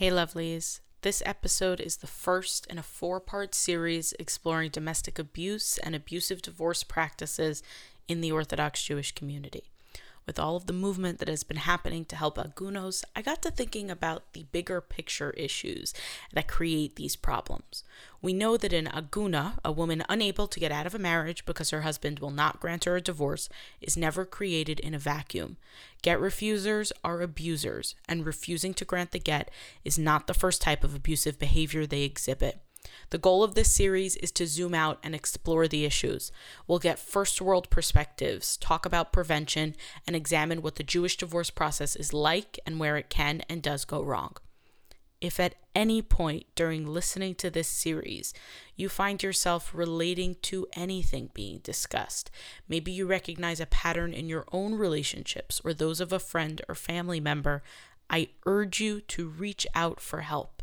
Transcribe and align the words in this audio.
Hey, 0.00 0.08
lovelies. 0.08 0.80
This 1.02 1.22
episode 1.26 1.78
is 1.78 1.98
the 1.98 2.06
first 2.06 2.66
in 2.68 2.78
a 2.78 2.82
four 2.82 3.20
part 3.20 3.54
series 3.54 4.14
exploring 4.18 4.70
domestic 4.70 5.18
abuse 5.18 5.76
and 5.76 5.94
abusive 5.94 6.40
divorce 6.40 6.82
practices 6.82 7.62
in 8.08 8.22
the 8.22 8.32
Orthodox 8.32 8.82
Jewish 8.82 9.12
community 9.12 9.69
with 10.30 10.38
all 10.38 10.54
of 10.54 10.66
the 10.66 10.72
movement 10.72 11.18
that 11.18 11.26
has 11.26 11.42
been 11.42 11.56
happening 11.56 12.04
to 12.04 12.14
help 12.14 12.38
agunos, 12.38 13.02
I 13.16 13.20
got 13.20 13.42
to 13.42 13.50
thinking 13.50 13.90
about 13.90 14.32
the 14.32 14.44
bigger 14.52 14.80
picture 14.80 15.30
issues 15.30 15.92
that 16.32 16.46
create 16.46 16.94
these 16.94 17.16
problems. 17.16 17.82
We 18.22 18.32
know 18.32 18.56
that 18.56 18.72
an 18.72 18.86
aguna, 18.86 19.54
a 19.64 19.72
woman 19.72 20.04
unable 20.08 20.46
to 20.46 20.60
get 20.60 20.70
out 20.70 20.86
of 20.86 20.94
a 20.94 21.00
marriage 21.00 21.44
because 21.44 21.70
her 21.70 21.80
husband 21.80 22.20
will 22.20 22.30
not 22.30 22.60
grant 22.60 22.84
her 22.84 22.94
a 22.94 23.00
divorce, 23.00 23.48
is 23.80 23.96
never 23.96 24.24
created 24.24 24.78
in 24.78 24.94
a 24.94 25.00
vacuum. 25.00 25.56
Get 26.00 26.20
refusers 26.20 26.92
are 27.02 27.22
abusers, 27.22 27.96
and 28.08 28.24
refusing 28.24 28.72
to 28.74 28.84
grant 28.84 29.10
the 29.10 29.18
get 29.18 29.50
is 29.84 29.98
not 29.98 30.28
the 30.28 30.32
first 30.32 30.62
type 30.62 30.84
of 30.84 30.94
abusive 30.94 31.40
behavior 31.40 31.86
they 31.86 32.02
exhibit. 32.02 32.60
The 33.10 33.18
goal 33.18 33.42
of 33.42 33.54
this 33.54 33.72
series 33.72 34.16
is 34.16 34.30
to 34.32 34.46
zoom 34.46 34.74
out 34.74 34.98
and 35.02 35.14
explore 35.14 35.66
the 35.66 35.84
issues. 35.84 36.30
We'll 36.66 36.78
get 36.78 36.98
first 36.98 37.40
world 37.42 37.68
perspectives, 37.70 38.56
talk 38.56 38.86
about 38.86 39.12
prevention, 39.12 39.74
and 40.06 40.14
examine 40.14 40.62
what 40.62 40.76
the 40.76 40.82
Jewish 40.82 41.16
divorce 41.16 41.50
process 41.50 41.96
is 41.96 42.12
like 42.12 42.58
and 42.64 42.78
where 42.78 42.96
it 42.96 43.10
can 43.10 43.42
and 43.48 43.62
does 43.62 43.84
go 43.84 44.02
wrong. 44.02 44.36
If 45.20 45.38
at 45.38 45.56
any 45.74 46.00
point 46.00 46.46
during 46.54 46.86
listening 46.86 47.34
to 47.36 47.50
this 47.50 47.68
series 47.68 48.32
you 48.74 48.88
find 48.88 49.22
yourself 49.22 49.72
relating 49.74 50.36
to 50.42 50.66
anything 50.72 51.30
being 51.34 51.58
discussed, 51.58 52.30
maybe 52.68 52.90
you 52.90 53.06
recognize 53.06 53.60
a 53.60 53.66
pattern 53.66 54.14
in 54.14 54.28
your 54.28 54.46
own 54.50 54.74
relationships 54.74 55.60
or 55.62 55.74
those 55.74 56.00
of 56.00 56.12
a 56.12 56.18
friend 56.18 56.62
or 56.68 56.74
family 56.74 57.20
member, 57.20 57.62
I 58.08 58.28
urge 58.46 58.80
you 58.80 59.02
to 59.02 59.28
reach 59.28 59.66
out 59.74 60.00
for 60.00 60.22
help. 60.22 60.59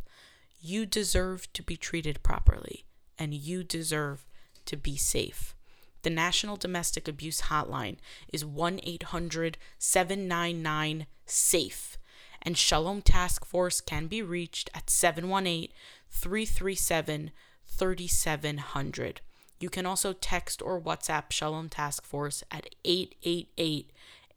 You 0.60 0.86
deserve 0.86 1.52
to 1.54 1.64
be 1.64 1.78
treated 1.78 2.24
properly, 2.24 2.86
and 3.18 3.34
you 3.34 3.64
deserve 3.64 4.26
to 4.66 4.78
be 4.78 4.98
safe. 4.98 5.56
The 6.04 6.10
National 6.10 6.58
Domestic 6.58 7.08
Abuse 7.08 7.42
Hotline 7.42 7.98
is 8.32 8.46
1 8.46 8.80
800 8.84 9.58
799 9.78 11.06
SAFE, 11.26 11.98
and 12.42 12.58
Shalom 12.58 13.02
Task 13.02 13.46
Force 13.46 13.82
can 13.82 14.08
be 14.08 14.22
reached 14.22 14.70
at 14.74 14.90
718 14.90 15.70
337 16.10 17.32
3700. 17.66 19.22
You 19.60 19.70
can 19.70 19.86
also 19.86 20.14
text 20.14 20.62
or 20.62 20.80
WhatsApp 20.80 21.32
Shalom 21.32 21.70
Task 21.70 22.06
Force 22.06 22.44
at 22.52 22.74
888 22.86 23.92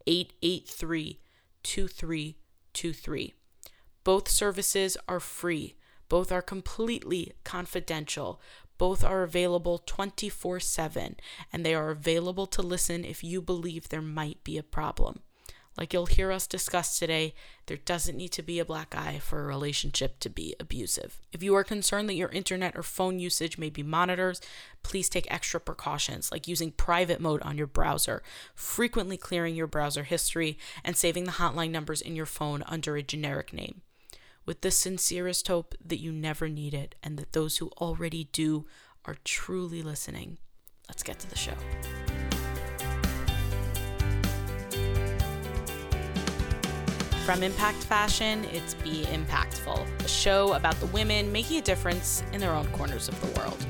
883 0.07 1.19
2323. 1.63 3.35
Both 4.03 4.29
services 4.29 4.97
are 5.07 5.21
free. 5.21 5.75
Both 6.11 6.33
are 6.33 6.43
completely 6.43 7.33
confidential. 7.45 8.41
Both 8.79 9.05
are 9.05 9.23
available 9.23 9.79
24 9.79 10.59
7, 10.59 11.17
and 11.53 11.65
they 11.65 11.73
are 11.73 11.91
available 11.91 12.49
to 12.49 12.63
listen 12.63 13.05
if 13.05 13.23
you 13.23 13.41
believe 13.41 13.89
there 13.89 14.03
might 14.03 14.43
be 14.43 14.59
a 14.59 14.65
problem. 14.65 15.21
Like 15.79 15.93
you'll 15.93 16.07
hear 16.07 16.33
us 16.33 16.49
discuss 16.49 16.99
today, 16.99 17.33
there 17.67 17.77
doesn't 17.77 18.17
need 18.17 18.33
to 18.33 18.43
be 18.43 18.59
a 18.59 18.65
black 18.65 18.93
eye 18.97 19.21
for 19.23 19.41
a 19.41 19.47
relationship 19.47 20.19
to 20.19 20.29
be 20.29 20.57
abusive. 20.59 21.21
If 21.33 21.45
you 21.45 21.55
are 21.55 21.63
concerned 21.63 22.09
that 22.09 22.15
your 22.15 22.31
internet 22.31 22.77
or 22.77 22.83
phone 22.83 23.21
usage 23.21 23.57
may 23.57 23.71
be 23.71 23.85
monitored, 23.85 24.41
please 24.83 25.09
take 25.09 25.33
extra 25.33 25.61
precautions 25.61 26.33
like 26.33 26.49
using 26.49 26.73
private 26.73 27.21
mode 27.21 27.41
on 27.43 27.57
your 27.57 27.69
browser, 27.69 28.21
frequently 28.57 29.17
clearing 29.17 29.55
your 29.55 29.69
browser 29.69 30.03
history, 30.03 30.59
and 30.83 30.97
saving 30.97 31.23
the 31.23 31.33
hotline 31.33 31.71
numbers 31.71 32.01
in 32.03 32.17
your 32.17 32.27
phone 32.27 32.65
under 32.67 32.97
a 32.97 33.03
generic 33.03 33.53
name 33.53 33.83
with 34.47 34.61
the 34.61 34.71
sincerest 34.71 35.49
hope 35.49 35.75
that 35.85 36.01
you 36.01 36.13
never 36.13 36.49
need 36.49 36.75
it 36.75 36.95
and 37.03 37.19
that 37.19 37.33
those 37.33 37.59
who 37.59 37.69
already 37.79 38.25
do 38.33 38.67
are 39.05 39.17
truly 39.25 39.83
listening. 39.83 40.39
Let's 40.89 41.03
get 41.03 41.19
to 41.21 41.31
the 41.31 41.37
show. 41.37 41.55
From 47.25 47.45
Impact 47.45 47.85
Fashion, 47.85 48.45
it's 48.47 48.75
Be 48.75 49.05
Impactful, 49.05 49.87
a 50.05 50.09
show 50.09 50.55
about 50.55 50.75
the 50.81 50.87
women 50.87 51.31
making 51.31 51.59
a 51.59 51.63
difference 51.63 52.25
in 52.33 52.41
their 52.41 52.53
own 52.53 52.67
corners 52.73 53.09
of 53.09 53.21
the 53.21 53.39
world. 53.39 53.65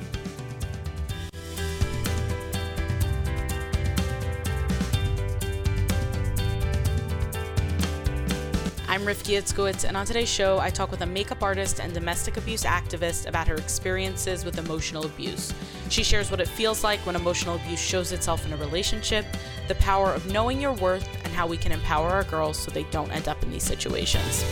I'm 9.01 9.07
Rifki 9.07 9.41
Itzkowitz, 9.41 9.89
and 9.89 9.97
on 9.97 10.05
today's 10.05 10.29
show, 10.29 10.59
I 10.59 10.69
talk 10.69 10.91
with 10.91 11.01
a 11.01 11.07
makeup 11.07 11.43
artist 11.43 11.81
and 11.81 11.95
domestic 11.95 12.37
abuse 12.37 12.65
activist 12.65 13.27
about 13.27 13.49
her 13.49 13.55
experiences 13.55 14.45
with 14.45 14.59
emotional 14.59 15.07
abuse. 15.07 15.55
She 15.89 16.03
shares 16.03 16.31
what 16.31 16.39
it 16.39 16.49
feels 16.49 16.85
like 16.85 17.01
when 17.07 17.17
emotional 17.17 17.57
abuse 17.57 17.81
shows 17.81 18.13
itself 18.13 18.45
in 18.45 18.53
a 18.53 18.59
relationship, 18.59 19.25
the 19.69 19.75
power 19.77 20.13
of 20.13 20.31
knowing 20.31 20.61
your 20.61 20.75
worth, 20.75 21.09
and 21.25 21.33
how 21.33 21.47
we 21.47 21.57
can 21.57 21.73
empower 21.73 22.11
our 22.11 22.25
girls 22.25 22.59
so 22.59 22.71
they 22.71 22.83
don't 22.91 23.11
end 23.11 23.27
up 23.27 23.43
in 23.43 23.51
these 23.51 23.63
situations. 23.63 24.45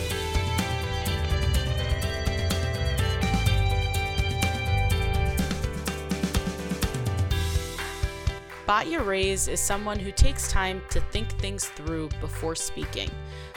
Batya 8.67 9.05
Reyes 9.05 9.47
is 9.47 9.59
someone 9.59 9.99
who 9.99 10.11
takes 10.11 10.51
time 10.51 10.81
to 10.89 11.01
think 11.01 11.29
things 11.33 11.65
through 11.69 12.09
before 12.19 12.55
speaking. 12.55 13.11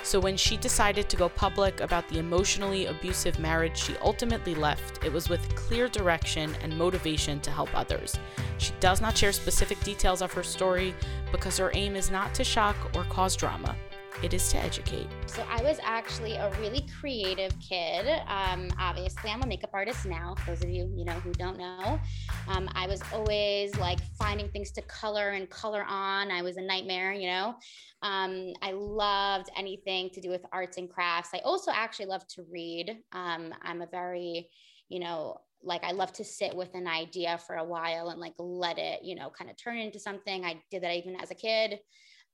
So 0.04 0.18
when 0.18 0.36
she 0.36 0.56
decided 0.56 1.08
to 1.08 1.16
go 1.16 1.28
public 1.28 1.80
about 1.80 2.08
the 2.08 2.18
emotionally 2.18 2.86
abusive 2.86 3.38
marriage 3.38 3.76
she 3.76 3.96
ultimately 3.98 4.54
left, 4.54 5.04
it 5.04 5.12
was 5.12 5.28
with 5.28 5.54
clear 5.54 5.88
direction 5.88 6.54
and 6.62 6.76
motivation 6.76 7.40
to 7.40 7.50
help 7.50 7.68
others. 7.74 8.16
She 8.58 8.72
does 8.80 9.00
not 9.00 9.16
share 9.16 9.32
specific 9.32 9.80
details 9.84 10.20
of 10.20 10.32
her 10.32 10.42
story 10.42 10.94
because 11.30 11.56
her 11.58 11.70
aim 11.74 11.96
is 11.96 12.10
not 12.10 12.34
to 12.34 12.44
shock 12.44 12.76
or 12.94 13.04
cause 13.04 13.36
drama 13.36 13.76
it 14.22 14.34
is 14.34 14.48
to 14.52 14.58
educate. 14.58 15.06
So 15.26 15.44
I 15.48 15.62
was 15.62 15.78
actually 15.82 16.34
a 16.34 16.50
really 16.60 16.86
creative 17.00 17.52
kid. 17.60 18.06
Um, 18.28 18.70
obviously, 18.78 19.30
I'm 19.30 19.42
a 19.42 19.46
makeup 19.46 19.70
artist 19.72 20.06
now. 20.06 20.36
Those 20.46 20.62
of 20.62 20.70
you, 20.70 20.90
you 20.96 21.04
know, 21.04 21.12
who 21.12 21.32
don't 21.32 21.58
know, 21.58 22.00
um, 22.48 22.68
I 22.74 22.86
was 22.86 23.00
always 23.12 23.76
like 23.78 23.98
finding 24.18 24.48
things 24.48 24.70
to 24.72 24.82
color 24.82 25.30
and 25.30 25.50
color 25.50 25.84
on. 25.88 26.30
I 26.30 26.42
was 26.42 26.56
a 26.56 26.62
nightmare, 26.62 27.12
you 27.12 27.28
know. 27.28 27.54
Um, 28.02 28.52
I 28.62 28.72
loved 28.72 29.50
anything 29.56 30.10
to 30.10 30.20
do 30.20 30.30
with 30.30 30.42
arts 30.52 30.76
and 30.78 30.88
crafts. 30.88 31.30
I 31.34 31.38
also 31.38 31.70
actually 31.72 32.06
love 32.06 32.26
to 32.28 32.44
read. 32.50 32.96
Um, 33.12 33.52
I'm 33.62 33.82
a 33.82 33.86
very, 33.86 34.48
you 34.88 35.00
know, 35.00 35.38
like 35.64 35.84
I 35.84 35.92
love 35.92 36.12
to 36.14 36.24
sit 36.24 36.54
with 36.54 36.74
an 36.74 36.86
idea 36.86 37.38
for 37.46 37.56
a 37.56 37.64
while 37.64 38.08
and 38.08 38.20
like 38.20 38.34
let 38.38 38.78
it, 38.78 39.04
you 39.04 39.14
know, 39.14 39.30
kind 39.30 39.50
of 39.50 39.56
turn 39.56 39.78
into 39.78 40.00
something. 40.00 40.44
I 40.44 40.60
did 40.70 40.82
that 40.82 40.96
even 40.96 41.16
as 41.20 41.30
a 41.30 41.36
kid 41.36 41.78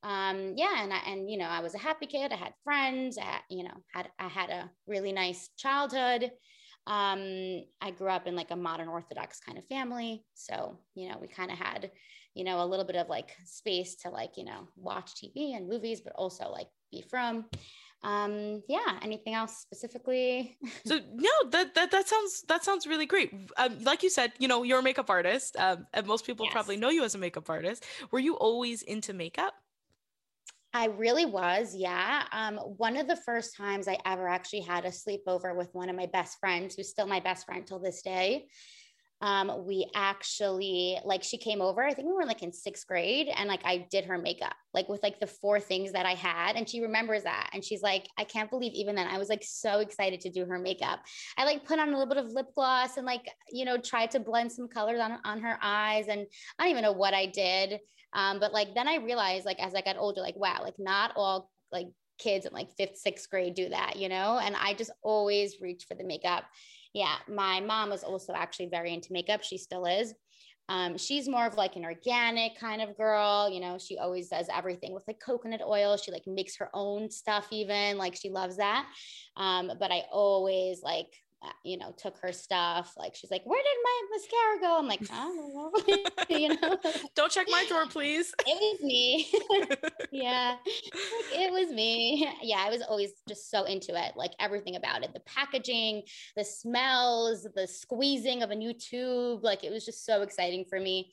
um 0.03 0.54
yeah 0.56 0.82
and 0.82 0.92
I, 0.92 0.98
and 1.09 1.31
you 1.31 1.38
know 1.38 1.47
i 1.47 1.60
was 1.60 1.75
a 1.75 1.78
happy 1.78 2.06
kid 2.06 2.32
i 2.32 2.36
had 2.36 2.53
friends 2.62 3.19
I, 3.19 3.41
you 3.50 3.64
know 3.64 3.75
had 3.92 4.09
i 4.19 4.28
had 4.28 4.50
a 4.50 4.70
really 4.86 5.12
nice 5.12 5.50
childhood. 5.56 6.31
Um 6.86 7.62
i 7.81 7.91
grew 7.97 8.09
up 8.09 8.26
in 8.26 8.36
like 8.36 8.50
a 8.50 8.56
modern 8.56 8.88
orthodox 8.88 9.41
kind 9.41 9.59
of 9.59 9.66
family 9.66 10.25
so 10.34 10.78
you 10.94 11.09
know 11.09 11.19
we 11.20 11.26
kind 11.26 11.50
of 11.50 11.59
had 11.59 11.91
you 12.34 12.44
know 12.44 12.62
a 12.62 12.66
little 12.66 12.84
bit 12.84 12.97
of 12.97 13.09
like 13.09 13.34
space 13.44 13.97
to 13.97 14.10
like 14.10 14.36
you 14.36 14.44
know 14.44 14.69
watch 14.76 15.14
tv 15.16 15.56
and 15.56 15.69
movies 15.69 16.00
but 16.00 16.12
also 16.15 16.48
like 16.50 16.69
be 16.91 17.03
frum. 17.03 17.47
Um 18.04 18.62
yeah 18.69 19.00
anything 19.03 19.34
else 19.34 19.56
specifically? 19.59 20.56
So 20.86 21.00
no 21.12 21.30
that 21.50 21.75
that 21.75 21.91
that 21.91 22.09
sounds 22.09 22.44
that 22.48 22.65
sounds 22.65 22.86
really 22.86 23.06
great. 23.06 23.34
Um, 23.56 23.82
like 23.82 24.03
you 24.04 24.10
said 24.10 24.32
you 24.38 24.47
know 24.47 24.62
you're 24.62 24.78
a 24.78 24.82
makeup 24.82 25.10
artist 25.10 25.56
um, 25.59 25.86
and 25.92 26.06
most 26.06 26.25
people 26.25 26.47
yes. 26.47 26.53
probably 26.53 26.76
know 26.76 26.91
you 26.91 27.03
as 27.03 27.16
a 27.16 27.19
makeup 27.19 27.50
artist. 27.50 27.84
Were 28.12 28.20
you 28.20 28.36
always 28.36 28.82
into 28.82 29.12
makeup 29.12 29.54
I 30.74 30.86
really 30.86 31.24
was, 31.24 31.74
yeah. 31.74 32.24
Um, 32.30 32.56
one 32.56 32.96
of 32.96 33.08
the 33.08 33.16
first 33.16 33.56
times 33.56 33.88
I 33.88 33.98
ever 34.04 34.28
actually 34.28 34.60
had 34.60 34.84
a 34.84 34.88
sleepover 34.90 35.56
with 35.56 35.70
one 35.72 35.88
of 35.88 35.96
my 35.96 36.06
best 36.06 36.38
friends, 36.40 36.74
who's 36.74 36.91
still 36.91 37.06
my 37.06 37.20
best 37.20 37.47
friend 37.47 37.66
till 37.66 37.78
this 37.78 38.03
day. 38.03 38.48
Um, 39.20 39.66
we 39.66 39.91
actually 39.97 40.97
like 41.04 41.24
she 41.24 41.38
came 41.38 41.60
over. 41.60 41.82
I 41.82 41.92
think 41.92 42.06
we 42.06 42.15
were 42.15 42.26
like 42.26 42.42
in 42.44 42.53
sixth 42.53 42.86
grade, 42.86 43.28
and 43.34 43.48
like 43.48 43.62
I 43.65 43.88
did 43.91 44.04
her 44.04 44.16
makeup, 44.18 44.54
like 44.74 44.88
with 44.88 45.03
like 45.03 45.18
the 45.18 45.26
four 45.26 45.59
things 45.59 45.91
that 45.92 46.06
I 46.06 46.15
had, 46.15 46.54
and 46.54 46.68
she 46.68 46.80
remembers 46.82 47.24
that, 47.24 47.50
and 47.53 47.64
she's 47.64 47.82
like, 47.82 48.06
I 48.16 48.22
can't 48.22 48.48
believe 48.50 48.72
even 48.74 48.94
then 48.94 49.09
I 49.09 49.18
was 49.18 49.28
like 49.28 49.42
so 49.42 49.80
excited 49.80 50.21
to 50.21 50.30
do 50.30 50.44
her 50.44 50.59
makeup. 50.59 51.00
I 51.36 51.47
like 51.47 51.64
put 51.64 51.80
on 51.80 51.88
a 51.88 51.98
little 51.98 52.06
bit 52.06 52.24
of 52.24 52.30
lip 52.32 52.47
gloss 52.54 52.97
and 52.97 53.06
like 53.06 53.26
you 53.50 53.64
know 53.64 53.78
tried 53.78 54.12
to 54.12 54.21
blend 54.21 54.53
some 54.53 54.68
colors 54.68 55.00
on 55.00 55.18
on 55.24 55.41
her 55.41 55.59
eyes, 55.60 56.06
and 56.06 56.26
I 56.59 56.64
don't 56.64 56.71
even 56.71 56.82
know 56.82 56.92
what 56.92 57.14
I 57.14 57.26
did. 57.26 57.80
Um, 58.13 58.41
but 58.41 58.53
like 58.53 58.75
then 58.75 58.89
I 58.89 58.97
realized 58.97 59.45
like 59.45 59.60
as 59.60 59.75
I 59.75 59.81
got 59.81 59.97
older, 59.99 60.21
like 60.21 60.37
wow, 60.37 60.60
like 60.63 60.78
not 60.78 61.13
all 61.16 61.51
like 61.72 61.89
kids 62.19 62.47
in 62.47 62.53
like 62.53 62.71
fifth, 62.77 62.97
sixth 62.97 63.31
grade 63.31 63.55
do 63.55 63.69
that, 63.69 63.97
you 63.97 64.09
know? 64.09 64.39
And 64.43 64.57
I 64.57 64.75
just 64.75 64.91
always 65.03 65.60
reach 65.60 65.84
for 65.89 65.95
the 65.95 66.05
makeup. 66.05 66.45
Yeah. 66.93 67.15
My 67.28 67.60
mom 67.60 67.91
was 67.91 68.03
also 68.03 68.33
actually 68.34 68.69
very 68.71 68.93
into 68.93 69.13
makeup. 69.13 69.43
She 69.43 69.59
still 69.59 69.87
is. 69.87 70.15
Um, 70.71 70.99
she's 70.99 71.28
more 71.28 71.47
of 71.47 71.57
like 71.57 71.77
an 71.77 71.84
organic 71.84 72.59
kind 72.59 72.83
of 72.83 72.97
girl. 72.97 73.51
You 73.51 73.60
know, 73.60 73.78
she 73.78 73.97
always 73.97 74.28
does 74.28 74.49
everything 74.55 74.93
with 74.93 75.05
like 75.07 75.19
coconut 75.19 75.63
oil. 75.66 75.97
She 75.97 76.13
like 76.13 76.27
makes 76.27 76.57
her 76.59 76.69
own 76.75 77.10
stuff, 77.10 77.49
even 77.53 77.97
like 77.97 78.16
she 78.16 78.28
loves 78.28 78.59
that. 78.59 78.87
Um, 79.37 79.72
but 79.81 79.91
I 79.91 80.05
always 80.10 80.83
like 80.83 81.09
Uh, 81.40 81.50
you 81.62 81.76
know, 81.76 81.94
took 81.96 82.16
her 82.18 82.32
stuff. 82.32 82.94
Like 82.96 83.14
she's 83.14 83.30
like, 83.30 83.42
"Where 83.44 83.62
did 83.62 83.78
my 83.84 84.02
mascara 84.10 84.60
go?" 84.60 84.78
I'm 84.78 84.88
like, 84.88 85.02
"I 85.12 85.24
don't 85.24 85.54
know." 85.54 85.72
you 86.36 86.48
know, 86.48 86.76
don't 87.14 87.30
check 87.30 87.46
my 87.48 87.64
drawer, 87.68 87.86
please. 87.86 88.34
it 88.44 88.58
was 88.58 88.80
me. 88.82 89.30
yeah, 90.10 90.56
like, 90.64 91.40
it 91.40 91.52
was 91.52 91.72
me. 91.72 92.28
Yeah, 92.42 92.58
I 92.58 92.70
was 92.70 92.82
always 92.82 93.12
just 93.28 93.50
so 93.50 93.64
into 93.64 93.92
it. 93.94 94.16
Like 94.16 94.32
everything 94.40 94.74
about 94.74 95.04
it, 95.04 95.12
the 95.12 95.20
packaging, 95.20 96.02
the 96.36 96.44
smells, 96.44 97.46
the 97.54 97.68
squeezing 97.68 98.42
of 98.42 98.50
a 98.50 98.56
new 98.56 98.72
tube. 98.72 99.44
Like 99.44 99.62
it 99.62 99.70
was 99.70 99.84
just 99.84 100.04
so 100.04 100.22
exciting 100.22 100.64
for 100.68 100.80
me 100.80 101.12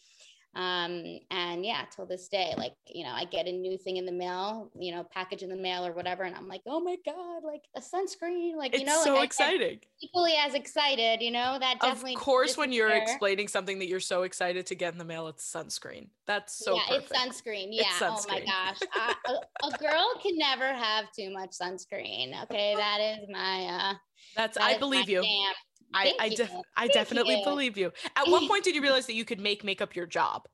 um 0.56 1.19
and 1.31 1.66
yeah 1.66 1.84
till 1.94 2.06
this 2.06 2.30
day 2.30 2.54
like 2.57 2.74
you 2.88 3.04
know 3.04 3.12
i 3.12 3.25
get 3.25 3.46
a 3.46 3.52
new 3.52 3.78
thing 3.78 3.98
in 3.98 4.06
the 4.06 4.12
mail 4.12 4.72
you 4.80 4.94
know 4.94 5.04
package 5.04 5.44
in 5.44 5.50
the 5.50 5.56
mail 5.56 5.86
or 5.86 5.92
whatever 5.92 6.24
and 6.24 6.34
i'm 6.34 6.48
like 6.48 6.62
oh 6.66 6.80
my 6.80 6.96
god 7.06 7.44
like 7.44 7.63
a 7.75 7.81
sunscreen 7.81 8.56
like 8.56 8.74
it's 8.74 8.80
you 8.80 8.86
know 8.86 9.02
so 9.04 9.16
like, 9.16 9.25
exciting 9.25 9.80
equally 10.02 10.34
as 10.40 10.54
excited 10.54 11.22
you 11.22 11.30
know 11.30 11.57
that 11.60 11.78
definitely 11.81 12.13
of 12.13 12.22
course 12.22 12.56
when 12.56 12.72
you're 12.72 12.90
explaining 12.90 13.50
something 13.50 13.80
that 13.80 13.88
you're 13.88 14.00
so 14.00 14.24
excited 14.24 14.66
to 14.66 14.75
get 14.75 14.94
in 14.94 14.98
the 14.98 15.04
mail 15.04 15.28
it's 15.28 15.52
sunscreen 15.52 16.07
that's 16.25 16.63
so 16.63 16.75
yeah 16.75 16.81
perfect. 16.88 17.12
it's 17.12 17.42
sunscreen 17.42 17.68
yeah 17.72 17.84
it's 17.88 18.00
sunscreen. 18.00 18.25
oh 18.30 18.34
my 18.34 18.40
gosh 18.46 18.80
I, 18.94 19.16
a, 19.28 19.68
a, 19.68 19.78
girl 19.78 20.10
can 20.24 20.38
never 20.38 20.74
have 20.74 21.12
too 21.12 21.34
much 21.34 21.51
sunscreen 21.51 22.42
okay 22.44 22.75
that 22.78 23.00
is 23.01 23.30
my 23.30 23.66
uh 23.66 23.94
that's 24.38 24.58
that 24.58 24.63
i 24.63 24.78
believe 24.78 25.10
you. 25.10 25.22
I 25.96 26.14
I, 26.20 26.30
def- 26.30 26.52
I 26.76 26.88
definitely 26.88 27.38
you. 27.38 27.44
believe 27.44 27.78
you. 27.78 27.92
At 28.16 28.28
what 28.28 28.48
point 28.48 28.64
did 28.66 28.76
you 28.76 28.82
realize 28.82 29.06
that 29.08 29.16
you 29.16 29.26
could 29.26 29.40
make 29.40 29.64
makeup 29.64 29.96
your 29.96 30.06
job? 30.06 30.48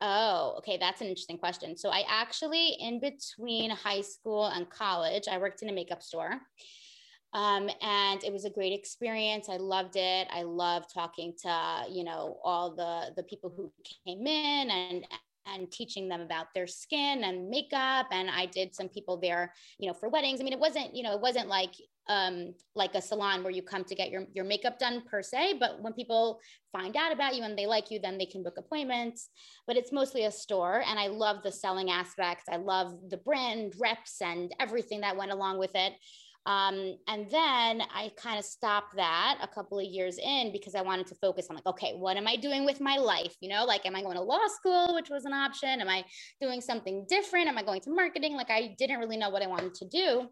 Oh, 0.00 0.54
okay. 0.58 0.76
That's 0.78 1.00
an 1.00 1.08
interesting 1.08 1.38
question. 1.38 1.76
So 1.76 1.88
I 1.88 2.04
actually, 2.08 2.76
in 2.80 3.00
between 3.00 3.70
high 3.70 4.02
school 4.02 4.46
and 4.46 4.68
college, 4.68 5.24
I 5.30 5.38
worked 5.38 5.62
in 5.62 5.68
a 5.68 5.72
makeup 5.72 6.02
store. 6.02 6.34
Um, 7.32 7.68
and 7.82 8.22
it 8.22 8.32
was 8.32 8.44
a 8.44 8.50
great 8.50 8.72
experience. 8.72 9.48
I 9.48 9.56
loved 9.56 9.96
it. 9.96 10.28
I 10.30 10.42
loved 10.42 10.92
talking 10.92 11.34
to, 11.42 11.84
you 11.90 12.04
know, 12.04 12.38
all 12.44 12.74
the, 12.74 13.12
the 13.16 13.22
people 13.24 13.52
who 13.54 13.72
came 14.06 14.26
in 14.26 14.70
and, 14.70 15.06
and 15.46 15.70
teaching 15.70 16.08
them 16.08 16.20
about 16.20 16.46
their 16.54 16.66
skin 16.66 17.24
and 17.24 17.48
makeup. 17.48 18.06
And 18.10 18.30
I 18.30 18.46
did 18.46 18.74
some 18.74 18.88
people 18.88 19.18
there, 19.18 19.52
you 19.78 19.88
know, 19.88 19.94
for 19.94 20.08
weddings. 20.08 20.40
I 20.40 20.44
mean, 20.44 20.52
it 20.52 20.58
wasn't, 20.58 20.94
you 20.94 21.02
know, 21.02 21.14
it 21.14 21.20
wasn't 21.20 21.48
like 21.48 21.72
um, 22.08 22.54
like 22.74 22.94
a 22.94 23.02
salon 23.02 23.42
where 23.42 23.52
you 23.52 23.62
come 23.62 23.84
to 23.84 23.94
get 23.94 24.10
your, 24.10 24.26
your 24.34 24.44
makeup 24.44 24.78
done 24.78 25.02
per 25.10 25.22
se. 25.22 25.56
But 25.58 25.82
when 25.82 25.92
people 25.92 26.40
find 26.72 26.96
out 26.96 27.12
about 27.12 27.34
you 27.34 27.42
and 27.42 27.58
they 27.58 27.66
like 27.66 27.90
you, 27.90 27.98
then 27.98 28.18
they 28.18 28.26
can 28.26 28.42
book 28.42 28.56
appointments. 28.58 29.28
But 29.66 29.76
it's 29.76 29.92
mostly 29.92 30.24
a 30.24 30.30
store. 30.30 30.82
And 30.86 30.98
I 30.98 31.08
love 31.08 31.42
the 31.42 31.52
selling 31.52 31.90
aspect. 31.90 32.42
I 32.50 32.56
love 32.56 32.94
the 33.08 33.18
brand 33.18 33.74
reps 33.78 34.20
and 34.20 34.52
everything 34.60 35.00
that 35.00 35.16
went 35.16 35.32
along 35.32 35.58
with 35.58 35.72
it. 35.74 35.94
Um, 36.46 36.96
and 37.08 37.28
then 37.28 37.82
I 37.92 38.12
kind 38.16 38.38
of 38.38 38.44
stopped 38.44 38.94
that 38.94 39.38
a 39.42 39.48
couple 39.48 39.80
of 39.80 39.84
years 39.84 40.16
in 40.18 40.52
because 40.52 40.76
I 40.76 40.80
wanted 40.80 41.08
to 41.08 41.16
focus 41.16 41.48
on 41.50 41.56
like, 41.56 41.66
okay, 41.66 41.94
what 41.96 42.16
am 42.16 42.28
I 42.28 42.36
doing 42.36 42.64
with 42.64 42.80
my 42.80 42.98
life? 42.98 43.34
You 43.40 43.48
know, 43.48 43.64
like, 43.64 43.84
am 43.84 43.96
I 43.96 44.02
going 44.02 44.16
to 44.16 44.22
law 44.22 44.46
school, 44.46 44.94
which 44.94 45.10
was 45.10 45.24
an 45.24 45.32
option? 45.32 45.80
Am 45.80 45.88
I 45.88 46.04
doing 46.40 46.60
something 46.60 47.04
different? 47.08 47.48
Am 47.48 47.58
I 47.58 47.64
going 47.64 47.80
to 47.80 47.90
marketing? 47.90 48.34
Like, 48.34 48.50
I 48.50 48.76
didn't 48.78 49.00
really 49.00 49.16
know 49.16 49.30
what 49.30 49.42
I 49.42 49.48
wanted 49.48 49.74
to 49.74 49.88
do. 49.88 50.28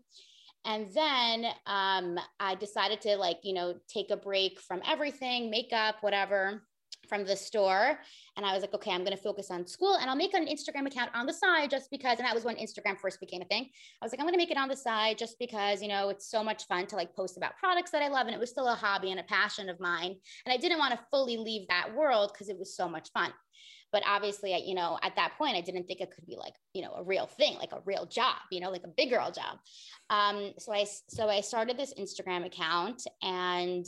And 0.65 0.89
then 0.95 1.47
um, 1.67 2.19
I 2.41 2.55
decided 2.55 3.01
to 3.03 3.17
like, 3.17 3.39
you 3.43 3.53
know, 3.53 3.75
take 3.89 4.11
a 4.11 4.17
break 4.17 4.61
from 4.61 4.81
everything, 4.87 5.51
makeup, 5.51 5.97
whatever, 6.01 6.63
from 7.09 7.25
the 7.25 7.37
store. 7.37 7.99
And 8.37 8.47
I 8.47 8.55
was 8.55 8.63
like, 8.63 8.75
okay, 8.75 8.91
I'm 8.91 9.05
going 9.05 9.17
to 9.17 9.23
focus 9.23 9.51
on 9.51 9.67
school 9.67 9.97
and 9.97 10.09
I'll 10.09 10.17
make 10.17 10.35
an 10.35 10.47
Instagram 10.47 10.87
account 10.87 11.11
on 11.15 11.27
the 11.27 11.33
side 11.33 11.71
just 11.71 11.91
because. 11.91 12.19
And 12.19 12.27
that 12.27 12.35
was 12.35 12.45
when 12.45 12.57
Instagram 12.57 12.99
first 12.99 13.21
became 13.21 13.43
a 13.43 13.45
thing. 13.45 13.69
I 14.01 14.05
was 14.05 14.13
like, 14.13 14.21
I'm 14.21 14.27
going 14.27 14.35
to 14.35 14.39
make 14.39 14.51
it 14.51 14.57
on 14.57 14.69
the 14.69 14.77
side 14.77 15.19
just 15.19 15.39
because, 15.39 15.83
you 15.83 15.89
know, 15.89 16.09
it's 16.09 16.31
so 16.31 16.43
much 16.43 16.67
fun 16.67 16.87
to 16.87 16.97
like 16.97 17.15
post 17.15 17.37
about 17.37 17.57
products 17.59 17.91
that 17.91 18.03
I 18.03 18.09
love. 18.09 18.27
And 18.27 18.35
it 18.35 18.41
was 18.41 18.51
still 18.51 18.69
a 18.69 18.75
hobby 18.75 19.11
and 19.11 19.21
a 19.21 19.25
passion 19.25 19.69
of 19.69 19.81
mine. 19.81 20.17
And 20.47 20.53
I 20.53 20.57
didn't 20.57 20.79
want 20.79 20.93
to 20.93 21.07
fully 21.11 21.37
leave 21.37 21.69
that 21.69 21.95
world 21.95 22.31
because 22.33 22.49
it 22.49 22.59
was 22.59 22.77
so 22.77 22.89
much 22.89 23.11
fun 23.13 23.33
but 23.95 24.03
obviously 24.09 24.53
you 24.67 24.75
know 24.75 24.99
at 25.05 25.15
that 25.15 25.39
point 25.39 25.57
i 25.57 25.61
didn't 25.61 25.87
think 25.87 26.01
it 26.01 26.11
could 26.11 26.27
be 26.27 26.37
like 26.37 26.55
you 26.75 26.83
know 26.83 26.93
a 26.97 27.03
real 27.05 27.27
thing 27.27 27.57
like 27.59 27.71
a 27.71 27.81
real 27.87 28.05
job 28.05 28.35
you 28.51 28.61
know 28.61 28.69
like 28.69 28.83
a 28.83 28.89
big 28.89 29.09
girl 29.09 29.31
job. 29.31 29.59
Um, 30.11 30.53
so 30.59 30.73
i 30.73 30.85
so 31.09 31.29
i 31.29 31.41
started 31.41 31.79
this 31.79 31.95
instagram 31.95 32.45
account 32.45 33.07
and 33.23 33.87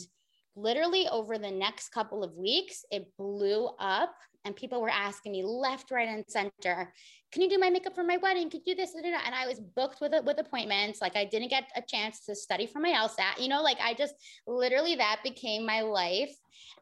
literally 0.55 1.08
over 1.08 1.37
the 1.37 1.50
next 1.50 1.88
couple 1.91 2.23
of 2.23 2.32
weeks 2.37 2.85
it 2.91 3.12
blew 3.19 3.69
up 3.81 4.14
and 4.46 4.56
people 4.56 4.81
were 4.81 4.88
asking 4.88 5.32
me 5.32 5.44
left 5.44 5.90
right 5.90 6.08
and 6.08 6.25
center 6.28 6.93
can 7.32 7.43
you 7.43 7.48
do 7.48 7.58
my 7.58 7.69
makeup 7.69 7.94
for 7.94 8.04
my 8.04 8.16
wedding 8.19 8.48
could 8.48 8.62
you 8.64 8.75
do 8.75 8.82
this 8.82 8.94
and 8.94 9.34
i 9.34 9.46
was 9.46 9.60
booked 9.60 10.00
with 10.00 10.14
it 10.14 10.25
with 10.25 10.38
appointments 10.38 11.00
like 11.00 11.16
i 11.16 11.25
didn't 11.25 11.48
get 11.48 11.64
a 11.76 11.82
chance 11.82 12.25
to 12.25 12.34
study 12.34 12.66
for 12.66 12.78
my 12.78 12.93
lsat 12.93 13.40
you 13.40 13.48
know 13.48 13.62
like 13.62 13.78
i 13.82 13.93
just 13.93 14.14
literally 14.46 14.94
that 14.96 15.19
became 15.22 15.66
my 15.66 15.82
life 15.82 16.34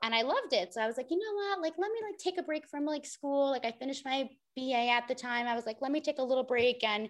and 0.03 0.15
I 0.15 0.23
loved 0.23 0.53
it. 0.53 0.75
So 0.75 0.81
I 0.81 0.87
was 0.87 0.97
like, 0.97 1.11
you 1.11 1.19
know 1.19 1.35
what? 1.35 1.63
Like, 1.63 1.75
let 1.79 1.91
me 1.91 1.99
like 2.03 2.19
take 2.19 2.39
a 2.39 2.43
break 2.43 2.69
from 2.69 2.85
like 2.85 3.07
school. 3.07 3.51
Like 3.51 3.65
I 3.65 3.73
finished 3.73 4.05
my 4.05 4.29
BA 4.57 4.89
at 4.91 5.09
the 5.09 5.15
time. 5.15 5.47
I 5.47 5.55
was 5.55 5.67
like, 5.67 5.79
let 5.81 5.91
me 5.91 6.01
take 6.01 6.19
a 6.19 6.23
little 6.23 6.45
break 6.45 6.85
and, 6.85 7.09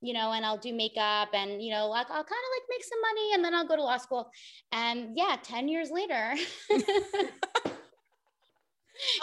you 0.00 0.12
know, 0.12 0.32
and 0.32 0.44
I'll 0.44 0.58
do 0.58 0.72
makeup 0.72 1.28
and, 1.34 1.62
you 1.62 1.72
know, 1.72 1.88
like 1.88 2.10
I'll 2.10 2.24
kind 2.24 2.24
of 2.24 2.28
like 2.28 2.68
make 2.68 2.84
some 2.84 3.00
money 3.00 3.34
and 3.34 3.44
then 3.44 3.54
I'll 3.54 3.66
go 3.66 3.76
to 3.76 3.82
law 3.82 3.96
school. 3.96 4.30
And 4.72 5.16
yeah, 5.16 5.36
10 5.42 5.68
years 5.68 5.90
later. 5.90 6.34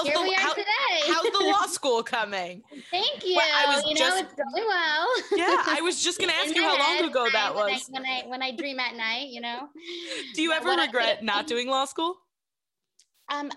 Here 0.04 0.14
the, 0.14 0.22
we 0.22 0.34
are 0.36 0.40
how, 0.40 0.54
today. 0.54 0.68
how's 1.08 1.32
the 1.32 1.46
law 1.46 1.66
school 1.68 2.04
coming? 2.04 2.64
Thank 2.92 3.26
you. 3.26 3.36
Well, 3.36 3.48
I 3.56 3.76
was 3.76 3.86
you 3.86 3.96
just, 3.96 4.16
know, 4.16 4.22
it's 4.22 4.34
going 4.34 4.68
well. 4.68 5.08
yeah, 5.36 5.64
I 5.68 5.82
was 5.82 6.04
just 6.04 6.20
going 6.20 6.30
to 6.30 6.36
ask 6.36 6.56
you 6.56 6.64
how 6.64 6.78
long 6.78 7.10
ago 7.10 7.28
that 7.32 7.54
was. 7.54 7.88
When 7.90 8.06
I, 8.06 8.10
when 8.10 8.26
I, 8.26 8.28
when 8.30 8.42
I 8.42 8.56
dream 8.56 8.80
at 8.80 8.96
night, 8.96 9.28
you 9.30 9.42
know. 9.42 9.70
Do 10.36 10.42
you 10.42 10.52
ever 10.52 10.70
regret 10.70 11.24
not 11.24 11.48
doing 11.48 11.68
law 11.68 11.86
school? 11.86 12.16
Um, 13.32 13.52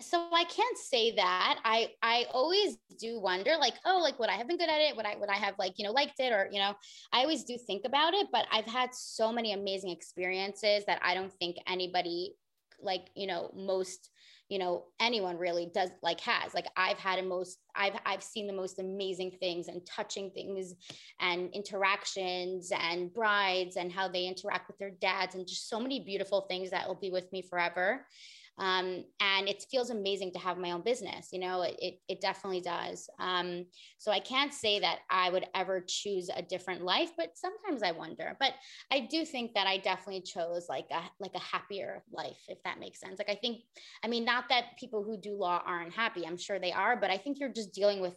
so 0.00 0.28
I 0.32 0.44
can't 0.44 0.78
say 0.78 1.12
that. 1.12 1.60
I 1.64 1.92
I 2.02 2.26
always 2.32 2.76
do 2.98 3.20
wonder, 3.20 3.56
like, 3.58 3.74
oh, 3.84 4.00
like 4.02 4.18
would 4.18 4.28
I 4.28 4.34
have 4.34 4.48
been 4.48 4.58
good 4.58 4.68
at 4.68 4.80
it? 4.80 4.96
Would 4.96 5.06
I 5.06 5.16
would 5.16 5.28
I 5.28 5.36
have 5.36 5.54
like 5.58 5.78
you 5.78 5.84
know 5.84 5.92
liked 5.92 6.20
it 6.20 6.32
or 6.32 6.48
you 6.50 6.58
know? 6.58 6.74
I 7.12 7.20
always 7.20 7.44
do 7.44 7.56
think 7.56 7.84
about 7.84 8.12
it, 8.12 8.26
but 8.32 8.46
I've 8.52 8.66
had 8.66 8.94
so 8.94 9.32
many 9.32 9.52
amazing 9.52 9.90
experiences 9.90 10.84
that 10.86 11.00
I 11.02 11.14
don't 11.14 11.32
think 11.34 11.56
anybody 11.66 12.34
like 12.82 13.10
you 13.14 13.26
know 13.26 13.50
most 13.56 14.10
you 14.48 14.58
know 14.58 14.84
anyone 15.00 15.38
really 15.38 15.70
does 15.74 15.90
like 16.02 16.20
has. 16.20 16.54
Like 16.54 16.66
i've 16.76 16.98
had 16.98 17.18
a 17.18 17.22
most 17.22 17.58
i've 17.74 17.94
i've 18.04 18.22
seen 18.22 18.46
the 18.46 18.52
most 18.52 18.78
amazing 18.78 19.32
things 19.40 19.68
and 19.68 19.84
touching 19.86 20.30
things 20.30 20.74
and 21.20 21.50
interactions 21.52 22.70
and 22.72 23.12
brides 23.12 23.76
and 23.76 23.90
how 23.90 24.08
they 24.08 24.26
interact 24.26 24.68
with 24.68 24.78
their 24.78 24.90
dads 24.90 25.34
and 25.34 25.46
just 25.46 25.68
so 25.68 25.80
many 25.80 26.00
beautiful 26.00 26.42
things 26.42 26.70
that 26.70 26.86
will 26.86 26.94
be 26.94 27.10
with 27.10 27.30
me 27.32 27.42
forever 27.42 28.06
um, 28.58 29.04
and 29.20 29.48
it 29.48 29.64
feels 29.70 29.90
amazing 29.90 30.32
to 30.32 30.38
have 30.38 30.58
my 30.58 30.70
own 30.70 30.82
business 30.82 31.28
you 31.32 31.38
know 31.38 31.62
it, 31.62 31.76
it, 31.78 31.94
it 32.08 32.20
definitely 32.20 32.60
does. 32.60 33.08
Um, 33.18 33.66
so 33.98 34.10
i 34.12 34.20
can't 34.20 34.52
say 34.52 34.80
that 34.80 35.00
i 35.10 35.30
would 35.30 35.46
ever 35.54 35.84
choose 35.86 36.30
a 36.34 36.42
different 36.42 36.82
life 36.82 37.10
but 37.16 37.36
sometimes 37.36 37.82
i 37.82 37.92
wonder. 37.92 38.36
But 38.38 38.52
i 38.90 39.00
do 39.00 39.24
think 39.24 39.54
that 39.54 39.66
i 39.66 39.78
definitely 39.78 40.22
chose 40.22 40.66
like 40.68 40.86
a 40.90 41.02
like 41.20 41.34
a 41.34 41.40
happier 41.40 42.02
life 42.12 42.42
if 42.48 42.62
that 42.64 42.80
makes 42.80 43.00
sense. 43.00 43.18
Like 43.18 43.30
i 43.30 43.34
think 43.34 43.62
i 44.02 44.08
mean 44.08 44.24
not 44.24 44.48
that 44.48 44.78
people 44.78 45.02
who 45.02 45.16
do 45.16 45.36
law 45.36 45.62
aren't 45.64 45.92
happy 45.92 46.26
i'm 46.26 46.36
sure 46.36 46.58
they 46.58 46.72
are 46.72 46.96
but 46.96 47.10
i 47.10 47.16
think 47.16 47.38
you're 47.38 47.52
just 47.52 47.72
dealing 47.72 48.00
with 48.00 48.16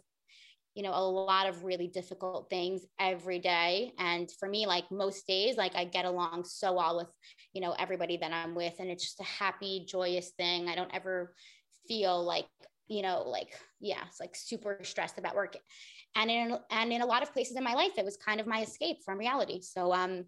you 0.74 0.82
know 0.82 0.92
a 0.92 1.00
lot 1.00 1.48
of 1.48 1.64
really 1.64 1.88
difficult 1.88 2.48
things 2.50 2.82
every 3.00 3.38
day. 3.38 3.92
And 3.98 4.30
for 4.38 4.48
me 4.48 4.66
like 4.66 4.90
most 4.90 5.26
days 5.26 5.56
like 5.56 5.74
i 5.74 5.84
get 5.84 6.04
along 6.04 6.44
so 6.44 6.74
well 6.74 6.96
with 6.98 7.08
you 7.52 7.60
know 7.60 7.74
everybody 7.78 8.16
that 8.18 8.32
i'm 8.32 8.54
with 8.54 8.74
and 8.78 8.90
it's 8.90 9.04
just 9.04 9.20
a 9.20 9.24
happy 9.24 9.84
joyous 9.88 10.30
thing. 10.30 10.68
I 10.68 10.74
don't 10.74 10.94
ever 10.94 11.34
feel 11.88 12.22
like 12.22 12.46
you 12.86 13.02
know 13.02 13.22
like 13.26 13.48
yeah 13.80 14.02
it's 14.06 14.20
like 14.20 14.34
super 14.34 14.78
stressed 14.82 15.18
about 15.18 15.34
work. 15.34 15.56
And 16.14 16.30
in 16.30 16.58
and 16.70 16.92
in 16.92 17.02
a 17.02 17.06
lot 17.06 17.22
of 17.22 17.32
places 17.32 17.56
in 17.56 17.64
my 17.64 17.74
life 17.74 17.92
it 17.98 18.04
was 18.04 18.16
kind 18.16 18.40
of 18.40 18.46
my 18.46 18.62
escape 18.62 18.98
from 19.04 19.18
reality. 19.18 19.60
So 19.62 19.92
um 19.92 20.24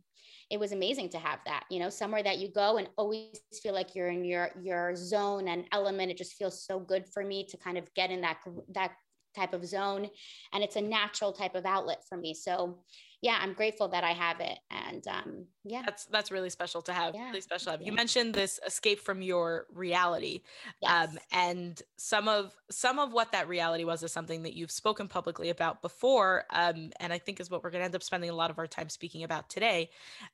it 0.50 0.58
was 0.58 0.72
amazing 0.72 1.08
to 1.10 1.18
have 1.18 1.38
that 1.46 1.64
you 1.70 1.78
know 1.78 1.88
somewhere 1.90 2.22
that 2.22 2.38
you 2.38 2.50
go 2.52 2.76
and 2.78 2.88
always 2.96 3.40
feel 3.62 3.72
like 3.72 3.94
you're 3.94 4.08
in 4.08 4.24
your 4.24 4.50
your 4.60 4.96
zone 4.96 5.48
and 5.48 5.64
element. 5.72 6.10
It 6.10 6.16
just 6.16 6.34
feels 6.34 6.64
so 6.64 6.80
good 6.80 7.06
for 7.12 7.24
me 7.24 7.46
to 7.46 7.56
kind 7.56 7.78
of 7.78 7.92
get 7.94 8.10
in 8.10 8.20
that 8.22 8.38
that 8.74 8.92
type 9.34 9.52
of 9.52 9.66
zone 9.66 10.08
and 10.52 10.62
it's 10.62 10.76
a 10.76 10.80
natural 10.80 11.32
type 11.32 11.54
of 11.54 11.64
outlet 11.64 12.02
for 12.08 12.16
me 12.16 12.34
so 12.34 12.78
yeah 13.22 13.38
i'm 13.40 13.52
grateful 13.52 13.88
that 13.88 14.02
i 14.02 14.12
have 14.12 14.40
it 14.40 14.58
and 14.70 15.06
um 15.08 15.44
yeah 15.64 15.82
that's 15.84 16.06
that's 16.06 16.30
really 16.30 16.50
special 16.50 16.80
to 16.80 16.92
have 16.92 17.14
yeah. 17.14 17.26
really 17.28 17.40
special 17.40 17.72
have. 17.72 17.82
you 17.82 17.92
mentioned 17.92 18.34
this 18.34 18.58
escape 18.66 19.00
from 19.00 19.22
your 19.22 19.66
reality 19.72 20.40
yes. 20.80 21.08
um 21.08 21.18
and 21.32 21.82
some 21.96 22.28
of 22.28 22.54
some 22.70 22.98
of 22.98 23.12
what 23.12 23.32
that 23.32 23.48
reality 23.48 23.84
was 23.84 24.02
is 24.02 24.12
something 24.12 24.42
that 24.42 24.54
you've 24.54 24.70
spoken 24.70 25.06
publicly 25.06 25.50
about 25.50 25.82
before 25.82 26.44
um 26.50 26.90
and 27.00 27.12
i 27.12 27.18
think 27.18 27.40
is 27.40 27.50
what 27.50 27.62
we're 27.62 27.70
going 27.70 27.80
to 27.80 27.86
end 27.86 27.94
up 27.94 28.02
spending 28.02 28.30
a 28.30 28.34
lot 28.34 28.50
of 28.50 28.58
our 28.58 28.66
time 28.66 28.88
speaking 28.88 29.22
about 29.22 29.48
today 29.48 29.90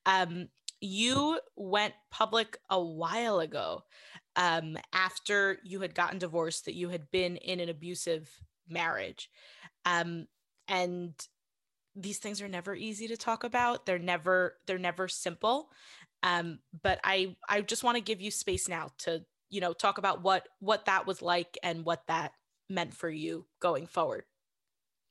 um 0.07 0.49
you 0.81 1.41
went 1.57 1.95
public 2.11 2.59
a 2.71 2.81
while 2.81 3.41
ago 3.41 3.83
um, 4.37 4.77
after 4.93 5.59
you 5.65 5.81
had 5.81 5.95
gotten 5.95 6.19
divorced 6.19 6.67
that 6.67 6.75
you 6.75 6.91
had 6.91 7.11
been 7.11 7.37
in 7.39 7.61
an 7.61 7.69
abusive 7.69 8.29
marriage. 8.69 9.31
Um, 9.85 10.27
and 10.69 11.15
these 11.95 12.19
things 12.19 12.43
are 12.43 12.49
never 12.49 12.75
easy 12.75 13.09
to 13.09 13.17
talk 13.17 13.45
about. 13.45 13.87
They're 13.87 13.99
never 13.99 14.57
they're 14.67 14.79
never 14.79 15.09
simple. 15.09 15.71
Um, 16.23 16.59
but 16.83 17.01
I 17.05 17.37
I 17.49 17.63
just 17.63 17.85
want 17.85 17.97
to 17.97 18.03
give 18.03 18.21
you 18.21 18.31
space 18.31 18.69
now 18.69 18.91
to 18.99 19.25
you 19.49 19.61
know 19.61 19.73
talk 19.73 19.99
about 19.99 20.23
what 20.23 20.47
what 20.61 20.85
that 20.87 21.07
was 21.07 21.23
like 21.23 21.57
and 21.63 21.85
what 21.85 22.03
that 22.09 22.33
meant 22.69 22.95
for 22.95 23.09
you 23.09 23.47
going 23.61 23.87
forward. 23.87 24.25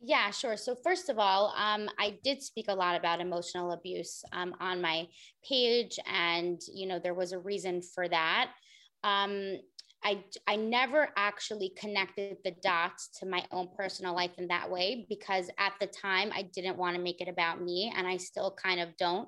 Yeah, 0.02 0.30
sure. 0.30 0.58
So 0.58 0.76
first 0.76 1.10
of 1.10 1.18
all, 1.18 1.54
um, 1.58 1.90
I 1.98 2.20
did 2.24 2.44
speak 2.44 2.66
a 2.68 2.76
lot 2.76 2.96
about 2.96 3.22
emotional 3.22 3.72
abuse 3.72 4.24
um, 4.34 4.54
on 4.60 4.82
my 4.82 5.08
page, 5.48 5.98
and 6.06 6.60
you 6.74 6.86
know 6.88 7.00
there 7.00 7.14
was 7.14 7.32
a 7.32 7.40
reason 7.40 7.82
for 7.82 8.08
that. 8.10 8.52
Um, 9.04 9.58
I 10.06 10.24
I 10.48 10.56
never 10.56 11.10
actually 11.18 11.74
connected 11.76 12.38
the 12.44 12.52
dots 12.62 13.10
to 13.20 13.26
my 13.26 13.44
own 13.52 13.70
personal 13.76 14.14
life 14.14 14.38
in 14.38 14.48
that 14.48 14.70
way 14.70 15.06
because 15.10 15.50
at 15.58 15.74
the 15.82 15.88
time 15.88 16.32
I 16.34 16.44
didn't 16.44 16.78
want 16.78 16.96
to 16.96 17.02
make 17.02 17.20
it 17.20 17.28
about 17.28 17.62
me, 17.62 17.92
and 17.96 18.08
I 18.08 18.18
still 18.18 18.56
kind 18.64 18.80
of 18.80 18.96
don't. 18.98 19.28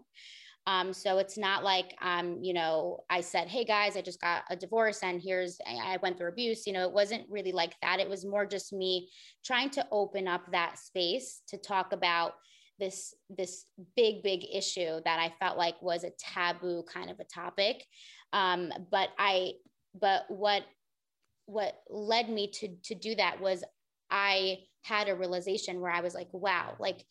Um, 0.67 0.91
so 0.91 1.17
it's 1.17 1.37
not 1.37 1.63
like, 1.63 1.95
um, 2.01 2.39
you 2.43 2.53
know, 2.53 2.99
I 3.09 3.21
said, 3.21 3.47
hey 3.47 3.63
guys, 3.63 3.95
I 3.95 4.01
just 4.01 4.19
got 4.19 4.43
a 4.49 4.55
divorce 4.55 4.99
and 5.01 5.21
here's, 5.21 5.57
I 5.65 5.97
went 6.03 6.17
through 6.17 6.27
abuse. 6.27 6.67
You 6.67 6.73
know, 6.73 6.83
it 6.83 6.91
wasn't 6.91 7.23
really 7.29 7.53
like 7.53 7.75
that. 7.81 8.01
It 8.01 8.09
was 8.09 8.25
more 8.25 8.45
just 8.45 8.73
me 8.73 9.09
trying 9.45 9.69
to 9.71 9.87
open 9.93 10.27
up 10.27 10.41
that 10.51 10.77
space 10.77 11.41
to 11.47 11.57
talk 11.57 11.93
about 11.93 12.33
this 12.79 13.15
this 13.29 13.65
big 13.95 14.21
big 14.21 14.45
issue 14.53 14.99
that 15.03 15.19
i 15.19 15.33
felt 15.39 15.57
like 15.57 15.81
was 15.81 16.03
a 16.03 16.11
taboo 16.19 16.83
kind 16.83 17.09
of 17.09 17.19
a 17.19 17.23
topic 17.23 17.83
um, 18.33 18.71
but 18.91 19.09
i 19.17 19.53
but 19.99 20.23
what 20.29 20.63
what 21.45 21.75
led 21.89 22.29
me 22.29 22.47
to 22.47 22.69
to 22.83 22.95
do 22.95 23.15
that 23.15 23.39
was 23.39 23.63
i 24.09 24.57
had 24.83 25.09
a 25.09 25.15
realization 25.15 25.79
where 25.79 25.91
i 25.91 26.01
was 26.01 26.13
like 26.13 26.29
wow 26.33 26.75
like 26.79 27.03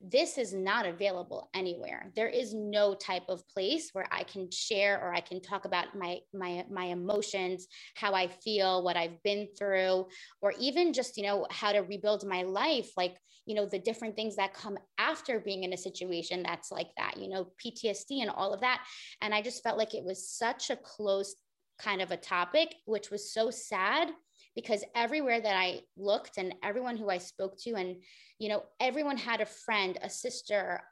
this 0.00 0.38
is 0.38 0.54
not 0.54 0.86
available 0.86 1.50
anywhere. 1.52 2.10
There 2.16 2.28
is 2.28 2.54
no 2.54 2.94
type 2.94 3.24
of 3.28 3.46
place 3.48 3.90
where 3.92 4.08
i 4.10 4.22
can 4.22 4.50
share 4.50 4.98
or 4.98 5.12
i 5.12 5.20
can 5.20 5.42
talk 5.42 5.66
about 5.66 5.94
my 5.94 6.18
my 6.32 6.64
my 6.70 6.84
emotions 6.84 7.66
how 7.94 8.14
i 8.14 8.26
feel 8.26 8.82
what 8.82 8.96
i've 8.96 9.22
been 9.22 9.46
through 9.58 10.06
or 10.40 10.54
even 10.58 10.92
just 10.92 11.16
you 11.16 11.22
know 11.22 11.46
how 11.50 11.72
to 11.72 11.80
rebuild 11.80 12.26
my 12.26 12.42
life 12.42 12.90
like 12.96 13.16
you 13.44 13.54
know 13.54 13.66
the 13.66 13.78
different 13.78 14.16
things 14.16 14.36
that 14.36 14.54
come 14.54 14.78
after 14.98 15.38
being 15.38 15.64
in 15.64 15.72
a 15.74 15.76
situation 15.76 16.42
that's 16.42 16.70
like 16.70 16.88
that 16.96 17.18
you 17.18 17.28
know 17.28 17.48
ptsd 17.62 18.22
and 18.22 18.30
all 18.30 18.54
of 18.54 18.60
that. 18.60 18.82
And 19.20 19.34
i 19.34 19.42
just 19.42 19.62
felt 19.62 19.76
like 19.76 19.94
it 19.94 20.04
was 20.04 20.30
such 20.30 20.70
a 20.70 20.76
close 20.76 21.34
kind 21.82 22.00
of 22.02 22.10
a 22.10 22.16
topic 22.16 22.74
which 22.86 23.10
was 23.10 23.32
so 23.32 23.50
sad 23.50 24.08
because 24.54 24.84
everywhere 24.94 25.40
that 25.40 25.56
I 25.56 25.80
looked 25.96 26.36
and 26.36 26.54
everyone 26.62 26.96
who 26.96 27.08
I 27.08 27.18
spoke 27.18 27.56
to, 27.62 27.74
and, 27.74 27.96
you 28.38 28.48
know, 28.48 28.64
everyone 28.80 29.16
had 29.16 29.40
a 29.40 29.46
friend, 29.46 29.98
a 30.02 30.10
sister, 30.10 30.82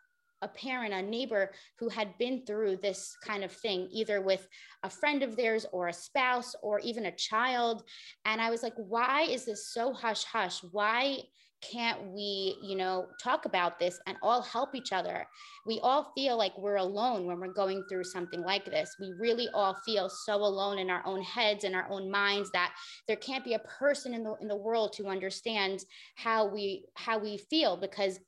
a 0.42 0.48
parent, 0.48 0.94
a 0.94 1.02
neighbor 1.02 1.52
who 1.78 1.88
had 1.88 2.16
been 2.18 2.44
through 2.46 2.76
this 2.76 3.16
kind 3.24 3.44
of 3.44 3.52
thing, 3.52 3.88
either 3.90 4.20
with 4.20 4.48
a 4.82 4.90
friend 4.90 5.22
of 5.22 5.36
theirs 5.36 5.66
or 5.72 5.88
a 5.88 5.92
spouse 5.92 6.54
or 6.62 6.80
even 6.80 7.06
a 7.06 7.16
child. 7.16 7.82
And 8.24 8.40
I 8.40 8.50
was 8.50 8.62
like, 8.62 8.74
why 8.76 9.22
is 9.22 9.44
this 9.44 9.72
so 9.72 9.92
hush 9.92 10.24
hush? 10.24 10.60
Why 10.72 11.18
can't 11.60 12.12
we, 12.12 12.56
you 12.62 12.76
know, 12.76 13.06
talk 13.20 13.44
about 13.44 13.78
this 13.78 13.98
and 14.06 14.16
all 14.22 14.42
help 14.42 14.74
each 14.74 14.92
other? 14.92 15.26
We 15.66 15.80
all 15.82 16.12
feel 16.14 16.36
like 16.36 16.56
we're 16.56 16.76
alone 16.76 17.26
when 17.26 17.40
we're 17.40 17.52
going 17.52 17.84
through 17.88 18.04
something 18.04 18.42
like 18.42 18.64
this. 18.64 18.94
We 19.00 19.12
really 19.18 19.48
all 19.52 19.76
feel 19.84 20.08
so 20.08 20.36
alone 20.36 20.78
in 20.78 20.90
our 20.90 21.02
own 21.04 21.22
heads 21.22 21.64
and 21.64 21.74
our 21.74 21.88
own 21.90 22.10
minds 22.10 22.50
that 22.52 22.74
there 23.06 23.16
can't 23.16 23.44
be 23.44 23.54
a 23.54 23.58
person 23.60 24.14
in 24.14 24.22
the 24.22 24.34
in 24.40 24.48
the 24.48 24.56
world 24.56 24.92
to 24.94 25.08
understand 25.08 25.84
how 26.14 26.46
we 26.46 26.84
how 26.94 27.18
we 27.18 27.38
feel 27.38 27.76
because 27.76 28.20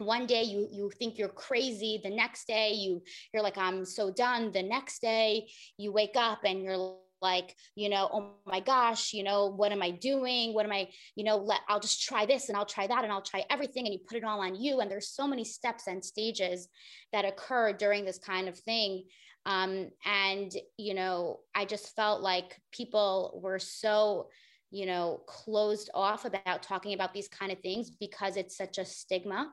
one 0.00 0.26
day 0.26 0.42
you 0.42 0.66
you 0.70 0.90
think 0.98 1.18
you're 1.18 1.28
crazy 1.28 2.00
the 2.02 2.10
next 2.10 2.46
day 2.46 2.72
you 2.72 3.02
you're 3.32 3.42
like 3.42 3.58
i'm 3.58 3.84
so 3.84 4.10
done. 4.10 4.50
The 4.52 4.62
next 4.62 5.00
day 5.00 5.48
you 5.76 5.92
wake 5.92 6.16
up 6.16 6.40
and 6.44 6.62
you're 6.62 6.96
like 7.22 7.54
you 7.74 7.90
know 7.90 8.08
oh 8.12 8.30
my 8.46 8.60
gosh 8.60 9.12
you 9.12 9.22
know 9.22 9.46
what 9.46 9.72
am 9.72 9.82
i 9.82 9.90
doing? 9.90 10.54
What 10.54 10.64
am 10.64 10.72
i 10.72 10.88
you 11.16 11.24
know 11.24 11.36
let 11.36 11.60
i'll 11.68 11.80
just 11.80 12.02
try 12.02 12.24
this 12.24 12.48
and 12.48 12.56
i'll 12.56 12.66
try 12.66 12.86
that 12.86 13.04
and 13.04 13.12
i'll 13.12 13.22
try 13.22 13.44
everything. 13.50 13.84
And 13.86 13.92
you 13.92 14.00
put 14.08 14.16
it 14.16 14.24
all 14.24 14.40
on 14.40 14.54
you. 14.54 14.80
And 14.80 14.90
there's 14.90 15.08
so 15.08 15.26
many 15.26 15.44
steps 15.44 15.86
and 15.86 16.04
stages 16.04 16.68
that 17.12 17.24
occur 17.24 17.72
during 17.72 18.04
this 18.04 18.18
kind 18.18 18.48
of 18.48 18.58
thing. 18.58 19.04
Um, 19.46 19.90
and 20.04 20.52
you 20.76 20.94
know 20.94 21.40
i 21.54 21.64
just 21.64 21.94
felt 21.96 22.20
like 22.20 22.60
people 22.72 23.40
were 23.42 23.58
so 23.58 24.28
you 24.70 24.86
know 24.86 25.22
closed 25.26 25.90
off 25.94 26.24
about 26.24 26.62
talking 26.62 26.94
about 26.94 27.14
these 27.14 27.28
kind 27.28 27.50
of 27.50 27.58
things 27.60 27.90
because 27.90 28.36
it's 28.36 28.56
such 28.56 28.78
a 28.78 28.84
stigma 28.84 29.50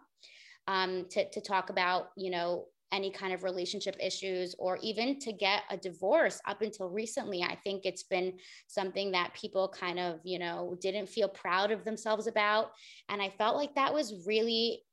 um, 0.67 1.05
to, 1.09 1.29
to 1.29 1.41
talk 1.41 1.69
about 1.69 2.09
you 2.15 2.29
know 2.29 2.65
any 2.93 3.11
kind 3.11 3.33
of 3.33 3.43
relationship 3.43 3.97
issues 4.01 4.55
or 4.59 4.77
even 4.81 5.19
to 5.19 5.33
get 5.33 5.63
a 5.69 5.75
divorce. 5.75 6.39
Up 6.47 6.61
until 6.61 6.89
recently 6.89 7.43
i 7.43 7.55
think 7.63 7.85
it's 7.85 8.03
been 8.03 8.33
something 8.67 9.11
that 9.11 9.33
people 9.33 9.67
kind 9.67 9.99
of 9.99 10.19
you 10.23 10.39
know 10.39 10.77
didn't 10.81 11.09
feel 11.09 11.29
proud 11.29 11.71
of 11.71 11.83
themselves 11.83 12.27
about. 12.27 12.71
And 13.09 13.21
i 13.21 13.29
felt 13.37 13.55
like 13.55 13.75
that 13.75 13.93
was 13.93 14.25
really 14.25 14.83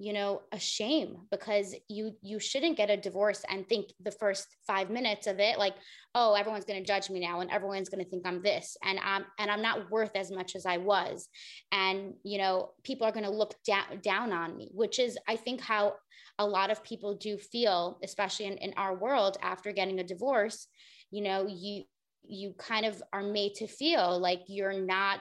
you 0.00 0.14
know 0.14 0.40
a 0.50 0.58
shame 0.58 1.18
because 1.30 1.74
you 1.88 2.12
you 2.22 2.40
shouldn't 2.40 2.78
get 2.78 2.88
a 2.88 2.96
divorce 2.96 3.44
and 3.50 3.68
think 3.68 3.92
the 4.02 4.10
first 4.10 4.46
5 4.66 4.88
minutes 4.88 5.26
of 5.26 5.38
it 5.38 5.58
like 5.58 5.74
oh 6.14 6.32
everyone's 6.32 6.64
going 6.64 6.80
to 6.80 6.86
judge 6.86 7.10
me 7.10 7.20
now 7.20 7.40
and 7.40 7.50
everyone's 7.50 7.90
going 7.90 8.02
to 8.02 8.10
think 8.10 8.26
I'm 8.26 8.42
this 8.42 8.78
and 8.82 8.98
I'm 8.98 9.26
and 9.38 9.50
I'm 9.50 9.60
not 9.60 9.90
worth 9.90 10.16
as 10.16 10.30
much 10.30 10.56
as 10.56 10.64
I 10.64 10.78
was. 10.78 11.28
And 11.70 12.14
you 12.24 12.38
know 12.38 12.70
people 12.82 13.06
are 13.06 13.12
going 13.12 13.26
to 13.26 13.30
look 13.30 13.54
down 13.64 14.00
down 14.02 14.32
on 14.32 14.56
me 14.56 14.70
which 14.72 14.98
is 14.98 15.18
I 15.28 15.36
think 15.36 15.60
how 15.60 15.94
a 16.38 16.46
lot 16.46 16.70
of 16.70 16.82
people 16.82 17.14
do 17.16 17.36
feel 17.36 17.98
especially 18.02 18.46
in, 18.46 18.54
in 18.54 18.72
our 18.78 18.96
world 18.96 19.36
after 19.42 19.70
getting 19.70 20.00
a 20.00 20.04
divorce. 20.04 20.66
You 21.10 21.22
know 21.24 21.46
you 21.46 21.84
you 22.22 22.54
kind 22.58 22.86
of 22.86 23.02
are 23.12 23.22
made 23.22 23.54
to 23.56 23.66
feel 23.66 24.18
like 24.18 24.40
you're 24.46 24.80
not 24.80 25.20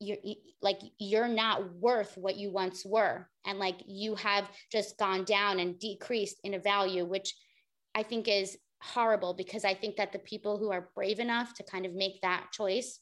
you're 0.00 0.18
like 0.62 0.78
you're 0.98 1.28
not 1.28 1.74
worth 1.74 2.16
what 2.16 2.36
you 2.36 2.50
once 2.50 2.84
were. 2.84 3.28
And 3.44 3.58
like 3.58 3.80
you 3.86 4.14
have 4.16 4.48
just 4.70 4.98
gone 4.98 5.24
down 5.24 5.58
and 5.58 5.78
decreased 5.78 6.40
in 6.44 6.54
a 6.54 6.58
value 6.58 7.04
which 7.04 7.34
i 7.94 8.02
think 8.02 8.28
is 8.28 8.56
horrible 8.80 9.34
because 9.34 9.64
i 9.64 9.74
think 9.74 9.96
that 9.96 10.12
the 10.12 10.18
people 10.20 10.58
who 10.58 10.70
are 10.70 10.90
brave 10.94 11.18
enough 11.18 11.54
to 11.54 11.64
kind 11.64 11.86
of 11.86 11.94
make 11.94 12.20
that 12.20 12.46
choice 12.52 13.00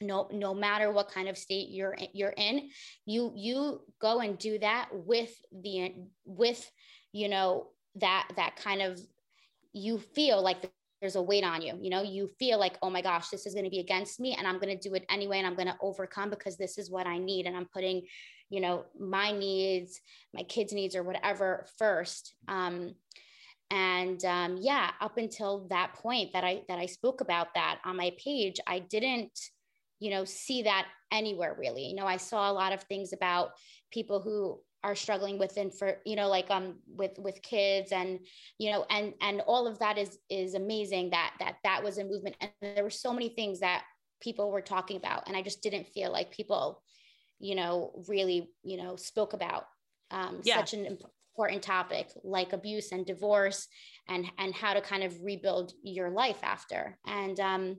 no 0.00 0.28
no 0.32 0.52
matter 0.52 0.90
what 0.90 1.10
kind 1.10 1.28
of 1.28 1.38
state 1.38 1.68
you're 1.70 1.96
you're 2.12 2.34
in 2.36 2.68
you 3.04 3.32
you 3.34 3.80
go 4.00 4.20
and 4.20 4.38
do 4.38 4.58
that 4.58 4.88
with 4.92 5.34
the 5.62 5.92
with 6.24 6.70
you 7.12 7.28
know 7.28 7.68
that 7.94 8.28
that 8.36 8.56
kind 8.56 8.82
of 8.82 9.00
you 9.72 9.98
feel 9.98 10.42
like 10.42 10.70
there's 11.00 11.16
a 11.16 11.22
weight 11.22 11.44
on 11.44 11.62
you 11.62 11.78
you 11.80 11.90
know 11.90 12.02
you 12.02 12.28
feel 12.38 12.58
like 12.58 12.76
oh 12.82 12.90
my 12.90 13.02
gosh 13.02 13.28
this 13.28 13.46
is 13.46 13.54
going 13.54 13.64
to 13.64 13.70
be 13.70 13.80
against 13.80 14.18
me 14.20 14.34
and 14.34 14.46
i'm 14.46 14.58
going 14.58 14.76
to 14.76 14.88
do 14.88 14.94
it 14.94 15.04
anyway 15.10 15.38
and 15.38 15.46
i'm 15.46 15.54
going 15.54 15.66
to 15.68 15.76
overcome 15.80 16.30
because 16.30 16.56
this 16.56 16.78
is 16.78 16.90
what 16.90 17.06
i 17.06 17.18
need 17.18 17.46
and 17.46 17.56
i'm 17.56 17.66
putting 17.66 18.02
you 18.50 18.60
know 18.60 18.84
my 18.98 19.32
needs 19.32 20.00
my 20.34 20.42
kids 20.42 20.72
needs 20.72 20.94
or 20.94 21.02
whatever 21.02 21.66
first. 21.78 22.34
Um, 22.48 22.94
and 23.70 24.24
um, 24.24 24.58
yeah 24.60 24.90
up 25.00 25.18
until 25.18 25.66
that 25.70 25.94
point 25.94 26.32
that 26.32 26.44
i 26.44 26.62
that 26.68 26.78
i 26.78 26.86
spoke 26.86 27.20
about 27.20 27.48
that 27.54 27.80
on 27.84 27.96
my 27.96 28.12
page 28.22 28.60
i 28.66 28.78
didn't 28.78 29.36
you 29.98 30.10
know 30.10 30.24
see 30.24 30.62
that 30.62 30.86
anywhere 31.10 31.56
really. 31.58 31.86
You 31.86 31.96
know 31.96 32.06
i 32.06 32.16
saw 32.16 32.50
a 32.50 32.54
lot 32.54 32.72
of 32.72 32.82
things 32.84 33.12
about 33.12 33.50
people 33.90 34.20
who 34.20 34.60
are 34.86 34.94
struggling 34.94 35.36
with 35.36 35.56
and 35.56 35.74
for 35.76 35.96
you 36.06 36.14
know 36.14 36.28
like 36.28 36.48
um 36.48 36.76
with 36.86 37.18
with 37.18 37.42
kids 37.42 37.90
and 37.90 38.20
you 38.58 38.70
know 38.70 38.86
and 38.88 39.14
and 39.20 39.40
all 39.40 39.66
of 39.66 39.80
that 39.80 39.98
is 39.98 40.18
is 40.30 40.54
amazing 40.54 41.10
that 41.10 41.34
that 41.40 41.56
that 41.64 41.82
was 41.82 41.98
a 41.98 42.04
movement 42.04 42.36
and 42.40 42.52
there 42.62 42.84
were 42.84 42.90
so 42.90 43.12
many 43.12 43.28
things 43.28 43.58
that 43.58 43.82
people 44.20 44.52
were 44.52 44.60
talking 44.60 44.96
about 44.96 45.26
and 45.26 45.36
i 45.36 45.42
just 45.42 45.60
didn't 45.60 45.88
feel 45.88 46.12
like 46.12 46.30
people 46.30 46.80
you 47.40 47.56
know 47.56 47.90
really 48.06 48.48
you 48.62 48.76
know 48.76 48.94
spoke 48.94 49.32
about 49.32 49.64
um, 50.12 50.40
yeah. 50.44 50.56
such 50.56 50.72
an 50.72 50.86
important 50.86 51.62
topic 51.62 52.08
like 52.22 52.52
abuse 52.52 52.92
and 52.92 53.04
divorce 53.04 53.66
and 54.08 54.24
and 54.38 54.54
how 54.54 54.72
to 54.72 54.80
kind 54.80 55.02
of 55.02 55.20
rebuild 55.20 55.72
your 55.82 56.10
life 56.10 56.38
after 56.44 56.96
and 57.08 57.40
um 57.40 57.76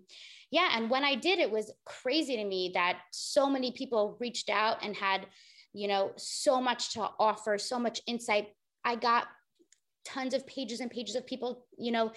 yeah 0.52 0.72
and 0.74 0.90
when 0.90 1.06
i 1.06 1.16
did 1.16 1.40
it 1.40 1.50
was 1.50 1.72
crazy 1.86 2.36
to 2.36 2.44
me 2.44 2.72
that 2.74 3.00
so 3.12 3.50
many 3.50 3.72
people 3.72 4.18
reached 4.20 4.50
out 4.50 4.84
and 4.84 4.94
had 4.94 5.26
you 5.74 5.88
know, 5.88 6.12
so 6.18 6.62
much 6.62 6.94
to 6.94 7.10
offer, 7.20 7.58
so 7.58 7.80
much 7.80 8.02
insight. 8.08 8.48
I 8.84 8.96
got 8.96 9.28
tons 10.06 10.34
of 10.34 10.48
pages 10.48 10.80
and 10.80 10.90
pages 10.90 11.16
of 11.16 11.28
people 11.28 11.66
you 11.78 11.92
know 11.92 12.10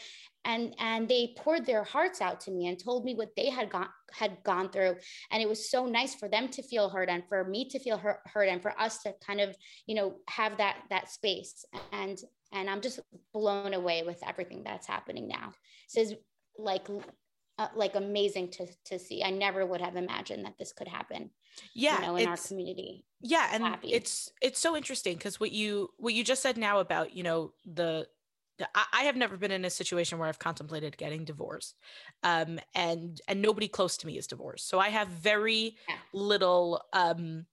and 0.45 0.75
and 0.79 1.09
they 1.09 1.35
poured 1.37 1.67
their 1.67 1.83
hearts 1.83 2.21
out 2.21 2.41
to 2.41 2.51
me 2.51 2.69
and 2.69 2.79
told 2.79 3.05
me 3.05 3.15
what 3.15 3.31
they 3.37 3.51
had 3.51 3.69
gone 3.69 3.89
had 4.13 4.39
gone 4.43 4.71
through. 4.71 4.97
And 5.31 5.43
it 5.43 5.49
was 5.49 5.71
so 5.71 5.87
nice 5.87 6.15
for 6.15 6.29
them 6.29 6.49
to 6.49 6.63
feel 6.63 6.89
heard 6.89 7.09
and 7.09 7.23
for 7.29 7.45
me 7.45 7.69
to 7.69 7.79
feel 7.79 7.99
heard, 7.99 8.49
and 8.49 8.63
for 8.63 8.79
us 8.81 9.03
to 9.03 9.15
kind 9.25 9.41
of 9.41 9.55
you 9.87 9.95
know 9.95 10.15
have 10.29 10.57
that 10.59 10.79
that 10.91 11.11
space. 11.11 11.65
And 11.93 12.19
and 12.53 12.69
i'm 12.69 12.81
just 12.81 13.01
blown 13.33 13.75
away 13.75 14.03
with 14.03 14.19
everything 14.27 14.63
that's 14.65 14.87
happening 14.87 15.29
now. 15.29 15.53
This 15.95 16.11
is 16.11 16.17
like 16.59 16.89
uh, 17.59 17.69
like 17.75 17.95
amazing 17.95 18.51
to 18.53 18.67
to 18.87 18.99
see. 18.99 19.23
I 19.23 19.31
never 19.31 19.67
would 19.67 19.81
have 19.83 19.97
imagined 19.97 20.47
that 20.47 20.59
this 20.59 20.73
could 20.73 20.89
happen 20.89 21.31
yeah 21.75 22.01
you 22.01 22.07
know 22.07 22.17
in 22.17 22.29
our 22.29 22.37
community 22.37 23.05
yeah 23.21 23.49
and 23.53 23.65
Happy. 23.65 23.93
it's 23.93 24.33
it's 24.41 24.61
so 24.61 24.77
interesting 24.77 25.17
because 25.17 25.39
what 25.39 25.53
you 25.53 25.91
what 25.99 26.15
you 26.15 26.25
just 26.25 26.43
said 26.43 26.57
now 26.57 26.79
about 26.79 27.15
you 27.15 27.23
know 27.23 27.53
the 27.65 28.07
I 28.93 29.05
have 29.05 29.17
never 29.17 29.37
been 29.37 29.51
in 29.51 29.65
a 29.65 29.71
situation 29.71 30.19
where 30.19 30.29
I've 30.29 30.39
contemplated 30.39 30.97
getting 30.97 31.25
divorced, 31.25 31.77
um, 32.23 32.61
and 32.75 33.21
and 33.29 33.41
nobody 33.41 33.69
close 33.69 33.97
to 33.99 34.07
me 34.07 34.19
is 34.19 34.27
divorced, 34.27 34.69
so 34.69 34.79
I 34.79 34.89
have 34.89 35.09
very 35.09 35.77
yeah. 35.89 35.95
little 36.13 36.83
um, 36.93 37.47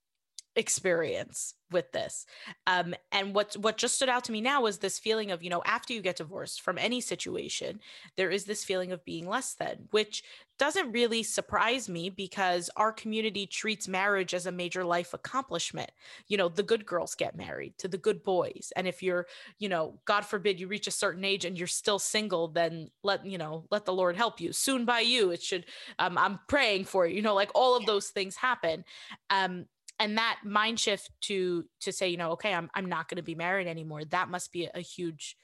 experience 0.58 1.54
with 1.72 1.92
this. 1.92 2.26
Um, 2.66 2.96
and 3.12 3.36
what 3.36 3.56
what 3.58 3.78
just 3.78 3.96
stood 3.96 4.10
out 4.10 4.24
to 4.26 4.32
me 4.32 4.42
now 4.42 4.62
was 4.62 4.78
this 4.78 5.00
feeling 5.00 5.32
of, 5.32 5.44
you 5.44 5.50
know, 5.50 5.62
after 5.66 5.94
you 5.94 6.02
get 6.02 6.16
divorced 6.18 6.62
from 6.62 6.78
any 6.78 7.02
situation, 7.02 7.80
there 8.16 8.32
is 8.32 8.46
this 8.46 8.64
feeling 8.64 8.92
of 8.92 9.06
being 9.06 9.28
less 9.28 9.54
than, 9.54 9.88
which 9.92 10.24
doesn't 10.58 10.92
really 10.92 11.22
surprise 11.22 11.88
me 11.88 12.10
because 12.10 12.70
our 12.78 12.92
community 12.92 13.46
treats 13.46 13.88
marriage 13.88 14.34
as 14.34 14.48
a 14.48 14.52
major 14.52 14.84
life 14.84 15.14
accomplishment. 15.14 15.92
You 16.28 16.38
know, 16.38 16.50
the 16.50 16.64
good 16.64 16.86
girls 16.86 17.14
get 17.14 17.36
married 17.38 17.78
to 17.78 17.88
the 17.88 17.98
good 17.98 18.24
boys. 18.24 18.74
And 18.76 18.88
if 18.88 19.04
you're, 19.04 19.28
you 19.60 19.70
know, 19.70 20.00
God 20.06 20.26
forbid 20.26 20.60
you 20.60 20.68
reach 20.68 20.88
a 20.88 20.92
certain 20.92 21.24
age 21.24 21.46
and 21.46 21.58
you're 21.58 21.68
still 21.68 22.00
single, 22.00 22.48
then 22.48 22.90
let, 23.04 23.26
you 23.26 23.38
know, 23.38 23.66
let 23.70 23.86
the 23.86 23.94
Lord 23.94 24.16
help 24.16 24.42
you. 24.42 24.52
Soon 24.52 24.86
by 24.86 25.02
you, 25.02 25.30
it 25.30 25.44
should, 25.44 25.66
um, 26.00 26.18
I'm 26.18 26.40
praying 26.48 26.86
for 26.86 27.06
you, 27.06 27.18
you 27.18 27.22
know, 27.22 27.36
like 27.36 27.52
all 27.54 27.78
of 27.78 27.86
those 27.86 28.08
things 28.08 28.36
happen. 28.36 28.84
Um, 29.30 29.68
and 30.00 30.18
that 30.18 30.40
mind 30.44 30.80
shift 30.80 31.10
to 31.22 31.66
to 31.80 31.92
say 31.92 32.08
you 32.08 32.18
know 32.18 32.32
okay 32.32 32.54
i'm, 32.54 32.70
I'm 32.74 32.88
not 32.88 33.10
going 33.10 33.18
to 33.18 33.24
be 33.24 33.36
married 33.36 33.68
anymore 33.68 34.06
that 34.06 34.30
must 34.30 34.52
be 34.52 34.70
a 34.74 34.80
huge 34.80 35.38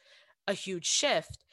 a 0.47 0.53
huge 0.53 0.85
shift. 0.85 1.45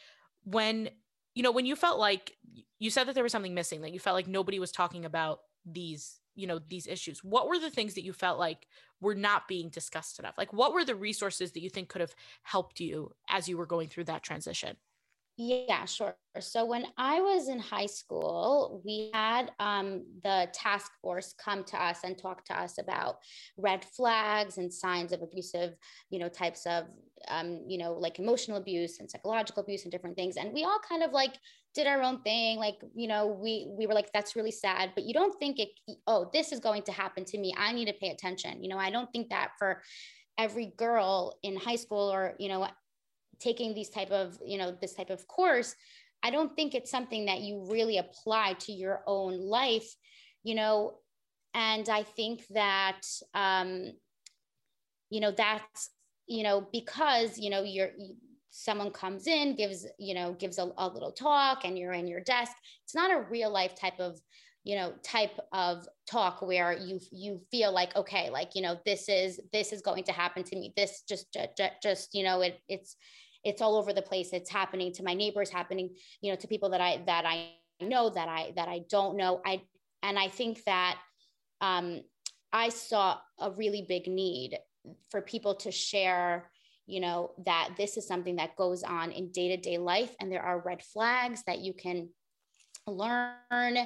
When 0.45 0.91
you 1.35 1.43
know 1.43 1.53
when 1.53 1.67
you 1.67 1.77
felt 1.77 1.99
like 1.99 2.37
you 2.79 2.91
said 2.91 3.05
that 3.07 3.15
there 3.15 3.23
was 3.23 3.33
something 3.33 3.55
missing 3.55 3.83
that 3.83 3.93
you 3.93 4.01
felt 4.01 4.15
like 4.15 4.27
nobody 4.27 4.59
was 4.59 4.73
talking 4.73 5.05
about 5.05 5.41
these 5.65 6.19
you 6.35 6.47
know 6.47 6.59
these 6.59 6.87
issues 6.87 7.23
what 7.23 7.49
were 7.49 7.59
the 7.59 7.71
things 7.71 7.95
that 7.95 8.05
you 8.05 8.13
felt 8.13 8.39
like 8.39 8.67
were 9.01 9.15
not 9.15 9.49
being 9.49 9.69
discussed 9.69 10.19
enough? 10.19 10.35
Like 10.37 10.53
what 10.53 10.73
were 10.73 10.85
the 10.85 10.95
resources 10.95 11.53
that 11.53 11.63
you 11.63 11.71
think 11.71 11.89
could 11.89 12.01
have 12.01 12.15
helped 12.43 12.81
you 12.81 13.13
as 13.29 13.49
you 13.49 13.57
were 13.57 13.67
going 13.67 13.89
through 13.89 14.05
that 14.05 14.23
transition 14.23 14.77
yeah, 15.43 15.87
sure. 15.87 16.15
So 16.39 16.67
when 16.67 16.85
I 16.99 17.23
was 17.23 17.49
in 17.49 17.59
high 17.59 17.87
school, 17.87 18.83
we 18.85 19.11
had 19.15 19.53
um, 19.59 20.05
the 20.23 20.49
task 20.53 20.93
force 21.01 21.35
come 21.43 21.65
to 21.65 21.83
us 21.83 22.01
and 22.05 22.19
talk 22.19 22.45
to 22.45 22.61
us 22.61 22.77
about 22.77 23.17
red 23.57 23.83
flags 23.83 24.59
and 24.59 24.71
signs 24.71 25.13
of 25.13 25.23
abusive, 25.23 25.77
you 26.11 26.19
know, 26.19 26.29
types 26.29 26.67
of, 26.67 26.85
um, 27.29 27.63
you 27.67 27.79
know, 27.79 27.95
like 27.95 28.19
emotional 28.19 28.59
abuse 28.59 29.01
and 29.01 29.11
psychological 29.11 29.63
abuse 29.63 29.85
and 29.85 29.93
different 29.93 30.15
things. 30.15 30.37
And 30.37 30.53
we 30.53 30.65
all 30.65 30.79
kind 30.87 31.03
of 31.03 31.13
like 31.13 31.39
did 31.75 31.87
our 31.87 32.03
own 32.03 32.21
thing. 32.21 32.59
Like, 32.59 32.77
you 32.95 33.09
know, 33.09 33.27
we 33.27 33.67
we 33.79 33.87
were 33.87 33.95
like, 33.95 34.13
that's 34.13 34.37
really 34.37 34.51
sad. 34.51 34.91
But 34.95 35.05
you 35.05 35.15
don't 35.15 35.39
think 35.39 35.59
it. 35.59 35.71
Oh, 36.07 36.29
this 36.35 36.53
is 36.53 36.61
going 36.61 36.83
to 36.83 36.93
happen 36.93 37.25
to 37.25 37.39
me. 37.39 37.55
I 37.57 37.73
need 37.73 37.87
to 37.87 37.95
pay 37.95 38.11
attention. 38.11 38.63
You 38.63 38.69
know, 38.69 38.79
I 38.79 38.91
don't 38.91 39.11
think 39.11 39.31
that 39.31 39.53
for 39.59 39.81
every 40.37 40.73
girl 40.77 41.39
in 41.43 41.57
high 41.57 41.77
school 41.77 42.13
or 42.13 42.35
you 42.39 42.49
know 42.49 42.67
taking 43.41 43.75
these 43.75 43.89
type 43.89 44.11
of 44.11 44.39
you 44.45 44.59
know 44.59 44.77
this 44.81 44.95
type 44.95 45.11
of 45.11 45.27
course 45.27 45.75
i 46.23 46.31
don't 46.31 46.55
think 46.55 46.75
it's 46.75 46.91
something 46.91 47.27
that 47.27 47.41
you 47.41 47.67
really 47.71 47.99
apply 47.99 48.55
to 48.55 48.73
your 48.73 49.03
own 49.07 49.39
life 49.39 49.95
you 50.43 50.55
know? 50.55 50.95
And 51.53 51.89
i 51.89 52.05
think 52.05 52.47
that 52.51 53.01
um 53.35 53.91
you 55.11 55.21
know 55.21 55.33
that's 55.33 55.91
you 56.29 56.45
know 56.45 56.65
because 56.73 57.39
you 57.39 57.51
know 57.51 57.65
you're 57.65 57.91
someone 58.51 58.93
comes 58.93 59.27
in 59.27 59.57
gives 59.57 59.85
you 59.99 60.15
know 60.15 60.33
gives 60.35 60.59
a, 60.59 60.71
a 60.79 60.89
little 60.89 61.11
talk 61.11 61.65
and 61.65 61.77
you're 61.77 61.93
in 61.93 62.07
your 62.07 62.21
desk 62.21 62.53
it's 62.85 62.95
not 62.95 63.13
a 63.13 63.27
real 63.29 63.51
life 63.51 63.75
type 63.75 63.99
of 63.99 64.21
you 64.65 64.77
know 64.77 64.93
type 65.03 65.39
of 65.53 65.89
talk 66.09 66.43
where 66.43 66.73
you 66.73 67.01
you 67.11 67.41
feel 67.51 67.73
like 67.73 67.95
okay 67.97 68.29
like 68.31 68.55
you 68.55 68.63
know 68.63 68.79
this 68.85 69.09
is 69.09 69.41
this 69.53 69.73
is 69.73 69.81
going 69.81 70.05
to 70.05 70.13
happen 70.13 70.43
to 70.45 70.57
me. 70.57 70.73
This 70.77 71.03
just 71.09 71.33
just, 71.33 71.73
just 71.83 72.15
you 72.15 72.25
know 72.25 72.43
it 72.43 72.61
it's 72.69 72.97
it's 73.45 73.63
all 73.63 73.77
over 73.77 73.93
the 73.93 74.03
place. 74.03 74.33
It's 74.33 74.51
happening 74.51 74.93
to 74.95 75.03
my 75.03 75.15
neighbors 75.15 75.51
happening 75.51 75.91
you 76.21 76.31
know 76.31 76.37
to 76.37 76.49
people 76.49 76.71
that 76.71 76.81
i 76.81 77.03
that 77.07 77.25
i 77.27 77.51
know 77.81 78.11
that 78.11 78.29
i 78.29 78.53
that 78.57 78.69
i 78.69 78.83
don't 78.89 79.17
know. 79.17 79.41
I 79.45 79.63
and 80.03 80.19
i 80.19 80.29
think 80.29 80.65
that 80.65 80.99
um, 81.61 82.03
i 82.53 82.69
saw 82.69 83.19
a 83.39 83.51
really 83.51 83.85
big 83.89 84.07
need 84.07 84.59
for 85.11 85.21
people 85.21 85.55
to 85.57 85.71
share 85.71 86.51
you 86.87 87.01
know 87.01 87.33
that 87.45 87.71
this 87.77 87.97
is 87.97 88.07
something 88.07 88.37
that 88.37 88.57
goes 88.57 88.83
on 88.83 89.13
in 89.13 89.31
day-to-day 89.31 89.79
life 89.79 90.15
and 90.21 90.31
there 90.31 90.43
are 90.43 90.61
red 90.61 90.83
flags 90.83 91.43
that 91.47 91.61
you 91.61 91.73
can 91.73 92.09
learn 92.91 93.77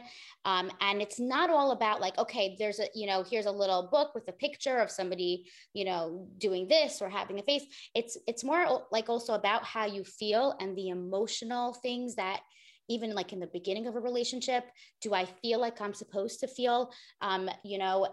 um, 0.45 0.71
and 0.81 1.01
it's 1.01 1.21
not 1.21 1.51
all 1.51 1.71
about 1.73 2.01
like 2.01 2.17
okay 2.19 2.57
there's 2.59 2.81
a 2.81 2.87
you 2.95 3.07
know 3.07 3.23
here's 3.23 3.47
a 3.47 3.51
little 3.51 3.89
book 3.91 4.15
with 4.15 4.27
a 4.29 4.33
picture 4.33 4.79
of 4.79 4.91
somebody 4.91 5.45
you 5.73 5.85
know 5.85 6.27
doing 6.39 6.69
this 6.69 7.01
or 7.01 7.09
having 7.09 7.39
a 7.39 7.43
face. 7.43 7.65
It's 7.95 8.17
it's 8.27 8.45
more 8.45 8.83
like 8.91 9.09
also 9.09 9.35
about 9.35 9.65
how 9.65 9.87
you 9.87 10.05
feel 10.05 10.55
and 10.61 10.77
the 10.77 10.89
emotional 10.89 11.75
things 11.75 12.15
that 12.17 12.41
even 12.89 13.15
like 13.15 13.33
in 13.33 13.41
the 13.41 13.47
beginning 13.47 13.87
of 13.87 13.97
a 13.97 14.01
relationship 14.01 14.65
do 15.01 15.15
i 15.15 15.25
feel 15.25 15.59
like 15.59 15.81
i'm 15.81 15.95
supposed 15.95 16.41
to 16.41 16.47
feel? 16.47 16.93
Um, 17.21 17.49
you 17.65 17.79
know 17.79 18.09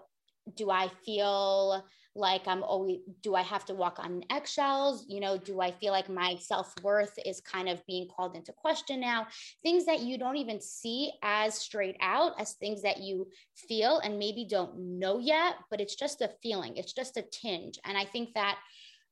do 0.55 0.69
i 0.71 0.89
feel 1.05 1.85
like 2.15 2.45
i'm 2.47 2.63
always 2.63 2.99
do 3.21 3.35
i 3.35 3.41
have 3.41 3.65
to 3.65 3.73
walk 3.73 3.97
on 3.99 4.23
eggshells? 4.29 5.05
You 5.07 5.19
know 5.21 5.37
do 5.37 5.61
i 5.61 5.71
feel 5.71 5.91
like 5.91 6.09
my 6.09 6.35
self-worth 6.39 7.17
is 7.25 7.39
kind 7.41 7.69
of 7.69 7.85
being 7.85 8.07
called 8.07 8.35
into 8.35 8.51
question 8.51 8.99
now? 8.99 9.27
Things 9.63 9.85
that 9.85 10.01
you 10.01 10.17
don't 10.17 10.37
even 10.37 10.59
see 10.61 11.11
as 11.23 11.55
straight 11.55 11.97
out 12.01 12.33
as 12.39 12.53
things 12.53 12.81
that 12.81 12.99
you 12.99 13.27
feel 13.55 13.99
and 13.99 14.19
maybe 14.19 14.45
don't 14.49 14.77
know 14.77 15.19
yet 15.19 15.55
but 15.69 15.79
it's 15.79 15.95
just 15.95 16.21
a 16.21 16.29
feeling 16.43 16.75
it's 16.77 16.93
just 16.93 17.17
a 17.17 17.21
tinge. 17.21 17.79
And 17.85 17.97
i 17.97 18.05
think 18.05 18.33
that 18.35 18.57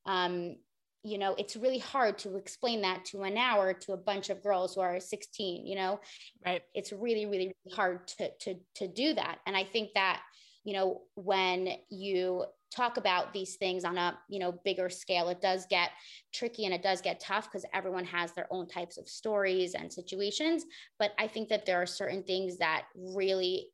um 0.06 0.56
you 1.04 1.18
know 1.18 1.34
it's 1.38 1.56
really 1.56 1.80
hard 1.80 2.18
to 2.18 2.36
explain 2.36 2.82
that 2.82 3.06
to 3.06 3.24
an 3.24 3.38
hour 3.38 3.74
to 3.74 3.94
a 3.94 3.98
bunch 3.98 4.30
of 4.30 4.44
girls 4.44 4.76
who 4.76 4.82
are 4.82 5.00
16 5.00 5.66
you 5.66 5.76
know? 5.76 6.00
Right. 6.46 6.62
It's 6.74 6.92
really 6.92 7.26
really 7.26 7.54
hard 7.74 8.08
to 8.10 8.30
to 8.42 8.56
to 8.76 8.88
do 8.88 9.14
that. 9.14 9.40
And 9.46 9.56
i 9.56 9.64
think 9.64 9.92
that 9.96 10.22
you 10.66 10.74
know 10.74 11.02
when 11.16 11.70
you 11.90 12.44
talk 12.76 12.98
about 12.98 13.34
these 13.34 13.56
things 13.56 13.84
on 13.84 13.98
a 13.98 14.18
you 14.30 14.40
know 14.40 14.60
bigger 14.64 14.90
scale. 14.90 15.30
It 15.30 15.42
does 15.42 15.66
get 15.70 15.92
tricky 16.34 16.66
and 16.66 16.74
it 16.74 16.84
does 16.84 17.02
get 17.02 17.20
tough 17.20 17.46
because 17.46 17.66
everyone 17.74 18.06
has 18.06 18.34
their 18.34 18.48
own 18.52 18.68
types 18.68 18.98
of 18.98 19.08
stories 19.08 19.74
and 19.74 19.92
situations 19.92 20.66
but 21.00 21.12
i 21.18 21.28
think 21.28 21.50
that 21.50 21.66
there 21.66 21.82
are 21.82 21.86
certain 21.86 22.24
things 22.24 22.58
that 22.58 22.84
really 22.96 23.68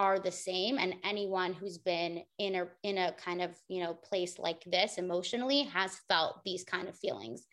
are 0.00 0.18
the 0.18 0.32
same 0.32 0.78
and 0.78 0.94
anyone 1.04 1.52
who's 1.52 1.76
been 1.76 2.22
in 2.38 2.54
a 2.54 2.66
in 2.82 2.96
a 2.96 3.12
kind 3.22 3.42
of 3.42 3.50
you 3.68 3.82
know 3.82 3.92
place 3.92 4.38
like 4.38 4.64
this 4.64 4.96
emotionally 4.96 5.64
has 5.64 6.00
felt 6.08 6.42
these 6.42 6.64
kind 6.64 6.88
of 6.88 6.96
feelings. 6.96 7.46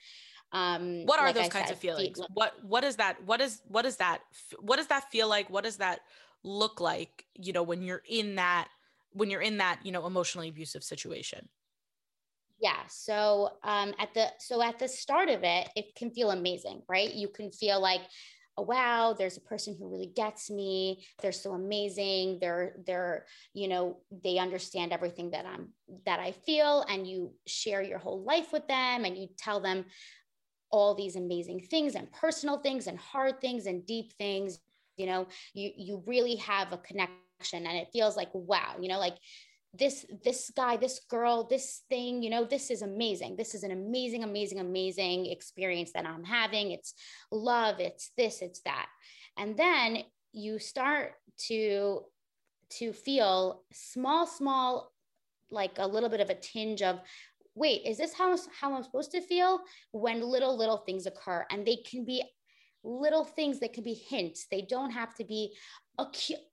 Um 0.53 1.05
what 1.05 1.19
are 1.19 1.25
like 1.25 1.35
those 1.35 1.45
I 1.47 1.49
kinds 1.49 1.67
said, 1.67 1.73
of 1.73 1.79
feelings? 1.79 2.21
what 2.33 2.53
what 2.63 2.85
is 2.85 2.95
that 2.95 3.21
what 3.25 3.41
is 3.41 3.61
what 3.67 3.85
is 3.85 3.97
that 3.97 4.19
what 4.59 4.77
does 4.77 4.87
that 4.87 5.11
feel 5.11 5.27
like? 5.27 5.49
What 5.49 5.65
does 5.65 5.75
that 5.77 5.99
look 6.41 6.79
like 6.79 7.25
you 7.35 7.51
know 7.51 7.63
when 7.63 7.81
you're 7.81 8.03
in 8.07 8.35
that 8.35 8.69
when 9.11 9.29
you're 9.29 9.41
in 9.41 9.57
that 9.57 9.79
you 9.83 9.91
know 9.91 10.05
emotionally 10.05 10.49
abusive 10.49 10.83
situation? 10.83 11.49
Yeah. 12.59 12.81
So 12.87 13.51
um 13.63 13.93
at 13.99 14.13
the 14.13 14.27
so 14.39 14.61
at 14.61 14.79
the 14.79 14.87
start 14.87 15.29
of 15.29 15.43
it 15.43 15.69
it 15.75 15.95
can 15.95 16.11
feel 16.11 16.31
amazing 16.31 16.81
right? 16.89 17.13
You 17.13 17.27
can 17.29 17.51
feel 17.51 17.81
like 17.81 18.01
oh, 18.57 18.63
wow 18.63 19.13
there's 19.17 19.37
a 19.37 19.41
person 19.41 19.75
who 19.77 19.87
really 19.89 20.11
gets 20.15 20.49
me. 20.49 21.05
They're 21.21 21.31
so 21.31 21.53
amazing. 21.53 22.39
They're 22.41 22.75
they're 22.85 23.25
you 23.53 23.67
know 23.67 23.97
they 24.23 24.37
understand 24.39 24.91
everything 24.91 25.31
that 25.31 25.45
i'm 25.45 25.69
that 26.05 26.19
i 26.19 26.31
feel 26.31 26.83
and 26.89 27.07
you 27.07 27.33
share 27.45 27.81
your 27.81 27.99
whole 27.99 28.23
life 28.23 28.51
with 28.51 28.67
them 28.67 29.05
and 29.05 29.17
you 29.17 29.27
tell 29.37 29.59
them 29.59 29.85
all 30.69 30.95
these 30.95 31.15
amazing 31.15 31.61
things 31.61 31.95
and 31.95 32.11
personal 32.11 32.57
things 32.59 32.87
and 32.87 32.97
hard 32.97 33.39
things 33.39 33.65
and 33.67 33.85
deep 33.85 34.13
things. 34.17 34.59
You 34.97 35.05
know 35.05 35.27
you 35.53 35.71
you 35.77 36.03
really 36.07 36.35
have 36.37 36.73
a 36.73 36.77
connection 36.79 37.26
and 37.53 37.65
it 37.67 37.89
feels 37.93 38.15
like 38.17 38.29
wow 38.33 38.75
you 38.79 38.89
know 38.89 38.99
like 38.99 39.17
this 39.73 40.05
this 40.23 40.51
guy 40.55 40.77
this 40.77 41.01
girl 41.09 41.47
this 41.49 41.83
thing 41.89 42.23
you 42.23 42.29
know 42.29 42.45
this 42.45 42.71
is 42.71 42.81
amazing. 42.81 43.35
This 43.35 43.53
is 43.53 43.63
an 43.63 43.71
amazing 43.71 44.23
amazing 44.23 44.59
amazing 44.59 45.27
experience 45.27 45.91
that 45.93 46.05
i'm 46.05 46.23
having. 46.23 46.71
It's 46.71 46.93
love 47.31 47.79
it's 47.79 48.11
this 48.17 48.41
it's 48.41 48.61
that. 48.61 48.87
And 49.37 49.57
then 49.57 50.03
you 50.33 50.59
start 50.59 51.13
to 51.47 52.01
to 52.69 52.93
feel 52.93 53.63
small 53.71 54.25
small 54.25 54.91
like 55.51 55.77
a 55.77 55.87
little 55.87 56.09
bit 56.09 56.21
of 56.21 56.29
a 56.29 56.35
tinge 56.35 56.81
of 56.81 56.99
wait, 57.57 57.81
is 57.85 57.97
this 57.97 58.13
how, 58.13 58.37
how 58.59 58.75
I'm 58.75 58.83
supposed 58.83 59.11
to 59.11 59.21
feel? 59.21 59.61
When 59.91 60.21
little, 60.21 60.55
little 60.55 60.77
things 60.77 61.07
occur? 61.07 61.43
And 61.49 61.65
they 61.65 61.77
can 61.77 62.05
be 62.05 62.23
little 62.87 63.25
things 63.25 63.59
that 63.59 63.73
can 63.73 63.83
be 63.83 63.93
hints. 63.93 64.47
They 64.49 64.61
don't 64.61 64.91
have 64.91 65.13
to 65.15 65.25
be 65.25 65.53
a, 65.99 66.05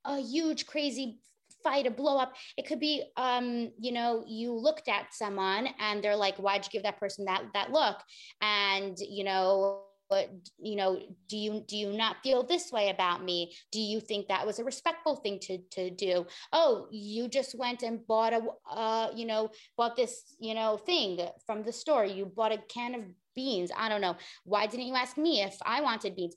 a 0.05 0.21
huge, 0.21 0.67
crazy 0.67 1.21
fight, 1.63 1.87
a 1.87 1.91
blow 1.91 2.19
up. 2.19 2.35
It 2.57 2.67
could 2.67 2.81
be, 2.81 3.05
um, 3.17 3.71
you 3.79 3.93
know, 3.93 4.25
you 4.27 4.53
looked 4.53 4.89
at 4.89 5.15
someone 5.15 5.69
and 5.79 6.03
they're 6.03 6.17
like, 6.17 6.37
why'd 6.37 6.65
you 6.65 6.71
give 6.71 6.83
that 6.83 7.01
person 7.01 7.25
that, 7.25 7.45
that 7.55 7.71
look? 7.71 7.97
And, 8.41 8.97
you 8.99 9.25
know, 9.25 9.85
but 10.15 10.31
you 10.59 10.77
know 10.77 11.01
do 11.29 11.37
you 11.37 11.65
do 11.67 11.77
you 11.77 11.93
not 11.93 12.23
feel 12.23 12.45
this 12.45 12.71
way 12.71 12.91
about 12.91 13.25
me? 13.25 13.53
Do 13.73 13.81
you 13.81 13.99
think 14.01 14.29
that 14.29 14.47
was 14.47 14.61
a 14.61 14.65
respectful 14.65 15.17
thing 15.17 15.41
to 15.47 15.59
to 15.73 15.91
do? 15.91 16.27
Oh 16.53 16.87
you 16.93 17.27
just 17.29 17.59
went 17.59 17.83
and 17.83 18.07
bought 18.07 18.33
a 18.33 18.41
uh, 18.71 19.09
you 19.15 19.27
know 19.27 19.51
bought 19.77 19.97
this 19.97 20.37
you 20.39 20.55
know 20.55 20.77
thing 20.77 21.19
from 21.47 21.65
the 21.65 21.73
store. 21.73 22.05
You 22.05 22.27
bought 22.27 22.53
a 22.53 22.59
can 22.69 22.95
of 22.95 23.03
beans. 23.35 23.73
I 23.77 23.89
don't 23.89 24.01
know. 24.01 24.17
Why 24.45 24.69
didn't 24.69 24.87
you 24.87 24.95
ask 24.95 25.19
me 25.19 25.43
if 25.43 25.57
i 25.67 25.81
wanted 25.81 26.15
beans? 26.15 26.37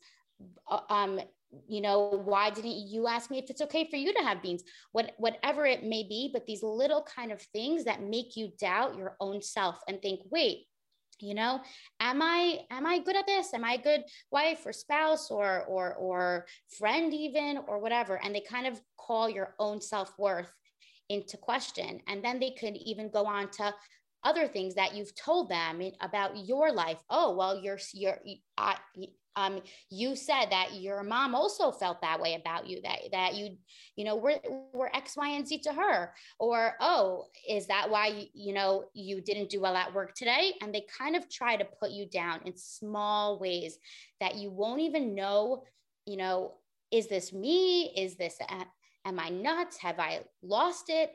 Uh, 0.68 0.80
um 0.90 1.20
you 1.76 1.82
know 1.86 1.98
why 2.32 2.50
didn't 2.50 2.80
you 2.94 3.08
ask 3.08 3.30
me 3.32 3.38
if 3.38 3.50
it's 3.52 3.62
okay 3.62 3.88
for 3.92 3.98
you 3.98 4.12
to 4.14 4.24
have 4.28 4.42
beans? 4.42 4.64
What 4.92 5.12
whatever 5.18 5.68
it 5.68 5.84
may 5.84 6.04
be 6.16 6.32
but 6.34 6.48
these 6.48 6.64
little 6.64 7.04
kind 7.18 7.32
of 7.32 7.42
things 7.58 7.84
that 7.84 8.02
make 8.02 8.36
you 8.36 8.50
doubt 8.60 8.98
your 8.98 9.16
own 9.20 9.44
self 9.44 9.78
and 9.88 10.02
think 10.02 10.22
wait 10.32 10.66
you 11.20 11.34
know? 11.34 11.62
Am 12.00 12.22
i 12.22 12.60
am 12.72 12.86
i 12.86 13.00
good 13.00 13.16
at 13.16 13.28
this? 13.28 13.54
Am 13.54 13.64
i 13.64 13.74
a 13.74 13.82
good 13.82 14.04
wife 14.32 14.66
or 14.66 14.74
spouse 14.74 15.32
or 15.32 15.64
or 15.66 15.96
or 15.96 16.46
friend 16.78 17.14
even 17.14 17.60
or 17.68 17.80
whatever? 17.80 18.20
And 18.24 18.34
they 18.34 18.42
kind 18.42 18.68
of 18.68 18.82
call 18.98 19.30
your 19.30 19.56
own 19.60 19.82
self-worth 19.82 20.52
into 21.10 21.38
question. 21.38 22.02
And 22.08 22.24
then 22.24 22.40
they 22.40 22.52
could 22.52 22.76
even 22.76 23.10
go 23.10 23.26
on 23.26 23.50
to 23.52 23.74
other 24.24 24.48
things 24.48 24.76
that 24.76 24.96
you've 24.96 25.16
told 25.16 25.50
them 25.50 25.82
about 26.02 26.46
your 26.46 26.72
life. 26.72 27.00
Oh 27.10 27.36
well 27.36 27.60
you're 27.62 27.80
you're 27.94 28.20
I, 28.58 28.78
um, 29.38 29.62
you 29.92 30.16
said 30.16 30.48
that 30.50 30.74
your 30.74 31.04
mom 31.04 31.36
also 31.36 31.72
felt 31.72 32.02
that 32.02 32.20
way 32.20 32.34
about 32.34 32.68
you 32.68 32.82
that 32.82 32.98
that 33.12 33.36
you 33.36 33.56
you 33.96 34.04
know 34.04 34.16
we're, 34.16 34.40
we're 34.74 34.90
x 34.94 35.16
y 35.16 35.30
and 35.30 35.48
z 35.48 35.60
to 35.60 35.72
her. 35.72 36.12
Or 36.40 36.74
oh 36.82 37.28
is 37.48 37.68
that 37.68 37.90
why 37.90 38.28
you, 38.34 38.54
know 38.54 38.86
you 38.94 39.22
didn't 39.22 39.50
do 39.50 39.62
well 39.62 39.76
at 39.76 39.94
work 39.94 40.16
today? 40.16 40.54
And 40.62 40.74
they 40.74 40.86
kind 40.98 41.16
of 41.16 41.30
try 41.30 41.56
to 41.56 41.66
put 41.80 41.92
you 41.92 42.08
down 42.10 42.42
in 42.46 42.58
small 42.58 43.40
ways 43.40 43.78
that 44.20 44.36
you 44.36 44.50
won't 44.50 44.82
even 44.82 45.16
know 45.16 45.64
you 46.06 46.18
know 46.18 46.56
is 46.90 47.08
this 47.08 47.32
me? 47.32 47.94
Is 47.96 48.16
this 48.16 48.38
am 49.06 49.20
i 49.20 49.30
nuts? 49.30 49.78
Have 49.78 50.00
i 50.00 50.22
lost 50.42 50.86
it 50.90 51.12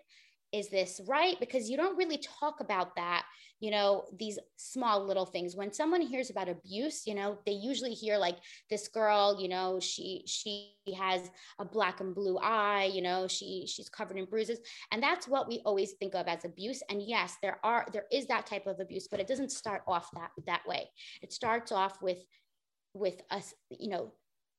is 0.53 0.69
this 0.69 1.01
right? 1.07 1.39
Because 1.41 1.71
you 1.71 1.77
don't 1.77 1.97
really 1.97 2.19
talk 2.19 2.61
about 2.61 2.97
that 2.97 3.25
you 3.63 3.71
know 3.71 4.05
these 4.19 4.41
small 4.57 5.07
little 5.07 5.25
things. 5.25 5.55
When 5.55 5.73
someone 5.73 6.01
hears 6.01 6.31
about 6.31 6.49
abuse 6.49 7.07
you 7.07 7.15
know 7.15 7.39
they 7.47 7.53
usually 7.53 7.93
hear 7.95 8.19
like 8.19 8.37
this 8.69 8.89
girl 8.89 9.41
you 9.41 9.49
know 9.49 9.79
she 9.81 10.25
she 10.27 10.75
has 10.99 11.31
a 11.61 11.65
black 11.65 12.01
and 12.01 12.13
blue 12.13 12.39
eye 12.39 12.91
you 12.93 13.01
know 13.01 13.29
she 13.29 13.65
she's 13.69 13.89
covered 13.89 14.17
in 14.19 14.25
bruises. 14.25 14.59
And 14.91 15.01
that's 15.01 15.29
what 15.29 15.49
we 15.49 15.63
always 15.65 15.93
think 15.93 16.15
of 16.17 16.27
as 16.27 16.45
abuse. 16.45 16.83
And 16.91 17.01
yes 17.01 17.37
there 17.41 17.59
are 17.63 17.87
there 17.93 18.07
is 18.11 18.27
that 18.27 18.47
type 18.47 18.67
of 18.67 18.81
abuse 18.81 19.07
but 19.09 19.21
it 19.21 19.29
doesn't 19.29 19.53
start 19.53 19.83
off 19.87 20.11
that 20.15 20.31
that 20.47 20.67
way. 20.67 20.91
It 21.23 21.33
starts 21.33 21.71
off 21.71 22.03
with 22.03 22.19
with 22.95 23.23
us 23.31 23.55
you 23.71 23.91
know 23.91 24.13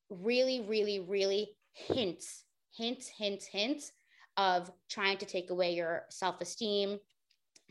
really 0.10 0.62
really 0.62 1.02
really 1.02 1.50
hints 1.74 2.46
hints 2.74 3.10
hints 3.10 3.46
hints 3.46 3.92
of 4.38 4.72
trying 4.90 5.18
to 5.18 5.26
take 5.26 5.50
away 5.50 5.74
your 5.74 6.04
self-esteem 6.10 7.00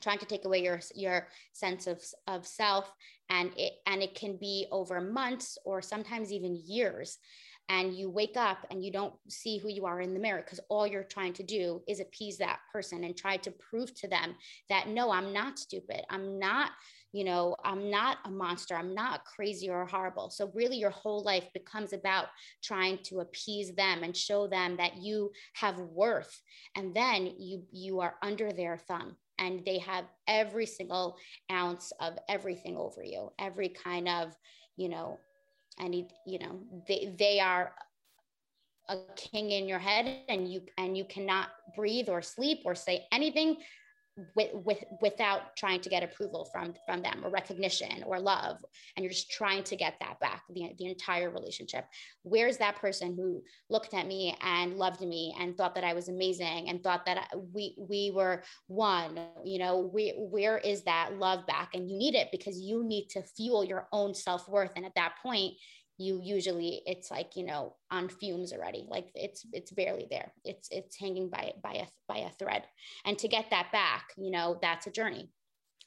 trying 0.03 0.19
to 0.19 0.27
take 0.27 0.45
away 0.45 0.63
your 0.63 0.81
your 0.95 1.29
sense 1.53 1.87
of, 1.87 2.03
of 2.27 2.47
self. 2.47 2.93
And 3.31 3.53
it 3.57 3.75
and 3.87 4.03
it 4.03 4.15
can 4.15 4.37
be 4.37 4.67
over 4.71 5.01
months 5.01 5.57
or 5.65 5.81
sometimes 5.81 6.33
even 6.33 6.61
years 6.67 7.19
and 7.69 7.95
you 7.95 8.11
wake 8.11 8.37
up 8.37 8.67
and 8.71 8.85
you 8.85 8.91
don't 8.91 9.15
see 9.29 9.59
who 9.59 9.69
you 9.69 9.87
are 9.87 10.01
in 10.01 10.15
the 10.15 10.21
mirror 10.21 10.43
because 10.45 10.61
all 10.69 10.87
you're 10.87 11.05
trying 11.05 11.33
to 11.33 11.43
do 11.43 11.81
is 11.89 12.01
appease 12.01 12.39
that 12.39 12.61
person 12.73 13.05
and 13.05 13.17
try 13.17 13.37
to 13.37 13.51
prove 13.53 13.95
to 13.95 14.09
them 14.09 14.35
that 14.69 14.89
no 14.89 15.11
i'm 15.11 15.33
not 15.33 15.59
stupid. 15.59 16.03
I'm 16.11 16.39
not 16.39 16.71
you 17.13 17.25
know 17.25 17.57
i'm 17.65 17.91
not 17.91 18.19
a 18.25 18.31
monster. 18.31 18.75
I'm 18.75 18.95
not 18.95 19.25
crazy 19.25 19.69
or 19.71 19.87
horrible. 19.87 20.31
So 20.31 20.51
really 20.55 20.77
your 20.77 20.91
whole 20.91 21.23
life 21.23 21.49
becomes 21.55 21.93
about 21.93 22.27
trying 22.63 22.99
to 23.05 23.21
appease 23.21 23.75
them 23.75 24.03
and 24.03 24.17
show 24.17 24.47
them 24.47 24.77
that 24.77 24.97
you 24.97 25.31
have 25.55 25.79
worth 25.79 26.41
and 26.77 26.95
then 26.95 27.33
you 27.39 27.63
you 27.73 28.01
are 28.01 28.17
under 28.23 28.53
their 28.53 28.77
thumb 28.77 29.17
and 29.39 29.65
they 29.65 29.79
have 29.79 30.05
every 30.27 30.67
single 30.67 31.17
ounce 31.51 31.93
of 32.01 32.19
everything 32.29 32.77
over 32.77 33.03
you 33.03 33.31
every 33.39 33.69
kind 33.69 34.09
of 34.09 34.35
you 34.77 34.89
know 34.89 35.19
any 35.81 36.09
you 36.27 36.39
know 36.39 36.61
they 36.89 37.15
they 37.19 37.41
are 37.41 37.73
a 38.89 38.97
king 39.17 39.51
in 39.51 39.69
your 39.69 39.79
head 39.79 40.19
and 40.29 40.53
you 40.53 40.63
and 40.79 40.97
you 40.97 41.05
cannot 41.05 41.49
breathe 41.77 42.09
or 42.09 42.21
sleep 42.21 42.61
or 42.65 42.75
say 42.75 43.07
anything 43.13 43.57
with, 44.37 44.51
with 44.53 44.85
without 45.01 45.57
trying 45.57 45.81
to 45.81 45.89
get 45.89 46.03
approval 46.03 46.47
from 46.53 46.75
from 46.87 47.03
them 47.03 47.25
or 47.25 47.31
recognition 47.31 48.03
or 48.05 48.21
love. 48.21 48.59
And 48.97 49.05
you're 49.05 49.13
just 49.13 49.31
trying 49.31 49.65
to 49.65 49.77
get 49.77 49.95
that 50.01 50.21
back 50.21 50.43
the, 50.51 50.71
the 50.79 50.87
entire 50.87 51.31
relationship. 51.31 51.87
Where's 52.23 52.59
that 52.59 52.77
person 52.77 53.15
who 53.17 53.43
looked 53.71 53.95
at 53.95 54.07
me 54.07 54.37
and 54.43 54.77
loved 54.77 55.01
me 55.01 55.35
and 55.41 55.57
thought 55.57 55.75
that 55.75 55.85
i 55.85 55.95
was 55.95 56.09
amazing 56.09 56.69
and 56.69 56.83
thought 56.83 57.07
that 57.07 57.29
we 57.53 57.75
we 57.79 58.13
were 58.15 58.43
one? 58.67 59.19
You 59.45 59.59
know 59.59 59.91
we, 59.93 60.11
where 60.17 60.59
is 60.59 60.83
that 60.83 61.19
love 61.19 61.47
back? 61.47 61.71
And 61.75 61.91
you 61.91 61.97
need 61.97 62.15
it 62.15 62.29
because 62.31 62.59
you 62.59 62.85
need 62.85 63.09
to 63.11 63.23
fuel 63.23 63.65
your 63.65 63.89
own 63.93 64.15
self-worth. 64.15 64.73
And 64.77 64.85
at 64.85 64.95
that 64.97 65.15
point 65.23 65.55
you 66.03 66.21
usually 66.23 66.83
it's 66.87 67.11
like 67.11 67.37
you 67.37 67.45
know 67.45 67.75
on 67.91 68.09
fumes 68.09 68.53
already 68.53 68.87
like 68.89 69.09
it's 69.15 69.47
it's 69.53 69.71
barely 69.71 70.07
there. 70.11 70.33
It's 70.45 70.69
it's 70.71 70.97
hanging 70.97 71.29
by 71.29 71.53
by 71.63 71.75
a 71.75 71.87
by 72.09 72.19
a 72.19 72.31
thread. 72.39 72.65
And 73.05 73.19
to 73.19 73.29
get 73.29 73.51
that 73.51 73.71
back 73.73 74.09
you 74.17 74.31
know 74.31 74.59
that's 74.61 74.87
a 74.87 74.91
journey. 74.91 75.31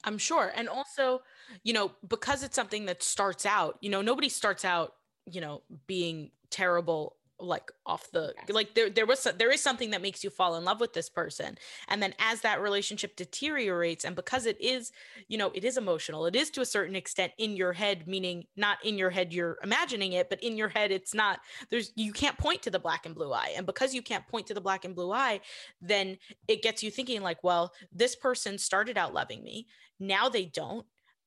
I'm 0.04 0.18
sure. 0.18 0.52
And 0.56 0.70
also 0.70 1.22
you 1.64 1.74
know 1.74 1.92
because 2.08 2.44
it's 2.44 2.56
something 2.56 2.86
that 2.86 3.04
starts 3.04 3.46
out 3.46 3.78
you 3.82 3.90
know 3.90 4.02
nobody 4.02 4.30
starts 4.30 4.64
out 4.66 4.94
you 5.26 5.42
know 5.42 5.62
being 5.88 6.32
terrible 6.50 7.18
like 7.40 7.72
off 7.86 8.10
the 8.12 8.34
like 8.50 8.74
there 8.76 8.90
there 8.90 9.06
was 9.06 9.28
there 9.38 9.52
is 9.52 9.62
something 9.62 9.92
that 9.92 10.02
makes 10.02 10.24
you 10.24 10.30
fall 10.30 10.56
in 10.56 10.64
love 10.64 10.80
with 10.80 10.94
this 10.94 11.10
person. 11.10 11.58
And 11.90 12.02
then 12.02 12.14
as 12.20 12.42
that 12.42 12.62
relationship 12.62 13.16
deteriorates 13.16 14.06
and 14.06 14.16
because 14.16 14.46
it 14.46 14.60
is 14.62 14.92
you 15.28 15.38
know 15.38 15.52
it 15.54 15.66
is 15.66 15.78
emotional 15.78 16.26
it 16.26 16.36
is 16.36 16.50
to 16.52 16.62
a 16.62 16.66
certain 16.66 16.96
extent 16.96 17.34
in 17.38 17.56
your 17.56 17.74
head 17.74 18.08
meaning 18.08 18.46
not 18.56 18.78
in 18.86 18.98
your 18.98 19.10
head 19.10 19.34
you're 19.34 19.58
imagining 19.64 20.14
it 20.14 20.30
but 20.30 20.42
in 20.44 20.58
your 20.58 20.70
head 20.70 20.92
it's 20.92 21.14
not 21.14 21.40
there's 21.70 21.92
you 21.96 22.14
can't 22.14 22.38
point 22.38 22.62
to 22.62 22.70
the 22.70 22.80
black 22.80 23.06
and 23.06 23.16
blue 23.16 23.32
eye. 23.34 23.54
And 23.58 23.66
because 23.66 23.94
you 23.94 24.02
can't 24.02 24.28
point 24.28 24.48
to 24.48 24.54
the 24.54 24.62
black 24.62 24.86
and 24.86 24.96
blue 24.96 25.12
eye 25.12 25.42
then 25.82 26.18
it 26.48 26.62
gets 26.62 26.84
you 26.84 26.92
thinking 26.92 27.22
like 27.22 27.44
well 27.44 27.74
this 27.92 28.16
person 28.16 28.58
started 28.58 28.98
out 28.98 29.14
loving 29.14 29.44
me. 29.44 29.68
Now 30.00 30.30
they 30.30 30.46
don't 30.46 30.86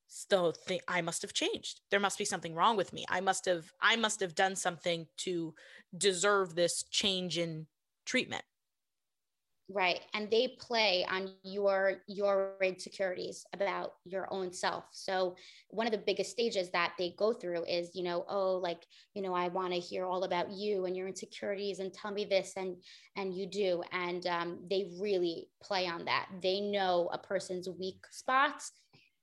still 0.09 0.53
think 0.53 0.83
I 0.89 1.03
must 1.03 1.23
have 1.23 1.33
changed. 1.33 1.81
There 1.91 2.01
must 2.01 2.19
be 2.19 2.25
something 2.25 2.55
wrong 2.55 2.77
with 2.77 2.93
me. 2.93 3.05
I 3.09 3.21
must 3.21 3.45
have 3.45 3.73
I 3.81 3.97
must 3.97 4.21
have 4.21 4.35
done 4.35 4.57
something 4.57 5.07
to 5.19 5.55
deserve 5.97 6.55
this 6.55 6.83
change 6.91 7.39
in 7.39 7.67
treatment. 8.05 8.43
Right. 9.71 10.01
And 10.15 10.31
they 10.31 10.57
play 10.59 11.05
on 11.11 11.33
your 11.43 11.97
your 12.07 12.55
insecurities 12.63 13.45
about 13.53 13.97
your 14.07 14.27
own 14.33 14.51
self. 14.51 14.85
So 14.93 15.37
one 15.69 15.87
of 15.87 15.93
the 15.93 15.99
biggest 15.99 16.31
stages 16.31 16.71
that 16.71 16.95
they 16.99 17.15
go 17.19 17.35
through 17.35 17.65
is, 17.67 17.91
you 17.95 18.03
know, 18.03 18.25
oh, 18.31 18.57
like, 18.57 18.87
you 19.13 19.21
know, 19.21 19.35
I 19.35 19.49
want 19.49 19.75
to 19.75 19.79
hear 19.79 20.07
all 20.07 20.25
about 20.25 20.51
you 20.51 20.87
and 20.87 20.97
your 20.97 21.07
insecurities 21.07 21.81
and 21.81 21.93
tell 21.93 22.13
me 22.13 22.25
this 22.25 22.55
and 22.57 22.77
and 23.15 23.35
you 23.35 23.45
do. 23.45 23.83
And 23.93 24.27
um, 24.27 24.59
they 24.71 24.89
really 24.99 25.49
play 25.63 25.87
on 25.87 26.07
that. 26.07 26.29
They 26.43 26.61
know 26.63 27.11
a 27.13 27.19
person's 27.19 27.69
weak 27.69 28.07
spots 28.11 28.73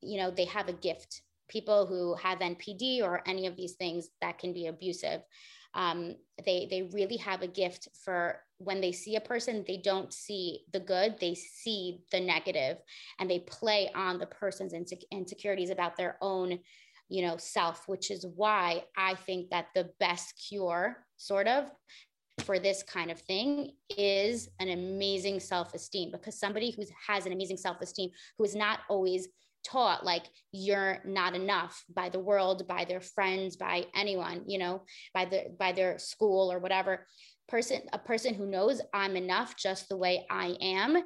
you 0.05 0.17
know 0.17 0.31
they 0.31 0.45
have 0.45 0.69
a 0.69 0.73
gift. 0.73 1.21
People 1.47 1.85
who 1.85 2.15
have 2.15 2.39
npd 2.39 3.03
or 3.03 3.21
any 3.27 3.45
of 3.45 3.55
these 3.55 3.73
things 3.73 4.09
that 4.19 4.39
can 4.39 4.51
be 4.51 4.65
abusive 4.65 5.21
um, 5.75 6.15
they 6.45 6.67
they 6.69 6.83
really 6.93 7.17
have 7.17 7.41
a 7.41 7.47
gift 7.47 7.89
for 8.03 8.39
when 8.57 8.79
they 8.79 8.93
see 8.93 9.17
a 9.17 9.21
person 9.21 9.63
they 9.67 9.77
don't 9.77 10.13
see 10.13 10.61
the 10.71 10.79
good 10.79 11.17
they 11.19 11.35
see 11.35 11.99
the 12.11 12.19
negative 12.19 12.77
and 13.19 13.29
they 13.29 13.39
play 13.39 13.89
on 13.93 14.17
the 14.17 14.25
person's 14.25 14.73
insecurities 15.11 15.69
about 15.69 15.97
their 15.97 16.17
own 16.21 16.57
you 17.09 17.21
know 17.21 17.35
self 17.37 17.83
which 17.87 18.09
is 18.09 18.25
why 18.35 18.83
i 18.97 19.13
think 19.13 19.49
that 19.49 19.67
the 19.75 19.89
best 19.99 20.41
cure 20.47 21.05
sort 21.17 21.47
of 21.47 21.69
for 22.39 22.59
this 22.59 22.83
kind 22.83 23.11
of 23.11 23.19
thing 23.19 23.71
is 23.97 24.49
an 24.59 24.69
amazing 24.69 25.39
self-esteem 25.39 26.11
because 26.11 26.39
somebody 26.39 26.71
who 26.71 26.83
has 27.07 27.25
an 27.25 27.33
amazing 27.33 27.57
self-esteem 27.57 28.09
who 28.37 28.43
is 28.43 28.55
not 28.55 28.79
always 28.89 29.27
taught 29.65 30.05
like 30.05 30.23
you're 30.51 30.99
not 31.05 31.35
enough 31.35 31.83
by 31.93 32.09
the 32.09 32.19
world 32.19 32.67
by 32.67 32.85
their 32.85 33.01
friends 33.01 33.55
by 33.55 33.85
anyone 33.95 34.43
you 34.47 34.57
know 34.57 34.83
by 35.13 35.25
the 35.25 35.45
by 35.59 35.71
their 35.71 35.97
school 35.97 36.51
or 36.51 36.59
whatever. 36.59 37.05
Person 37.47 37.81
a 37.93 37.99
person 37.99 38.33
who 38.33 38.47
knows 38.47 38.81
i'm 38.91 39.15
enough 39.15 39.55
just 39.55 39.87
the 39.87 39.97
way 39.97 40.25
i 40.31 40.57
am 40.59 40.97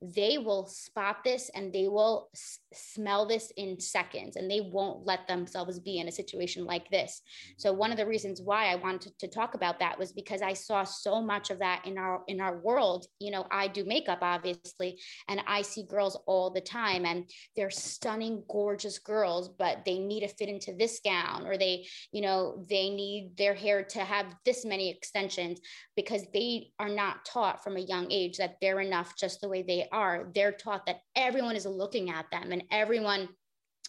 they 0.00 0.38
will 0.38 0.66
spot 0.66 1.24
this 1.24 1.50
and 1.54 1.72
they 1.72 1.88
will 1.88 2.28
s- 2.34 2.60
smell 2.72 3.26
this 3.26 3.52
in 3.56 3.80
seconds 3.80 4.36
and 4.36 4.48
they 4.50 4.60
won't 4.60 5.04
let 5.04 5.26
themselves 5.26 5.80
be 5.80 5.98
in 5.98 6.06
a 6.06 6.12
situation 6.12 6.64
like 6.64 6.88
this. 6.90 7.22
So 7.56 7.72
one 7.72 7.90
of 7.90 7.96
the 7.96 8.06
reasons 8.06 8.40
why 8.40 8.66
i 8.66 8.76
wanted 8.76 9.18
to 9.18 9.28
talk 9.28 9.54
about 9.54 9.80
that 9.80 9.98
was 9.98 10.12
because 10.12 10.42
i 10.42 10.52
saw 10.52 10.84
so 10.84 11.20
much 11.20 11.50
of 11.50 11.58
that 11.58 11.82
in 11.84 11.98
our 11.98 12.22
in 12.28 12.40
our 12.40 12.58
world. 12.58 13.06
You 13.18 13.32
know 13.32 13.46
i 13.50 13.66
do 13.66 13.84
makeup 13.84 14.18
obviously 14.22 15.00
and 15.28 15.40
i 15.46 15.62
see 15.62 15.82
girls 15.82 16.16
all 16.26 16.50
the 16.50 16.60
time 16.60 17.04
and 17.04 17.28
they're 17.56 17.70
stunning 17.70 18.44
gorgeous 18.48 18.98
girls 18.98 19.48
but 19.48 19.84
they 19.84 19.98
need 19.98 20.20
to 20.20 20.28
fit 20.28 20.48
into 20.48 20.74
this 20.74 21.00
gown 21.04 21.46
or 21.46 21.58
they 21.58 21.86
you 22.12 22.22
know 22.22 22.64
they 22.68 22.90
need 22.90 23.32
their 23.36 23.54
hair 23.54 23.82
to 23.82 24.00
have 24.00 24.26
this 24.44 24.64
many 24.64 24.90
extensions 24.90 25.60
because 25.96 26.24
they 26.32 26.70
are 26.78 26.88
not 26.88 27.24
taught 27.24 27.62
from 27.64 27.76
a 27.76 27.80
young 27.80 28.10
age 28.10 28.36
that 28.36 28.56
they're 28.60 28.80
enough 28.80 29.16
just 29.16 29.40
the 29.40 29.48
way 29.48 29.62
they 29.62 29.87
are 29.92 30.28
they're 30.34 30.52
taught 30.52 30.86
that 30.86 31.00
everyone 31.16 31.56
is 31.56 31.66
looking 31.66 32.10
at 32.10 32.30
them 32.30 32.52
and 32.52 32.64
everyone 32.70 33.28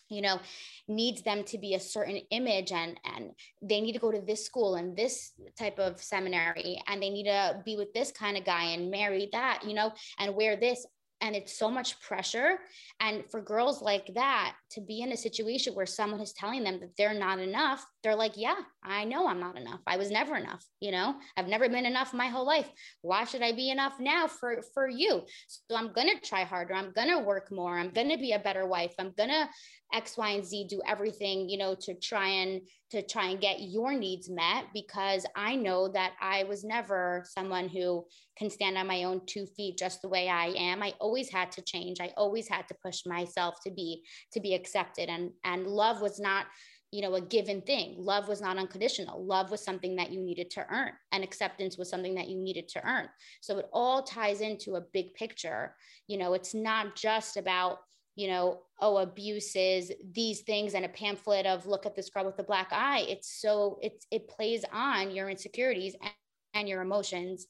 you 0.10 0.22
know 0.22 0.40
needs 0.88 1.22
them 1.22 1.44
to 1.44 1.58
be 1.58 1.76
a 1.76 1.80
certain 1.80 2.18
image 2.32 2.72
and 2.72 3.00
and 3.16 3.32
they 3.62 3.80
need 3.80 3.94
to 3.94 4.00
go 4.00 4.12
to 4.12 4.22
this 4.22 4.46
school 4.46 4.76
and 4.76 4.98
this 4.98 5.32
type 5.58 5.80
of 5.80 6.02
seminary 6.02 6.82
and 6.88 7.02
they 7.02 7.10
need 7.10 7.26
to 7.26 7.62
be 7.66 7.76
with 7.76 7.94
this 7.94 8.12
kind 8.12 8.38
of 8.38 8.44
guy 8.44 8.72
and 8.72 8.92
marry 8.92 9.30
that 9.32 9.62
you 9.66 9.74
know 9.74 9.92
and 10.18 10.36
wear 10.36 10.56
this 10.56 10.86
and 11.22 11.36
it's 11.36 11.58
so 11.58 11.70
much 11.70 12.00
pressure. 12.02 12.60
And 13.00 13.24
for 13.30 13.42
girls 13.42 13.82
like 13.82 14.14
that 14.16 14.56
to 14.72 14.82
be 14.82 15.02
in 15.02 15.12
a 15.12 15.18
situation 15.18 15.74
where 15.74 15.86
someone 15.86 16.22
is 16.22 16.34
telling 16.34 16.64
them 16.64 16.80
that 16.80 16.96
they're 16.98 17.14
not 17.14 17.40
enough 17.40 17.86
they're 18.04 18.16
like 18.16 18.34
yeah 18.36 18.56
i 18.84 19.04
know 19.04 19.28
i'm 19.28 19.40
not 19.40 19.58
enough. 19.58 19.82
I 19.88 19.98
was 19.98 20.12
never 20.12 20.38
enough 20.38 20.66
you 20.80 20.92
know? 20.92 21.16
I've 21.36 21.48
never 21.48 21.68
been 21.68 21.86
enough 21.86 22.14
my 22.14 22.28
whole 22.28 22.46
life. 22.46 22.70
Why 23.02 23.26
should 23.26 23.42
i 23.42 23.52
be 23.52 23.70
enough 23.70 24.00
now 24.00 24.28
for 24.28 24.62
for 24.74 24.88
you? 24.88 25.24
So 25.48 25.76
i'm 25.76 25.94
to 25.94 26.20
try 26.24 26.44
harder. 26.44 26.74
I'm 26.74 26.94
to 26.94 27.20
work 27.20 27.52
more. 27.52 27.78
I'm 27.78 27.92
to 27.92 28.18
be 28.18 28.32
a 28.32 28.40
better 28.40 28.66
wife. 28.66 28.94
I'm 29.00 29.14
to 29.18 29.50
x 29.94 30.18
y 30.18 30.30
and 30.30 30.46
z 30.46 30.66
do 30.70 30.82
everything 30.88 31.50
you 31.50 31.58
know 31.58 31.76
to 31.82 31.94
try 31.96 32.28
and 32.28 32.62
to 32.92 33.02
try 33.02 33.28
and 33.28 33.42
get 33.42 33.62
your 33.62 33.94
needs 33.94 34.30
met 34.30 34.66
because 34.74 35.26
i 35.36 35.56
know 35.56 35.88
that 35.88 36.14
i 36.22 36.44
was 36.44 36.64
never 36.64 37.24
someone 37.26 37.68
who 37.70 38.06
can 38.38 38.50
stand 38.50 38.78
on 38.78 38.88
my 38.88 39.04
own 39.04 39.22
two 39.26 39.46
feet 39.46 39.78
just 39.78 40.02
the 40.02 40.10
way 40.10 40.30
i 40.30 40.48
am. 40.48 40.82
I 40.82 40.94
always 41.00 41.30
had 41.30 41.52
to 41.54 41.62
change. 41.62 42.00
I 42.00 42.14
always 42.18 42.48
had 42.48 42.68
to 42.68 42.76
push 42.84 43.06
myself 43.06 43.56
to 43.64 43.72
be 43.72 44.04
to 44.34 44.40
be 44.40 44.54
accepted. 44.54 45.10
And 45.10 45.32
and 45.44 45.68
love 45.68 46.02
was 46.02 46.20
not 46.20 46.46
you 46.92 47.02
know 47.02 47.16
a 47.16 47.22
given 47.22 47.62
thing. 47.62 47.96
Love 47.98 48.28
was 48.28 48.42
not 48.42 48.58
unconditional. 48.58 49.26
Love 49.26 49.52
was 49.52 49.64
something 49.64 49.96
that 49.98 50.12
you 50.12 50.22
needed 50.22 50.50
to 50.52 50.66
earn 50.70 50.92
and 51.12 51.24
acceptance 51.24 51.78
was 51.78 51.90
something 51.90 52.16
that 52.16 52.30
you 52.30 52.38
needed 52.38 52.68
to 52.70 52.86
earn. 52.86 53.08
So 53.42 53.60
it 53.60 53.70
all 53.74 54.04
ties 54.04 54.42
into 54.42 54.76
a 54.76 54.86
big 54.94 55.14
picture. 55.14 55.76
You 56.08 56.18
know 56.18 56.34
it's 56.34 56.54
not 56.54 56.96
just 56.96 57.38
about 57.38 57.80
you 58.20 58.28
know 58.28 58.60
oh 58.82 58.98
abuses, 58.98 59.92
these 60.14 60.42
things 60.42 60.74
and 60.74 60.86
a 60.86 60.90
pamphlet 60.90 61.46
of 61.46 61.66
look 61.66 61.86
at 61.86 61.96
this 61.96 62.10
girl 62.10 62.26
with 62.26 62.38
the 62.38 62.44
black 62.44 62.70
eye. 62.72 63.06
It's 63.08 63.42
so 63.42 63.80
it's 63.82 64.06
it 64.12 64.28
plays 64.28 64.66
on 64.74 65.12
your 65.16 65.30
insecurities 65.30 65.96
and, 66.02 66.12
and 66.54 66.70
your 66.70 66.82
emotions 66.82 67.48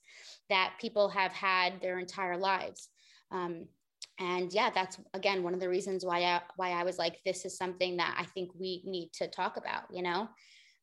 that 0.49 0.73
people 0.79 1.09
have 1.09 1.31
had 1.31 1.81
their 1.81 1.99
entire 1.99 2.37
lives. 2.37 2.89
Um, 3.31 3.67
and 4.19 4.51
yeah 4.51 4.69
that's 4.69 4.97
again 5.13 5.43
one 5.43 5.53
of 5.53 5.59
the 5.61 5.69
reasons 5.69 6.05
why 6.05 6.23
I, 6.23 6.41
why 6.57 6.71
I 6.71 6.83
was 6.83 6.97
like 6.97 7.19
this 7.25 7.45
is 7.45 7.57
something 7.57 7.97
that 7.97 8.15
I 8.19 8.25
think 8.25 8.49
we 8.53 8.83
need 8.85 9.11
to 9.13 9.27
talk 9.27 9.57
about 9.57 9.83
you 9.91 10.03
know? 10.03 10.29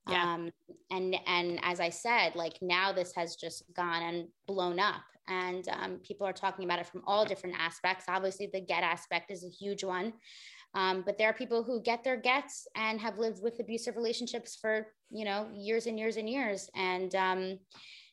Yeah. 0.08 0.34
um 0.34 0.50
and 0.90 1.16
and 1.26 1.58
as 1.62 1.80
I 1.80 1.90
said 1.90 2.34
like 2.34 2.56
now 2.62 2.92
this 2.92 3.12
has 3.14 3.36
just 3.36 3.64
gone 3.74 4.02
and 4.02 4.28
blown 4.46 4.78
up 4.78 5.02
and 5.28 5.68
um, 5.68 5.98
people 6.02 6.26
are 6.26 6.32
talking 6.32 6.64
about 6.64 6.78
it 6.78 6.86
from 6.86 7.02
all 7.06 7.24
different 7.24 7.56
aspects. 7.58 8.06
Obviously 8.08 8.48
the 8.52 8.60
get 8.60 8.82
aspect 8.82 9.30
is 9.30 9.44
a 9.44 9.48
huge 9.48 9.84
one. 9.84 10.12
Um, 10.74 11.02
but 11.06 11.16
there 11.16 11.30
are 11.30 11.32
people 11.32 11.62
who 11.62 11.80
get 11.80 12.04
their 12.04 12.16
gets 12.16 12.66
and 12.76 13.00
have 13.00 13.18
lived 13.18 13.42
with 13.42 13.58
abusive 13.60 13.96
relationships 13.96 14.56
for 14.60 14.88
you 15.10 15.24
know 15.24 15.48
years 15.54 15.86
and 15.86 15.98
years 15.98 16.16
and 16.16 16.28
years. 16.28 16.68
And 16.74 17.14
um, 17.14 17.58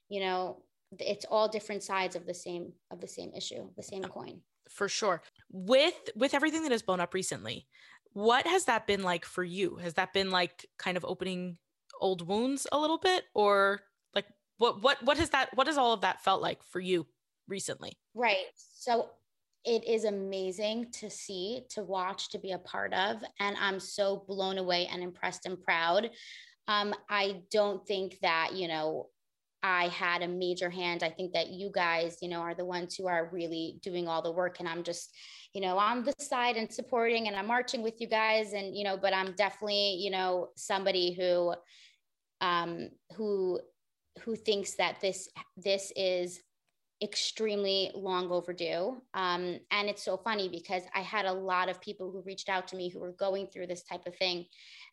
you 0.10 0.22
know 0.22 0.64
it's 1.00 1.26
all 1.26 1.48
different 1.48 1.84
sides 1.84 2.16
of 2.16 2.26
the 2.26 2.34
same 2.34 2.72
of 2.92 3.02
the 3.02 3.08
same 3.08 3.32
issue 3.36 3.70
the 3.76 3.84
same 3.84 4.04
coin. 4.04 4.42
For 4.70 4.88
sure. 4.88 5.22
With 5.52 6.10
with 6.16 6.34
everything 6.34 6.64
that 6.64 6.72
has 6.72 6.82
blown 6.82 7.00
up 7.00 7.14
recently, 7.14 7.68
what 8.14 8.48
has 8.48 8.66
that 8.66 8.88
been 8.88 9.04
like 9.04 9.26
for 9.26 9.44
you? 9.44 9.78
Has 9.78 9.96
that 9.96 10.14
been 10.14 10.32
like 10.32 10.66
kind 10.78 10.98
of 10.98 11.06
opening 11.06 11.58
old 12.00 12.28
wounds 12.28 12.68
a 12.72 12.80
little 12.80 12.98
bit 12.98 13.24
or 13.34 13.82
what 14.64 14.82
what 14.82 15.04
what 15.04 15.18
has 15.18 15.30
that 15.32 15.50
what 15.56 15.68
has 15.68 15.78
all 15.78 15.92
of 15.92 16.02
that 16.02 16.24
felt 16.24 16.42
like 16.42 16.64
for 16.64 16.80
you 16.80 17.06
recently? 17.50 17.98
Right. 18.16 18.46
So 18.56 19.10
it 19.66 19.86
is 19.86 20.06
amazing 20.06 20.92
to 21.00 21.10
see, 21.10 21.64
to 21.72 21.84
watch, 21.84 22.30
to 22.30 22.40
be 22.40 22.52
a 22.52 22.58
part 22.58 22.94
of. 22.94 23.18
And 23.40 23.58
I'm 23.60 23.80
so 23.80 24.24
blown 24.28 24.58
away 24.58 24.88
and 24.88 25.04
impressed 25.04 25.46
and 25.46 25.62
proud. 25.62 26.10
Um, 26.70 26.94
I 27.10 27.42
don't 27.52 27.86
think 27.86 28.20
that, 28.22 28.54
you 28.54 28.70
know, 28.70 29.10
I 29.62 29.88
had 29.90 30.22
a 30.22 30.28
major 30.28 30.70
hand. 30.70 31.04
I 31.04 31.10
think 31.10 31.34
that 31.34 31.50
you 31.50 31.70
guys, 31.74 32.18
you 32.22 32.30
know, 32.30 32.40
are 32.40 32.56
the 32.56 32.66
ones 32.66 32.96
who 32.96 33.08
are 33.08 33.30
really 33.32 33.80
doing 33.82 34.08
all 34.08 34.22
the 34.22 34.32
work. 34.32 34.60
And 34.60 34.68
I'm 34.68 34.84
just, 34.84 35.14
you 35.54 35.62
know, 35.62 35.78
on 35.78 36.04
the 36.04 36.14
side 36.20 36.58
and 36.58 36.72
supporting 36.72 37.28
and 37.28 37.36
I'm 37.36 37.48
marching 37.48 37.84
with 37.84 38.00
you 38.00 38.08
guys. 38.08 38.54
And, 38.54 38.76
you 38.76 38.84
know, 38.84 38.98
but 38.98 39.14
I'm 39.14 39.34
definitely, 39.34 39.96
you 39.96 40.12
know, 40.12 40.50
somebody 40.56 41.14
who, 41.14 41.54
um, 42.42 42.90
who, 43.16 43.62
who 44.22 44.36
thinks 44.36 44.76
that 44.76 45.00
this, 45.02 45.28
this 45.58 45.92
is 45.96 46.42
extremely 47.02 47.92
long 47.96 48.32
overdue. 48.32 49.02
Um, 49.14 49.60
and 49.72 49.90
it's 49.90 50.04
so 50.04 50.18
funny 50.18 50.48
because 50.48 50.84
I 50.96 51.02
had 51.02 51.26
a 51.26 51.34
lot 51.34 51.70
of 51.70 51.82
people 51.82 52.12
who 52.12 52.22
reached 52.26 52.50
out 52.50 52.68
to 52.70 52.76
me 52.76 52.90
who 52.90 53.00
were 53.00 53.12
going 53.12 53.48
through 53.48 53.68
this 53.68 53.84
type 53.84 54.06
of 54.08 54.16
thing. 54.16 54.46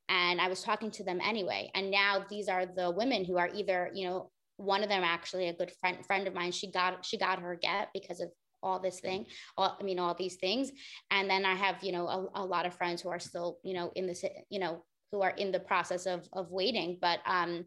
And 0.09 0.41
I 0.41 0.49
was 0.49 0.63
talking 0.63 0.91
to 0.93 1.05
them 1.05 1.21
anyway. 1.23 1.71
And 1.75 1.91
now 1.91 2.25
these 2.29 2.49
are 2.49 2.67
the 2.67 2.91
women 2.91 3.25
who 3.25 3.39
are 3.39 3.51
either, 3.55 3.91
you 3.95 4.09
know, 4.09 4.31
one 4.61 4.83
of 4.83 4.91
them 4.91 5.03
actually 5.03 5.49
a 5.49 5.55
good 5.55 5.73
friend 5.81 6.05
friend 6.07 6.29
of 6.29 6.35
mine 6.35 6.53
she 6.53 6.71
got 6.71 7.05
she 7.05 7.17
got 7.17 7.41
her 7.41 7.57
get 7.57 7.89
because 7.95 8.21
of 8.21 8.31
all 8.63 8.79
this 8.79 9.01
thing 9.01 9.25
all 9.57 9.77
i 9.81 9.83
mean 9.83 9.99
all 9.99 10.15
these 10.15 10.37
things 10.37 10.71
and 11.11 11.31
then 11.31 11.47
i 11.47 11.55
have 11.55 11.83
you 11.83 11.93
know 11.93 12.07
a, 12.07 12.43
a 12.43 12.45
lot 12.45 12.67
of 12.67 12.75
friends 12.75 13.01
who 13.01 13.09
are 13.09 13.19
still 13.19 13.59
you 13.65 13.73
know 13.73 13.91
in 13.97 14.07
this 14.07 14.23
you 14.51 14.61
know 14.61 14.85
who 15.11 15.23
are 15.23 15.31
in 15.31 15.51
the 15.51 15.59
process 15.59 16.05
of 16.05 16.29
of 16.35 16.51
waiting 16.51 16.99
but 17.01 17.21
um 17.25 17.65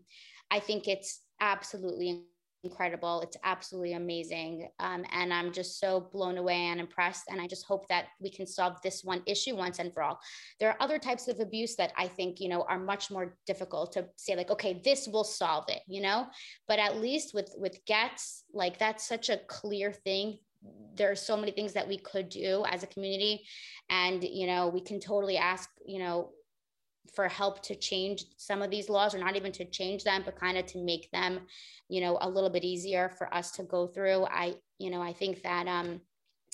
i 0.51 0.59
think 0.59 0.87
it's 0.87 1.22
absolutely 1.39 2.25
incredible. 2.63 3.21
It's 3.21 3.37
absolutely 3.43 3.93
amazing. 3.93 4.69
Um, 4.79 5.05
and 5.11 5.33
I'm 5.33 5.51
just 5.51 5.79
so 5.79 6.09
blown 6.11 6.37
away 6.37 6.55
and 6.55 6.79
impressed. 6.79 7.25
And 7.29 7.41
I 7.41 7.47
just 7.47 7.65
hope 7.65 7.87
that 7.89 8.05
we 8.21 8.29
can 8.29 8.47
solve 8.47 8.81
this 8.81 9.03
one 9.03 9.21
issue 9.25 9.55
once 9.55 9.79
and 9.79 9.93
for 9.93 10.01
all. 10.01 10.19
There 10.59 10.69
are 10.69 10.77
other 10.79 10.97
types 10.97 11.27
of 11.27 11.39
abuse 11.39 11.75
that 11.75 11.91
I 11.97 12.07
think, 12.07 12.39
you 12.39 12.49
know, 12.49 12.63
are 12.63 12.79
much 12.79 13.11
more 13.11 13.37
difficult 13.45 13.91
to 13.93 14.07
say 14.15 14.35
like, 14.35 14.49
okay, 14.51 14.81
this 14.83 15.07
will 15.07 15.23
solve 15.23 15.65
it, 15.67 15.81
you 15.87 16.01
know, 16.01 16.27
but 16.67 16.79
at 16.79 17.01
least 17.01 17.33
with, 17.33 17.53
with 17.57 17.83
gets 17.85 18.45
like, 18.53 18.79
that's 18.79 19.07
such 19.07 19.29
a 19.29 19.41
clear 19.47 19.91
thing 19.91 20.37
there 20.95 21.11
are 21.11 21.15
so 21.15 21.35
many 21.35 21.51
things 21.51 21.73
that 21.73 21.87
we 21.87 21.97
could 21.97 22.29
do 22.29 22.63
as 22.69 22.83
a 22.83 22.87
community 22.87 23.43
and 23.89 24.23
you 24.23 24.47
know 24.47 24.69
we 24.69 24.79
can 24.79 24.97
totally 24.97 25.35
ask 25.35 25.69
you 25.85 25.99
know 25.99 26.29
for 27.13 27.27
help 27.27 27.61
to 27.63 27.75
change 27.75 28.25
some 28.37 28.61
of 28.61 28.69
these 28.71 28.89
laws 28.89 29.13
or 29.13 29.17
not 29.17 29.35
even 29.35 29.51
to 29.51 29.65
change 29.65 30.03
them 30.03 30.21
but 30.23 30.39
kind 30.39 30.57
of 30.57 30.65
to 30.65 30.77
make 30.77 31.09
them 31.11 31.41
you 31.89 32.01
know 32.01 32.17
a 32.21 32.29
little 32.29 32.49
bit 32.49 32.63
easier 32.63 33.09
for 33.17 33.33
us 33.33 33.51
to 33.51 33.63
go 33.63 33.87
through. 33.87 34.25
I 34.25 34.55
you 34.79 34.89
know 34.89 35.01
i 35.01 35.13
think 35.13 35.43
that 35.43 35.67
um 35.67 36.01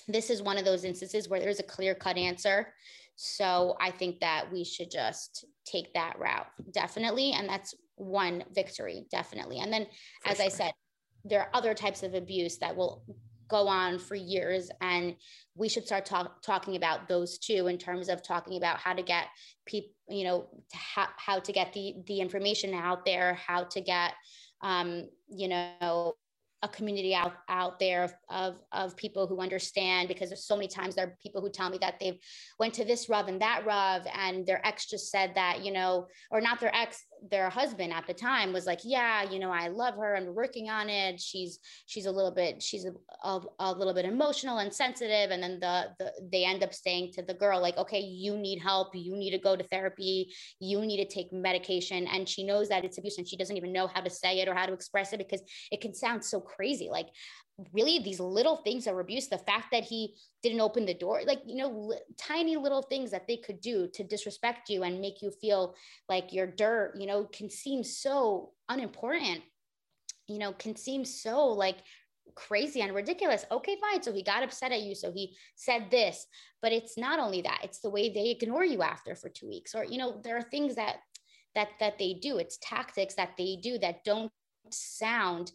this 0.07 0.29
is 0.29 0.41
one 0.41 0.57
of 0.57 0.65
those 0.65 0.83
instances 0.83 1.29
where 1.29 1.39
there's 1.39 1.59
a 1.59 1.63
clear 1.63 1.93
cut 1.93 2.17
answer. 2.17 2.73
So 3.15 3.75
i 3.79 3.91
think 3.91 4.19
that 4.21 4.51
we 4.51 4.63
should 4.63 4.89
just 4.89 5.45
take 5.65 5.93
that 5.93 6.17
route 6.17 6.47
definitely 6.71 7.33
and 7.33 7.47
that's 7.47 7.75
one 7.95 8.43
victory 8.53 9.05
definitely. 9.11 9.59
And 9.59 9.71
then 9.71 9.85
for 10.23 10.31
as 10.31 10.37
sure. 10.37 10.45
i 10.45 10.49
said 10.49 10.71
there 11.25 11.41
are 11.41 11.49
other 11.53 11.73
types 11.73 12.01
of 12.01 12.13
abuse 12.13 12.57
that 12.59 12.75
will 12.75 13.03
go 13.49 13.67
on 13.67 13.99
for 13.99 14.15
years 14.15 14.69
and 14.81 15.15
we 15.55 15.67
should 15.67 15.85
start 15.85 16.05
talk, 16.05 16.41
talking 16.41 16.75
about 16.75 17.07
those 17.07 17.37
too 17.37 17.67
in 17.67 17.77
terms 17.77 18.07
of 18.07 18.23
talking 18.23 18.57
about 18.57 18.77
how 18.77 18.93
to 18.93 19.03
get 19.03 19.25
people 19.65 19.91
you 20.07 20.23
know 20.23 20.47
ha- 20.73 21.13
how 21.17 21.39
to 21.39 21.51
get 21.51 21.73
the 21.73 21.95
the 22.07 22.19
information 22.19 22.73
out 22.73 23.05
there 23.05 23.33
how 23.33 23.63
to 23.63 23.81
get 23.81 24.13
um, 24.61 25.07
you 25.29 25.47
know 25.47 26.13
a 26.61 26.67
community 26.67 27.15
out 27.15 27.33
out 27.47 27.79
there 27.79 28.03
of, 28.03 28.13
of, 28.29 28.61
of 28.71 28.97
people 28.97 29.27
who 29.27 29.39
understand 29.39 30.07
because 30.07 30.29
there's 30.29 30.45
so 30.45 30.55
many 30.55 30.67
times 30.67 30.95
there 30.95 31.07
are 31.07 31.17
people 31.21 31.41
who 31.41 31.49
tell 31.49 31.69
me 31.69 31.77
that 31.79 31.95
they've 31.99 32.19
went 32.59 32.73
to 32.73 32.83
this 32.83 33.07
Rav 33.07 33.27
and 33.27 33.41
that 33.41 33.65
Rav 33.65 34.05
and 34.13 34.45
their 34.45 34.65
ex 34.65 34.85
just 34.85 35.09
said 35.09 35.33
that 35.35 35.63
you 35.63 35.71
know 35.71 36.07
or 36.31 36.41
not 36.41 36.59
their 36.59 36.75
ex 36.75 37.05
their 37.29 37.49
husband 37.49 37.93
at 37.93 38.07
the 38.07 38.13
time 38.13 38.53
was 38.53 38.65
like 38.65 38.79
yeah 38.83 39.23
you 39.29 39.39
know 39.39 39.51
I 39.51 39.67
love 39.67 39.95
her. 39.95 40.15
And 40.15 40.27
we're 40.27 40.33
working 40.33 40.69
on 40.69 40.89
it. 40.89 41.19
She's 41.19 41.59
she's 41.85 42.05
a 42.05 42.11
little 42.11 42.31
bit 42.31 42.61
she's 42.61 42.85
a, 42.85 42.91
a, 43.23 43.41
a 43.59 43.73
little 43.73 43.93
bit 43.93 44.05
emotional 44.05 44.59
and 44.59 44.73
sensitive. 44.73 45.31
And 45.31 45.41
then 45.41 45.59
the, 45.59 45.87
the 45.99 46.11
they 46.31 46.45
end 46.45 46.63
up 46.63 46.73
saying 46.73 47.13
to 47.13 47.21
the 47.21 47.33
girl 47.33 47.61
like 47.61 47.77
okay 47.77 47.99
you 47.99 48.37
need 48.37 48.59
help. 48.59 48.95
You 48.95 49.15
need 49.15 49.31
to 49.31 49.37
go 49.37 49.55
to 49.55 49.63
therapy. 49.63 50.33
You 50.59 50.81
need 50.81 50.97
to 50.97 51.13
take 51.13 51.31
medication. 51.31 52.07
And 52.07 52.27
she 52.27 52.43
knows 52.43 52.69
that 52.69 52.85
it's 52.85 52.97
abuse 52.97 53.17
and 53.17 53.27
she 53.27 53.37
doesn't 53.37 53.57
even 53.57 53.73
know 53.73 53.87
how 53.87 54.01
to 54.01 54.09
say 54.09 54.39
it 54.39 54.47
or 54.47 54.53
how 54.53 54.65
to 54.65 54.73
express 54.73 55.13
it 55.13 55.17
because 55.17 55.41
it 55.71 55.81
can 55.81 55.93
sound 55.93 56.23
so 56.23 56.39
crazy. 56.39 56.89
Like 56.89 57.07
really 57.73 57.99
these 57.99 58.19
little 58.19 58.57
things 58.57 58.87
of 58.87 58.97
abuse 58.97 59.27
the 59.27 59.37
fact 59.37 59.67
that 59.71 59.83
he 59.83 60.15
didn't 60.43 60.61
open 60.61 60.85
the 60.85 60.93
door 60.93 61.21
like 61.25 61.41
you 61.45 61.55
know 61.55 61.69
li- 61.69 61.97
tiny 62.17 62.55
little 62.55 62.81
things 62.81 63.11
that 63.11 63.27
they 63.27 63.37
could 63.37 63.59
do 63.59 63.87
to 63.93 64.03
disrespect 64.03 64.69
you 64.69 64.83
and 64.83 65.01
make 65.01 65.21
you 65.21 65.31
feel 65.31 65.75
like 66.07 66.31
you're 66.31 66.47
dirt 66.47 66.93
you 66.97 67.05
know 67.05 67.25
can 67.25 67.49
seem 67.49 67.83
so 67.83 68.51
unimportant 68.69 69.41
you 70.27 70.37
know 70.37 70.53
can 70.53 70.75
seem 70.75 71.03
so 71.03 71.47
like 71.47 71.77
crazy 72.35 72.81
and 72.81 72.93
ridiculous. 72.93 73.45
Okay 73.51 73.77
fine. 73.81 74.01
So 74.01 74.13
he 74.13 74.23
got 74.23 74.43
upset 74.43 74.71
at 74.71 74.81
you. 74.81 74.95
So 74.95 75.11
he 75.11 75.35
said 75.55 75.91
this 75.91 76.25
but 76.61 76.73
it's 76.73 76.97
not 76.97 77.19
only 77.19 77.41
that. 77.41 77.61
It's 77.63 77.79
the 77.79 77.89
way 77.89 78.09
they 78.09 78.29
ignore 78.29 78.65
you 78.65 78.81
after 78.81 79.15
for 79.15 79.29
two 79.29 79.47
weeks 79.47 79.73
or 79.75 79.83
you 79.83 79.97
know 79.97 80.19
there 80.23 80.37
are 80.37 80.41
things 80.41 80.75
that 80.75 80.97
that 81.55 81.69
that 81.79 81.97
they 81.97 82.13
do. 82.13 82.37
It's 82.37 82.57
tactics 82.61 83.15
that 83.15 83.35
they 83.37 83.59
do 83.61 83.77
that 83.79 84.03
don't 84.03 84.31
sound 84.71 85.51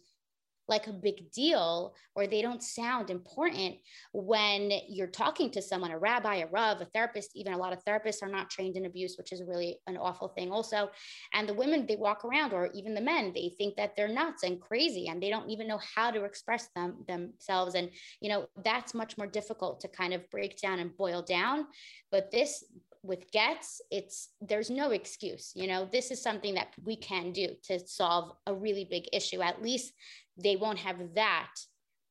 like 0.67 0.87
a 0.87 0.93
big 0.93 1.31
deal 1.31 1.93
or 2.15 2.27
they 2.27 2.41
don't 2.41 2.63
sound 2.63 3.09
important 3.09 3.75
when 4.13 4.71
you're 4.89 5.07
talking 5.07 5.51
to 5.51 5.61
someone 5.61 5.91
a 5.91 5.97
rabbi 5.97 6.37
a 6.37 6.47
rav 6.47 6.81
a 6.81 6.85
therapist 6.85 7.31
even 7.35 7.53
a 7.53 7.57
lot 7.57 7.73
of 7.73 7.83
therapists 7.85 8.23
are 8.23 8.29
not 8.29 8.49
trained 8.49 8.75
in 8.75 8.85
abuse 8.85 9.15
which 9.17 9.31
is 9.31 9.43
really 9.43 9.79
an 9.87 9.97
awful 9.97 10.27
thing 10.29 10.51
also. 10.51 10.89
And 11.33 11.47
the 11.47 11.53
women 11.53 11.85
they 11.85 11.95
walk 11.95 12.25
around 12.25 12.53
or 12.53 12.69
even 12.73 12.93
the 12.93 13.01
men 13.01 13.31
they 13.33 13.53
think 13.57 13.75
that 13.75 13.95
they're 13.95 14.07
nuts 14.07 14.43
and 14.43 14.59
crazy 14.59 15.07
and 15.07 15.21
they 15.21 15.29
don't 15.29 15.49
even 15.49 15.67
know 15.67 15.79
how 15.95 16.11
to 16.11 16.23
express 16.23 16.69
them 16.75 17.03
themselves. 17.07 17.75
And 17.75 17.89
you 18.21 18.29
know 18.29 18.47
that's 18.63 18.93
much 18.93 19.17
more 19.17 19.27
difficult 19.27 19.79
to 19.81 19.87
kind 19.87 20.13
of 20.13 20.29
break 20.29 20.59
down 20.59 20.79
and 20.79 20.95
boil 20.97 21.21
down. 21.21 21.67
But 22.11 22.31
this 22.31 22.63
with 23.03 23.29
gets 23.31 23.81
it's 23.91 24.29
there's 24.41 24.71
no 24.71 24.89
excuse 24.89 25.51
you 25.55 25.67
know 25.67 25.87
this 25.91 26.09
is 26.09 26.21
something 26.21 26.55
that 26.55 26.73
we 26.83 26.95
can 26.95 27.31
do 27.31 27.49
to 27.63 27.79
solve 27.87 28.31
a 28.47 28.53
really 28.53 28.85
big 28.89 29.03
issue 29.13 29.41
at 29.41 29.61
least 29.61 29.93
they 30.37 30.55
won't 30.55 30.79
have 30.79 30.97
that 31.15 31.51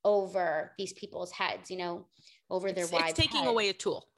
over 0.04 0.72
these 0.78 0.92
people's 0.92 1.32
heads, 1.32 1.70
you 1.70 1.78
know, 1.78 2.06
over 2.50 2.72
their 2.72 2.84
it's, 2.84 2.92
wives. 2.92 3.10
It's 3.10 3.18
taking 3.18 3.40
heads. 3.40 3.50
away 3.50 3.68
a 3.68 3.72
tool. 3.72 4.08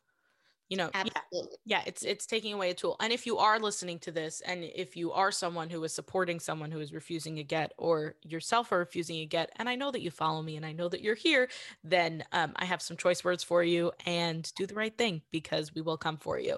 You 0.69 0.77
know, 0.77 0.91
Absolutely. 0.93 1.59
yeah, 1.65 1.79
yeah, 1.79 1.83
it's 1.87 2.03
it's 2.03 2.27
taking 2.27 2.53
away 2.53 2.71
a 2.71 2.75
tool. 2.75 2.97
And 2.99 3.13
if 3.13 3.25
you 3.25 3.39
are 3.39 3.61
listening 3.61 4.01
to 4.01 4.11
this, 4.11 4.41
and 4.41 4.65
if 4.65 4.97
you 4.97 5.13
are 5.13 5.31
someone 5.31 5.71
who 5.71 5.85
is 5.85 5.95
supporting 5.95 6.41
someone 6.41 6.73
who 6.73 6.81
is 6.81 6.93
refusing 6.93 7.39
a 7.39 7.45
get, 7.45 7.73
or 7.79 8.17
yourself 8.25 8.73
are 8.73 8.81
refusing 8.81 9.19
a 9.19 9.27
get, 9.27 9.53
and 9.57 9.69
I 9.69 9.77
know 9.77 9.93
that 9.93 10.03
you 10.03 10.11
follow 10.11 10.43
me, 10.43 10.57
and 10.57 10.67
I 10.67 10.73
know 10.73 10.89
that 10.89 11.03
you're 11.03 11.15
here, 11.15 11.49
then 11.85 12.25
um, 12.33 12.53
I 12.57 12.65
have 12.65 12.83
some 12.83 12.97
choice 12.97 13.23
words 13.23 13.45
for 13.45 13.63
you. 13.63 13.93
And 14.07 14.53
do 14.57 14.67
the 14.67 14.75
right 14.75 14.97
thing 14.97 15.23
because 15.31 15.73
we 15.73 15.83
will 15.83 15.97
come 15.97 16.17
for 16.17 16.37
you. 16.37 16.57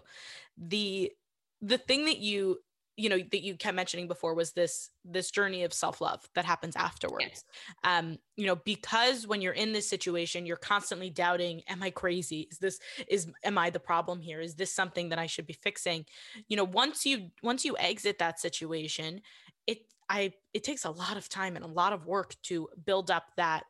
The 0.56 1.12
the 1.60 1.78
thing 1.78 2.06
that 2.06 2.18
you 2.18 2.60
you 2.98 3.08
know 3.08 3.18
that 3.30 3.42
you 3.42 3.56
kept 3.56 3.76
mentioning 3.76 4.08
before 4.08 4.34
was 4.34 4.52
this 4.52 4.90
this 5.04 5.30
journey 5.30 5.62
of 5.62 5.72
self-love 5.72 6.28
that 6.34 6.44
happens 6.44 6.74
afterwards. 6.76 7.24
Yes. 7.24 7.44
um 7.84 8.18
you 8.36 8.46
know 8.46 8.56
because 8.56 9.26
when 9.26 9.40
you're 9.40 9.52
in 9.52 9.72
this 9.72 9.88
situation 9.88 10.44
you're 10.44 10.56
constantly 10.56 11.08
doubting 11.08 11.62
am 11.68 11.82
i 11.82 11.90
crazy? 11.90 12.48
Is 12.50 12.58
this 12.58 12.80
is 13.06 13.28
am 13.44 13.56
i 13.56 13.70
the 13.70 13.80
problem 13.80 14.20
here? 14.20 14.40
Is 14.40 14.56
this 14.56 14.74
something 14.74 15.08
that 15.10 15.18
i 15.18 15.26
should 15.26 15.46
be 15.46 15.52
fixing? 15.54 16.04
You 16.48 16.56
know 16.56 16.64
once 16.64 17.06
you 17.06 17.30
once 17.42 17.64
you 17.64 17.76
exit 17.78 18.18
that 18.18 18.40
situation 18.40 19.22
it 19.68 19.78
i 20.10 20.32
it 20.52 20.64
takes 20.64 20.84
a 20.84 20.90
lot 20.90 21.16
of 21.16 21.28
time 21.28 21.54
and 21.54 21.64
a 21.64 21.68
lot 21.68 21.92
of 21.92 22.06
work 22.06 22.34
to 22.42 22.68
build 22.84 23.10
up 23.10 23.26
that 23.36 23.64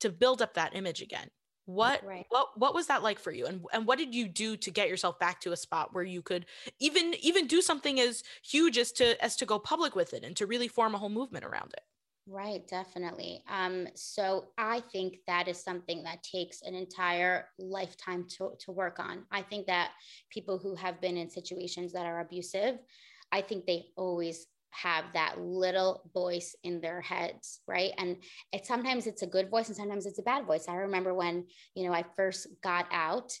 to 0.00 0.10
build 0.10 0.40
up 0.40 0.54
that 0.54 0.76
image 0.76 1.02
again 1.02 1.28
what 1.68 2.02
right. 2.02 2.24
what 2.30 2.48
what 2.56 2.74
was 2.74 2.86
that 2.86 3.02
like 3.02 3.18
for 3.18 3.30
you? 3.30 3.44
And 3.44 3.62
and 3.74 3.86
what 3.86 3.98
did 3.98 4.14
you 4.14 4.26
do 4.26 4.56
to 4.56 4.70
get 4.70 4.88
yourself 4.88 5.18
back 5.18 5.38
to 5.42 5.52
a 5.52 5.56
spot 5.56 5.92
where 5.92 6.02
you 6.02 6.22
could 6.22 6.46
even 6.80 7.12
even 7.20 7.46
do 7.46 7.60
something 7.60 8.00
as 8.00 8.22
huge 8.42 8.78
as 8.78 8.90
to 8.92 9.22
as 9.22 9.36
to 9.36 9.44
go 9.44 9.58
public 9.58 9.94
with 9.94 10.14
it 10.14 10.24
and 10.24 10.34
to 10.36 10.46
really 10.46 10.66
form 10.66 10.94
a 10.94 10.98
whole 10.98 11.10
movement 11.10 11.44
around 11.44 11.74
it? 11.74 11.82
Right 12.26 12.66
definitely. 12.66 13.42
Um 13.50 13.86
so 13.94 14.46
i 14.56 14.80
think 14.80 15.18
that 15.26 15.46
is 15.46 15.62
something 15.62 16.02
that 16.04 16.22
takes 16.22 16.62
an 16.62 16.74
entire 16.74 17.48
lifetime 17.58 18.24
to 18.38 18.52
to 18.60 18.72
work 18.72 18.98
on. 18.98 19.26
I 19.30 19.42
think 19.42 19.66
that 19.66 19.90
people 20.30 20.56
who 20.56 20.74
have 20.74 21.02
been 21.02 21.18
in 21.18 21.28
situations 21.28 21.92
that 21.92 22.06
are 22.06 22.20
abusive 22.20 22.78
i 23.30 23.42
think 23.42 23.66
they 23.66 23.88
always 23.94 24.46
have 24.70 25.04
that 25.14 25.40
little 25.40 26.02
voice 26.12 26.54
in 26.62 26.80
their 26.80 27.00
heads 27.00 27.60
right 27.66 27.92
and 27.98 28.16
it 28.52 28.66
sometimes 28.66 29.06
it's 29.06 29.22
a 29.22 29.26
good 29.26 29.50
voice 29.50 29.68
and 29.68 29.76
sometimes 29.76 30.06
it's 30.06 30.18
a 30.18 30.22
bad 30.22 30.46
voice 30.46 30.66
i 30.68 30.74
remember 30.74 31.14
when 31.14 31.44
you 31.74 31.86
know 31.86 31.92
i 31.92 32.04
first 32.16 32.46
got 32.62 32.86
out 32.92 33.32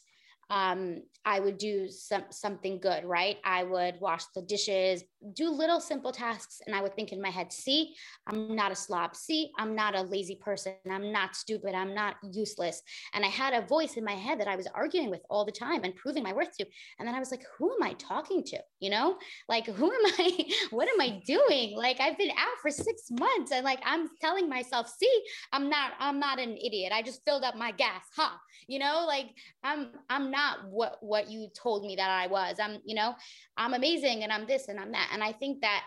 um, 0.50 1.02
I 1.24 1.40
would 1.40 1.58
do 1.58 1.90
some 1.90 2.24
something 2.30 2.80
good, 2.80 3.04
right? 3.04 3.36
I 3.44 3.64
would 3.64 4.00
wash 4.00 4.24
the 4.34 4.40
dishes, 4.40 5.04
do 5.34 5.50
little 5.50 5.80
simple 5.80 6.12
tasks, 6.12 6.60
and 6.66 6.74
I 6.74 6.80
would 6.80 6.94
think 6.94 7.12
in 7.12 7.20
my 7.20 7.30
head, 7.30 7.52
"See, 7.52 7.94
I'm 8.26 8.56
not 8.56 8.72
a 8.72 8.74
slob. 8.74 9.14
See, 9.14 9.52
I'm 9.58 9.74
not 9.74 9.94
a 9.94 10.02
lazy 10.02 10.36
person. 10.36 10.74
I'm 10.90 11.12
not 11.12 11.36
stupid. 11.36 11.74
I'm 11.74 11.94
not 11.94 12.16
useless." 12.32 12.82
And 13.12 13.24
I 13.24 13.28
had 13.28 13.54
a 13.54 13.66
voice 13.66 13.96
in 13.96 14.04
my 14.04 14.14
head 14.14 14.40
that 14.40 14.48
I 14.48 14.56
was 14.56 14.66
arguing 14.68 15.10
with 15.10 15.22
all 15.28 15.44
the 15.44 15.52
time 15.52 15.84
and 15.84 15.94
proving 15.94 16.22
my 16.22 16.32
worth 16.32 16.56
to. 16.56 16.66
And 16.98 17.06
then 17.06 17.14
I 17.14 17.18
was 17.18 17.30
like, 17.30 17.44
"Who 17.58 17.72
am 17.72 17.82
I 17.82 17.92
talking 17.94 18.42
to? 18.44 18.58
You 18.80 18.90
know, 18.90 19.18
like 19.48 19.66
who 19.78 19.92
am 19.92 20.06
I? 20.18 20.50
what 20.70 20.88
am 20.88 21.00
I 21.00 21.20
doing? 21.26 21.76
Like 21.76 22.00
I've 22.00 22.18
been 22.18 22.30
out 22.30 22.58
for 22.62 22.70
six 22.70 23.10
months, 23.10 23.52
and 23.52 23.64
like 23.64 23.80
I'm 23.84 24.08
telling 24.20 24.48
myself, 24.48 24.88
"See, 24.88 25.22
I'm 25.52 25.68
not. 25.68 25.92
I'm 25.98 26.18
not 26.18 26.38
an 26.40 26.56
idiot. 26.56 26.92
I 26.94 27.02
just 27.02 27.22
filled 27.26 27.44
up 27.44 27.56
my 27.56 27.72
gas, 27.72 28.04
huh? 28.16 28.36
You 28.66 28.78
know, 28.78 29.04
like 29.06 29.30
I'm. 29.62 29.90
I'm 30.08 30.30
not." 30.30 30.38
not 30.38 30.70
what 30.70 30.98
what 31.00 31.30
you 31.30 31.48
told 31.54 31.84
me 31.84 31.96
that 31.96 32.10
I 32.10 32.26
was. 32.26 32.56
I'm, 32.60 32.78
you 32.84 32.94
know, 32.94 33.14
I'm 33.56 33.74
amazing 33.74 34.22
and 34.22 34.32
I'm 34.32 34.46
this 34.46 34.68
and 34.68 34.78
I'm 34.78 34.92
that. 34.92 35.07
And 35.12 35.22
I 35.22 35.32
think 35.32 35.60
that 35.62 35.84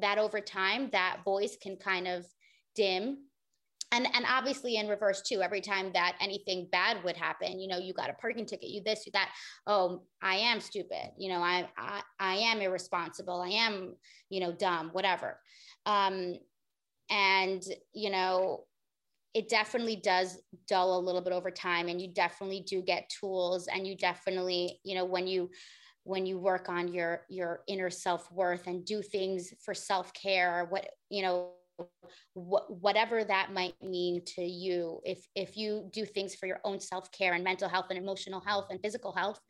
that 0.00 0.18
over 0.18 0.40
time 0.40 0.88
that 0.90 1.18
voice 1.24 1.56
can 1.60 1.76
kind 1.76 2.08
of 2.08 2.26
dim. 2.74 3.18
And 3.92 4.08
and 4.12 4.24
obviously 4.28 4.76
in 4.76 4.88
reverse 4.88 5.22
too 5.22 5.40
every 5.40 5.60
time 5.60 5.92
that 5.92 6.16
anything 6.20 6.68
bad 6.72 7.04
would 7.04 7.16
happen 7.16 7.60
you 7.60 7.68
know 7.68 7.78
you 7.78 7.92
got 7.92 8.10
a 8.10 8.14
parking 8.14 8.44
ticket 8.46 8.70
you 8.70 8.82
this 8.82 9.06
you 9.06 9.12
that. 9.12 9.30
Oh 9.66 10.02
i 10.22 10.36
am 10.36 10.60
stupid. 10.60 11.12
You 11.16 11.28
know 11.30 11.40
i 11.40 11.68
i, 11.76 12.02
I 12.18 12.34
am 12.36 12.60
irresponsible. 12.60 13.40
I 13.40 13.50
am 13.50 13.94
you 14.30 14.40
know 14.40 14.52
dumb 14.52 14.90
whatever. 14.92 15.38
Um 15.86 16.34
and 17.10 17.62
you 17.92 18.10
know 18.10 18.64
it 19.34 19.48
definitely 19.48 19.96
does 19.96 20.38
dull 20.68 20.96
a 20.96 21.04
little 21.04 21.20
bit 21.20 21.32
over 21.32 21.50
time. 21.50 21.88
And 21.88 22.00
you 22.00 22.08
definitely 22.08 22.60
do 22.60 22.80
get 22.82 23.10
tools. 23.20 23.66
And 23.66 23.86
you 23.86 23.96
definitely 23.96 24.80
you 24.84 24.94
know 24.96 25.04
when 25.04 25.26
you 25.26 25.50
when 26.04 26.26
you 26.26 26.38
work 26.38 26.68
on 26.68 26.92
your 26.92 27.22
your 27.28 27.60
inner 27.66 27.90
self-worth 27.90 28.66
and 28.66 28.84
do 28.84 29.02
things 29.02 29.52
for 29.60 29.74
self-care 29.74 30.66
what 30.70 30.88
you 31.10 31.22
know 31.22 31.50
wh- 32.34 32.70
whatever 32.82 33.24
that 33.24 33.52
might 33.52 33.74
mean 33.82 34.22
to 34.26 34.42
you. 34.42 35.00
If 35.04 35.26
if 35.34 35.56
you 35.56 35.88
do 35.92 36.04
things 36.04 36.34
for 36.34 36.46
your 36.46 36.60
own 36.64 36.80
self-care 36.80 37.34
and 37.34 37.44
mental 37.44 37.68
health 37.68 37.86
and 37.90 37.98
emotional 37.98 38.40
health 38.40 38.66
and 38.70 38.80
physical 38.80 39.12
health 39.12 39.40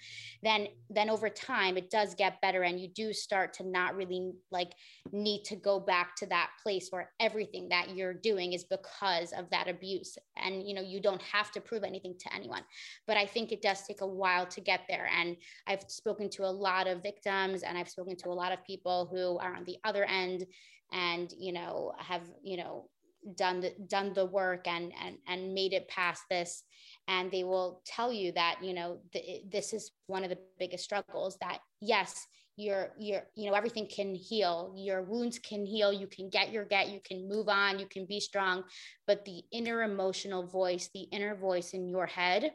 then 0.42 0.68
then 0.90 1.10
over 1.10 1.28
time 1.28 1.76
it 1.76 1.90
does 1.90 2.14
get 2.14 2.40
better 2.40 2.62
and 2.62 2.80
you 2.80 2.88
do 2.88 3.12
start 3.12 3.52
to 3.54 3.68
not 3.68 3.96
really 3.96 4.32
like 4.50 4.72
need 5.12 5.44
to 5.44 5.56
go 5.56 5.80
back 5.80 6.14
to 6.16 6.26
that 6.26 6.50
place 6.62 6.88
where 6.90 7.10
everything 7.20 7.68
that 7.68 7.94
you're 7.96 8.14
doing 8.14 8.52
is 8.52 8.64
because 8.64 9.32
of 9.32 9.48
that 9.50 9.68
abuse. 9.68 10.16
And 10.36 10.66
you 10.68 10.74
know 10.74 10.82
you 10.82 11.00
don't 11.00 11.22
have 11.22 11.50
to 11.52 11.60
prove 11.60 11.84
anything 11.84 12.14
to 12.18 12.34
anyone. 12.34 12.62
But 13.06 13.16
i 13.16 13.26
think 13.26 13.52
it 13.52 13.62
does 13.62 13.82
take 13.86 14.00
a 14.00 14.06
while 14.06 14.46
to 14.46 14.60
get 14.60 14.82
there. 14.88 15.08
And 15.18 15.36
i've 15.66 15.84
spoken 15.88 16.28
to 16.30 16.44
a 16.44 16.54
lot 16.54 16.86
of 16.86 17.02
victims 17.02 17.62
and 17.62 17.76
i've 17.78 17.88
spoken 17.88 18.16
to 18.16 18.28
a 18.28 18.38
lot 18.42 18.52
of 18.52 18.64
people 18.64 19.08
who 19.10 19.38
are 19.38 19.54
on 19.54 19.64
the 19.64 19.78
other 19.84 20.04
end 20.04 20.44
and 20.92 21.32
you 21.38 21.52
know 21.52 21.92
have 21.98 22.13
you 22.42 22.56
know 22.56 22.88
done 23.36 23.60
the 23.60 23.74
done 23.88 24.12
the 24.12 24.26
work 24.26 24.66
and 24.68 24.92
and 25.02 25.16
and 25.26 25.54
made 25.54 25.72
it 25.72 25.88
past 25.88 26.22
this. 26.30 26.62
And 27.08 27.30
they 27.30 27.44
will 27.44 27.82
tell 27.84 28.12
you 28.12 28.32
that 28.32 28.58
you 28.62 28.74
know 28.74 28.98
the, 29.12 29.42
this 29.50 29.72
is 29.72 29.92
one 30.06 30.24
of 30.24 30.30
the 30.30 30.38
biggest 30.58 30.84
struggles 30.84 31.36
that 31.40 31.58
yes 31.80 32.26
your 32.56 32.90
your 32.98 33.22
you 33.34 33.50
know 33.50 33.56
everything 33.56 33.88
can 33.88 34.14
heal. 34.14 34.74
Your 34.76 35.02
wounds 35.02 35.38
can 35.38 35.66
heal. 35.66 35.92
You 35.92 36.06
can 36.06 36.28
get 36.28 36.52
your 36.52 36.64
get. 36.64 36.90
You 36.90 37.00
can 37.04 37.28
move 37.28 37.48
on. 37.48 37.78
You 37.78 37.86
can 37.86 38.06
be 38.06 38.20
strong. 38.20 38.64
But 39.06 39.24
the 39.24 39.42
inner 39.52 39.82
emotional 39.82 40.46
voice 40.46 40.90
the 40.94 41.02
inner 41.12 41.34
voice 41.34 41.72
in 41.72 41.88
your 41.88 42.06
head 42.06 42.52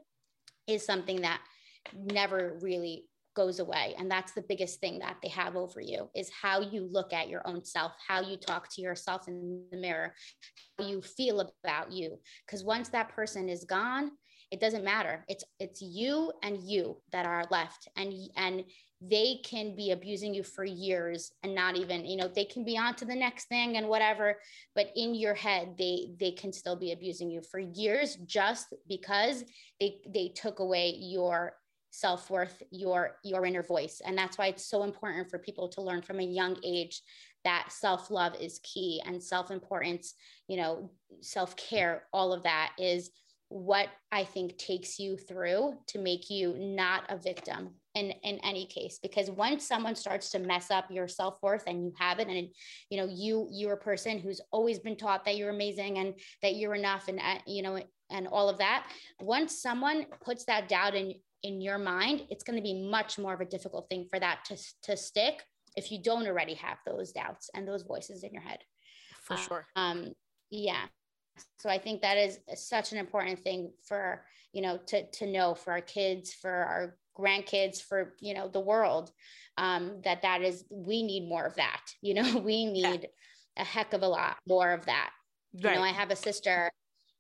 is 0.68 0.86
something 0.86 1.22
that 1.22 1.42
never 1.94 2.58
really 2.62 3.06
goes 3.36 3.60
away 3.60 3.96
and 3.98 4.10
that's 4.10 4.34
the 4.34 4.44
biggest 4.50 4.80
thing 4.80 5.00
that 5.00 5.18
they 5.22 5.30
have 5.30 5.56
over 5.56 5.80
you 5.80 6.10
is 6.16 6.30
how 6.30 6.60
you 6.60 6.88
look 6.92 7.14
at 7.14 7.30
your 7.30 7.42
own 7.46 7.64
self 7.64 7.92
how 8.08 8.22
you 8.22 8.36
talk 8.38 8.68
to 8.74 8.82
yourself 8.82 9.28
in 9.28 9.64
the 9.72 9.78
mirror 9.78 10.14
how 10.78 10.86
you 10.86 11.02
feel 11.02 11.40
about 11.64 11.92
you. 11.92 12.18
Because 12.46 12.64
once 12.64 12.90
that 12.90 13.10
person 13.10 13.50
is 13.50 13.66
gone 13.66 14.12
it 14.52 14.60
doesn't 14.60 14.84
matter. 14.84 15.24
It's 15.28 15.44
it's 15.60 15.82
you 15.82 16.32
and 16.42 16.58
you 16.64 16.98
that 17.12 17.26
are 17.26 17.46
left 17.52 17.88
and 17.96 18.14
and 18.36 18.64
they 19.02 19.40
can 19.46 19.76
be 19.76 19.92
abusing 19.92 20.34
you 20.34 20.44
for 20.44 20.66
years 20.66 21.32
and 21.44 21.56
not 21.56 21.78
even 21.78 22.04
you 22.06 22.18
know 22.18 22.28
they 22.28 22.46
can 22.46 22.66
be 22.66 22.78
on 22.78 22.96
to 22.96 23.06
the 23.06 23.16
next 23.16 23.48
thing 23.48 23.78
and 23.78 23.88
whatever 23.88 24.38
but 24.76 24.92
in 24.98 25.16
your 25.16 25.34
head 25.34 25.76
they 25.78 26.10
they 26.20 26.32
can 26.32 26.52
still 26.52 26.76
be 26.76 26.92
abusing 26.92 27.30
you 27.30 27.42
for 27.50 27.60
years 27.60 28.18
just 28.26 28.74
because 28.90 29.46
they 29.80 30.00
they 30.14 30.34
took 30.36 30.60
away 30.60 30.96
your 30.98 31.54
self-worth 31.92 32.62
your 32.72 33.18
your 33.24 33.46
inner 33.46 33.64
voice 33.64 34.02
and 34.06 34.18
that's 34.18 34.38
why 34.38 34.48
it's 34.48 34.66
so 34.66 34.84
important 34.84 35.30
for 35.30 35.40
people 35.40 35.68
to 35.68 35.82
learn 35.82 36.02
from 36.02 36.20
a 36.20 36.24
young 36.24 36.56
age 36.64 37.02
that 37.44 37.68
self-love 37.72 38.36
is 38.40 38.60
key 38.64 39.02
and 39.06 39.22
self-importance 39.22 40.14
you 40.48 40.58
know 40.58 40.92
self-care 41.22 42.04
all 42.14 42.34
of 42.34 42.44
that 42.44 42.72
is 42.78 43.12
what 43.50 43.90
I 44.12 44.24
think 44.24 44.58
takes 44.58 45.00
you 45.00 45.18
through 45.18 45.74
to 45.88 46.00
make 46.00 46.30
you 46.30 46.56
not 46.58 47.04
a 47.10 47.18
victim 47.18 47.72
in, 47.96 48.12
in 48.24 48.38
any 48.44 48.68
case. 48.68 49.00
Because 49.02 49.32
once 49.32 49.68
someone 49.68 49.96
starts 49.96 50.30
to 50.32 50.40
mess 50.40 50.70
up 50.70 50.86
your 50.92 51.08
self-worth 51.08 51.64
and 51.66 51.84
you 51.84 51.92
have 51.98 52.20
it, 52.20 52.28
and 52.28 52.48
you 52.90 52.98
know, 52.98 53.08
you 53.12 53.48
you're 53.52 53.74
a 53.74 53.78
person 53.78 54.20
who's 54.20 54.40
always 54.52 54.78
been 54.78 54.96
taught 54.96 55.26
that 55.26 55.36
you're 55.36 55.50
amazing 55.50 55.98
and 55.98 56.14
that 56.44 56.56
you're 56.56 56.76
enough 56.76 57.08
and 57.08 57.20
uh, 57.20 57.40
you 57.48 57.64
know, 57.64 57.82
and 58.12 58.28
all 58.28 58.50
of 58.50 58.60
that. 58.60 58.88
Once 59.20 59.60
someone 59.60 60.06
puts 60.24 60.46
that 60.46 60.70
doubt 60.70 60.94
in 60.94 61.16
in 61.44 61.62
your 61.62 61.78
mind, 61.78 62.24
it's 62.30 62.44
going 62.44 62.58
to 62.58 62.64
be 62.64 62.88
much 62.90 63.18
more 63.18 63.34
of 63.34 63.42
a 63.42 63.46
difficult 63.46 63.88
thing 63.90 64.08
for 64.10 64.20
that 64.20 64.46
to, 64.46 64.58
to 64.84 64.98
stick 64.98 65.44
if 65.76 65.92
you 65.92 66.02
don't 66.02 66.28
already 66.28 66.56
have 66.56 66.78
those 66.86 67.12
doubts 67.12 67.50
and 67.54 67.68
those 67.68 67.84
voices 67.84 68.24
in 68.24 68.34
your 68.34 68.42
head. 68.42 68.60
For 69.24 69.38
sure. 69.38 69.68
Um, 69.76 70.14
yeah 70.50 70.86
so 71.58 71.70
i 71.70 71.78
think 71.78 72.02
that 72.02 72.18
is 72.18 72.40
such 72.56 72.92
an 72.92 72.98
important 72.98 73.40
thing 73.40 73.72
for 73.88 74.24
you 74.54 74.62
know 74.62 74.78
to 74.88 75.10
to 75.12 75.26
know 75.28 75.54
for 75.54 75.72
our 75.72 75.82
kids 75.82 76.34
for 76.34 76.52
our 76.52 76.98
grandkids 77.18 77.82
for 77.82 78.14
you 78.20 78.34
know 78.34 78.48
the 78.48 78.60
world 78.60 79.12
um, 79.58 80.00
that 80.06 80.22
that 80.22 80.42
is 80.42 80.64
we 80.70 81.04
need 81.04 81.28
more 81.28 81.46
of 81.46 81.56
that 81.56 81.82
you 82.02 82.14
know 82.14 82.38
we 82.44 82.66
need 82.66 83.02
yeah. 83.02 83.64
a 83.64 83.66
heck 83.66 83.94
of 83.94 84.04
a 84.04 84.08
lot 84.08 84.38
more 84.48 84.72
of 84.72 84.86
that 84.86 85.12
right. 85.64 85.74
you 85.74 85.80
know 85.80 85.84
i 85.84 85.90
have 85.90 86.12
a 86.12 86.16
sister 86.16 86.72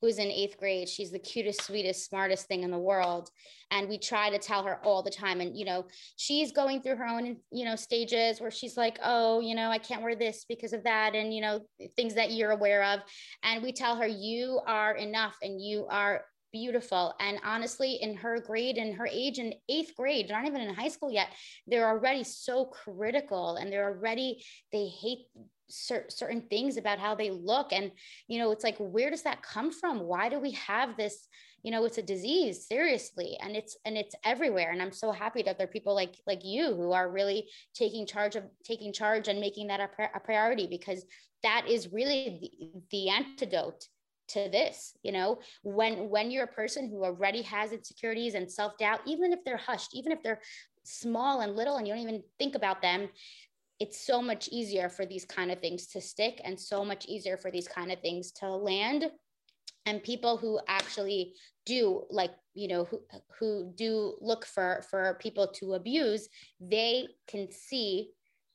who's 0.02 0.18
in 0.18 0.28
eighth 0.32 0.58
grade. 0.58 0.88
She's 0.88 1.12
the 1.12 1.20
cutest, 1.20 1.64
sweetest, 1.64 2.06
smartest 2.06 2.47
thing 2.47 2.64
in 2.64 2.72
the 2.72 2.78
world. 2.78 3.30
And 3.72 3.89
we 3.89 3.97
try 3.97 4.30
to 4.30 4.39
tell 4.39 4.64
her 4.64 4.80
all 4.84 5.04
the 5.04 5.12
time. 5.12 5.41
And, 5.41 5.58
you 5.58 5.66
know, 5.66 5.86
she's 6.16 6.52
going 6.52 6.82
through 6.82 6.95
her 6.95 7.06
own, 7.06 7.38
you 7.52 7.66
know, 7.66 7.76
stages 7.76 8.39
where 8.39 8.52
she's 8.52 8.78
like, 8.78 8.97
oh, 9.04 9.39
you 9.41 9.56
know, 9.56 9.70
I 9.70 9.78
can't 9.78 10.02
wear 10.02 10.16
this 10.16 10.45
because 10.47 10.74
of 10.74 10.84
that. 10.84 11.16
And, 11.16 11.34
you 11.34 11.41
know, 11.41 11.62
things 11.95 12.16
that 12.16 12.32
you're 12.32 12.52
aware 12.52 12.84
of. 12.84 13.02
And 13.43 13.62
we 13.62 13.72
tell 13.72 13.95
her, 13.97 14.08
you 14.08 14.60
are 14.66 14.95
enough 14.95 15.36
and 15.43 15.62
you 15.62 15.86
are 15.89 16.24
beautiful. 16.52 17.14
And 17.20 17.39
honestly, 17.43 18.00
in 18.02 18.16
her 18.16 18.39
grade 18.39 18.78
and 18.78 18.95
her 18.95 19.08
age 19.12 19.38
in 19.38 19.54
eighth 19.70 19.93
grade, 19.95 20.30
not 20.30 20.45
even 20.45 20.62
in 20.62 20.74
high 20.74 20.88
school 20.88 21.12
yet, 21.12 21.28
they're 21.68 21.88
already 21.88 22.24
so 22.24 22.66
critical 22.66 23.58
and 23.58 23.72
they're 23.72 23.89
already, 23.89 24.43
they 24.72 24.88
hate 24.88 25.26
cer- 25.70 26.09
certain 26.09 26.41
things 26.49 26.78
about 26.78 26.99
how 26.99 27.15
they 27.15 27.32
look 27.32 27.72
and 27.72 27.91
you 28.28 28.39
know 28.39 28.51
it's 28.51 28.63
like 28.63 28.78
where 28.78 29.09
does 29.09 29.24
that 29.24 29.41
come 29.41 29.72
from? 29.72 30.01
Why 30.01 30.30
do 30.30 30.39
we 30.39 30.51
have 30.51 30.97
this 30.97 31.28
you 31.63 31.72
know 31.72 31.86
it's 31.86 31.97
a 31.97 32.03
disease 32.03 32.65
seriously 32.67 33.38
and 33.41 33.55
it's 33.55 33.78
and 33.86 33.97
it's 33.97 34.15
everywhere 34.24 34.72
and 34.72 34.82
i'm 34.82 34.91
so 34.91 35.11
happy 35.11 35.43
that 35.43 35.57
there 35.57 35.67
are 35.67 35.72
people 35.72 35.93
like 35.93 36.15
like 36.26 36.43
you 36.43 36.74
who 36.76 36.91
are 36.91 37.11
really 37.11 37.47
taking 37.74 38.05
charge 38.05 38.36
of 38.36 38.43
taking 38.63 38.93
charge 38.93 39.28
and 39.28 39.39
making 39.39 39.67
that 39.67 39.80
a, 39.80 39.89
a 40.15 40.20
priority 40.20 40.67
because 40.67 41.05
that 41.43 41.65
is 41.67 41.91
really 41.91 42.39
the, 42.41 42.70
the 42.91 43.09
antidote 43.09 43.88
to 44.30 44.47
this 44.49 44.93
you 45.03 45.11
know? 45.11 45.39
When 45.63 46.09
when 46.09 46.32
you're 46.32 46.43
a 46.45 46.47
person 46.47 46.88
who 46.88 47.03
already 47.03 47.41
has 47.43 47.72
insecurities 47.72 48.36
and 48.36 48.49
self-doubt 48.49 49.01
even 49.05 49.34
if 49.34 49.39
they're 49.43 49.57
hushed 49.57 49.95
even 49.95 50.11
if 50.11 50.22
they're 50.24 50.41
small 50.84 51.41
and 51.41 51.55
little 51.55 51.78
and 51.78 51.88
you 51.88 51.93
don't 51.93 52.03
even 52.03 52.24
think 52.38 52.55
about 52.55 52.82
them 52.82 53.09
it's 53.80 53.99
so 53.99 54.21
much 54.21 54.49
easier 54.51 54.89
for 54.89 55.05
these 55.05 55.25
kind 55.25 55.51
of 55.51 55.59
things 55.59 55.88
to 55.88 56.01
stick 56.01 56.41
and 56.43 56.59
so 56.59 56.84
much 56.84 57.05
easier 57.05 57.38
for 57.38 57.49
these 57.49 57.67
kind 57.67 57.91
of 57.91 57.99
things 58.01 58.32
to 58.34 58.47
land. 58.49 59.09
And 59.86 60.03
people 60.03 60.38
who 60.38 60.59
actually 60.67 61.34
do 61.65 62.03
like 62.09 62.32
you 62.53 62.67
know 62.67 62.84
who, 62.86 63.01
who 63.39 63.73
do 63.75 64.15
look 64.21 64.45
for 64.45 64.84
for 64.89 65.17
people 65.21 65.47
to 65.47 65.75
abuse 65.75 66.27
they 66.59 67.05
can 67.27 67.47
see 67.51 68.09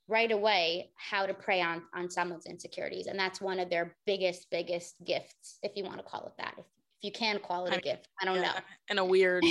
right 0.09 0.33
away 0.33 0.91
how 0.97 1.25
to 1.25 1.33
prey 1.33 1.61
on 1.61 1.83
on 1.95 2.11
someone's 2.11 2.47
insecurities. 2.47 3.07
And 3.07 3.19
that's 3.19 3.41
one 3.41 3.59
of 3.59 3.71
their 3.71 3.97
biggest 4.05 4.49
biggest 4.51 4.97
gifts 5.05 5.59
if 5.63 5.73
you 5.77 5.85
want 5.85 5.99
to 5.99 6.03
call 6.03 6.27
it 6.27 6.33
that. 6.39 6.55
If, 6.59 6.65
if 6.65 7.05
you 7.05 7.13
can 7.13 7.39
call 7.39 7.67
it 7.67 7.77
a 7.77 7.81
gift 7.81 8.09
i 8.21 8.25
don't 8.25 8.37
yeah, 8.37 8.43
know. 8.43 8.59
in 8.91 8.99
a 8.99 9.05
weird 9.05 9.45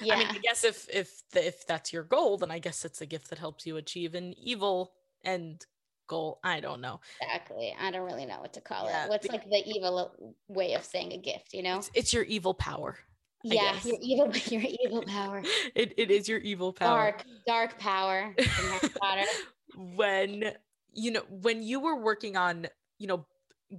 yeah. 0.00 0.14
I 0.14 0.18
mean, 0.18 0.26
I 0.28 0.38
guess 0.38 0.64
if 0.64 0.88
if 0.92 1.22
the, 1.32 1.46
if 1.46 1.66
that's 1.66 1.92
your 1.92 2.02
goal, 2.02 2.38
then 2.38 2.50
I 2.50 2.58
guess 2.58 2.84
it's 2.84 3.00
a 3.00 3.06
gift 3.06 3.30
that 3.30 3.38
helps 3.38 3.66
you 3.66 3.76
achieve 3.76 4.14
an 4.14 4.34
evil 4.36 4.92
end 5.24 5.66
goal. 6.06 6.38
I 6.44 6.60
don't 6.60 6.80
know. 6.80 7.00
Exactly. 7.20 7.74
I 7.80 7.90
don't 7.90 8.02
really 8.02 8.26
know 8.26 8.40
what 8.40 8.52
to 8.54 8.60
call 8.60 8.86
yeah, 8.86 9.04
it. 9.04 9.10
What's 9.10 9.28
like 9.28 9.48
the 9.48 9.62
evil 9.66 10.14
way 10.48 10.74
of 10.74 10.84
saying 10.84 11.12
a 11.12 11.18
gift, 11.18 11.52
you 11.52 11.62
know? 11.62 11.78
It's, 11.78 11.90
it's 11.94 12.12
your 12.12 12.24
evil 12.24 12.54
power. 12.54 12.98
Yeah, 13.44 13.76
your 13.82 13.96
evil 14.00 14.32
your 14.46 14.62
evil 14.84 15.02
power. 15.02 15.42
it, 15.74 15.94
it 15.96 16.10
is 16.10 16.28
your 16.28 16.38
evil 16.38 16.72
power. 16.72 17.10
Dark, 17.10 17.24
dark 17.46 17.78
power. 17.78 18.34
when 19.76 20.52
you 20.92 21.10
know, 21.10 21.22
when 21.28 21.62
you 21.62 21.80
were 21.80 21.96
working 21.96 22.36
on, 22.36 22.66
you 22.98 23.06
know, 23.06 23.26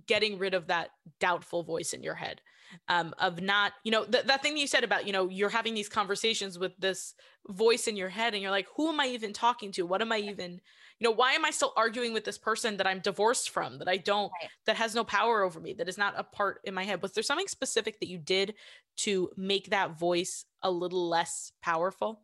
getting 0.08 0.38
rid 0.38 0.54
of 0.54 0.68
that 0.68 0.90
doubtful 1.20 1.64
voice 1.64 1.94
in 1.94 2.04
your 2.04 2.16
head 2.16 2.42
um, 2.88 3.14
of 3.20 3.42
not, 3.42 3.74
you 3.84 3.92
know, 3.92 4.04
th- 4.06 4.26
that 4.26 4.42
thing 4.42 4.58
you 4.58 4.68
said 4.68 4.84
about, 4.84 5.06
you 5.06 5.14
know, 5.14 5.30
you're 5.30 5.50
having 5.50 5.74
these 5.74 5.90
conversations 5.90 6.58
with 6.58 6.76
this 6.80 7.14
voice 7.50 7.88
in 7.88 7.96
your 7.96 8.10
head 8.10 8.34
and 8.34 8.42
you're 8.42 8.52
like, 8.52 8.68
who 8.76 8.90
am 8.90 9.00
I 9.00 9.08
even 9.08 9.34
talking 9.34 9.72
to? 9.74 9.84
What 9.84 10.02
am 10.02 10.12
I 10.12 10.18
even, 10.18 10.62
you 11.04 11.10
know, 11.10 11.16
why 11.16 11.34
am 11.34 11.44
I 11.44 11.52
still 11.52 11.74
arguing 11.76 12.14
with 12.14 12.24
this 12.24 12.38
person 12.38 12.78
that 12.78 12.88
I'm 12.88 13.02
divorced 13.02 13.50
from, 13.50 13.78
that 13.80 13.90
I 13.90 13.98
don't, 13.98 14.32
right. 14.42 14.50
that 14.68 14.78
has 14.78 14.96
no 14.96 15.04
power 15.04 15.44
over 15.44 15.60
me, 15.60 15.74
that 15.74 15.90
is 15.90 15.98
not 15.98 16.14
a 16.18 16.24
part 16.24 16.62
in 16.64 16.74
my 16.74 16.86
head? 16.86 17.02
Was 17.02 17.12
there 17.12 17.24
something 17.24 17.50
specific 17.50 18.00
that 18.00 18.08
you 18.08 18.18
did 18.18 18.54
to 19.00 19.30
make 19.36 19.72
that 19.72 20.00
voice 20.00 20.46
a 20.62 20.72
little 20.72 21.10
less 21.10 21.52
powerful? 21.62 22.22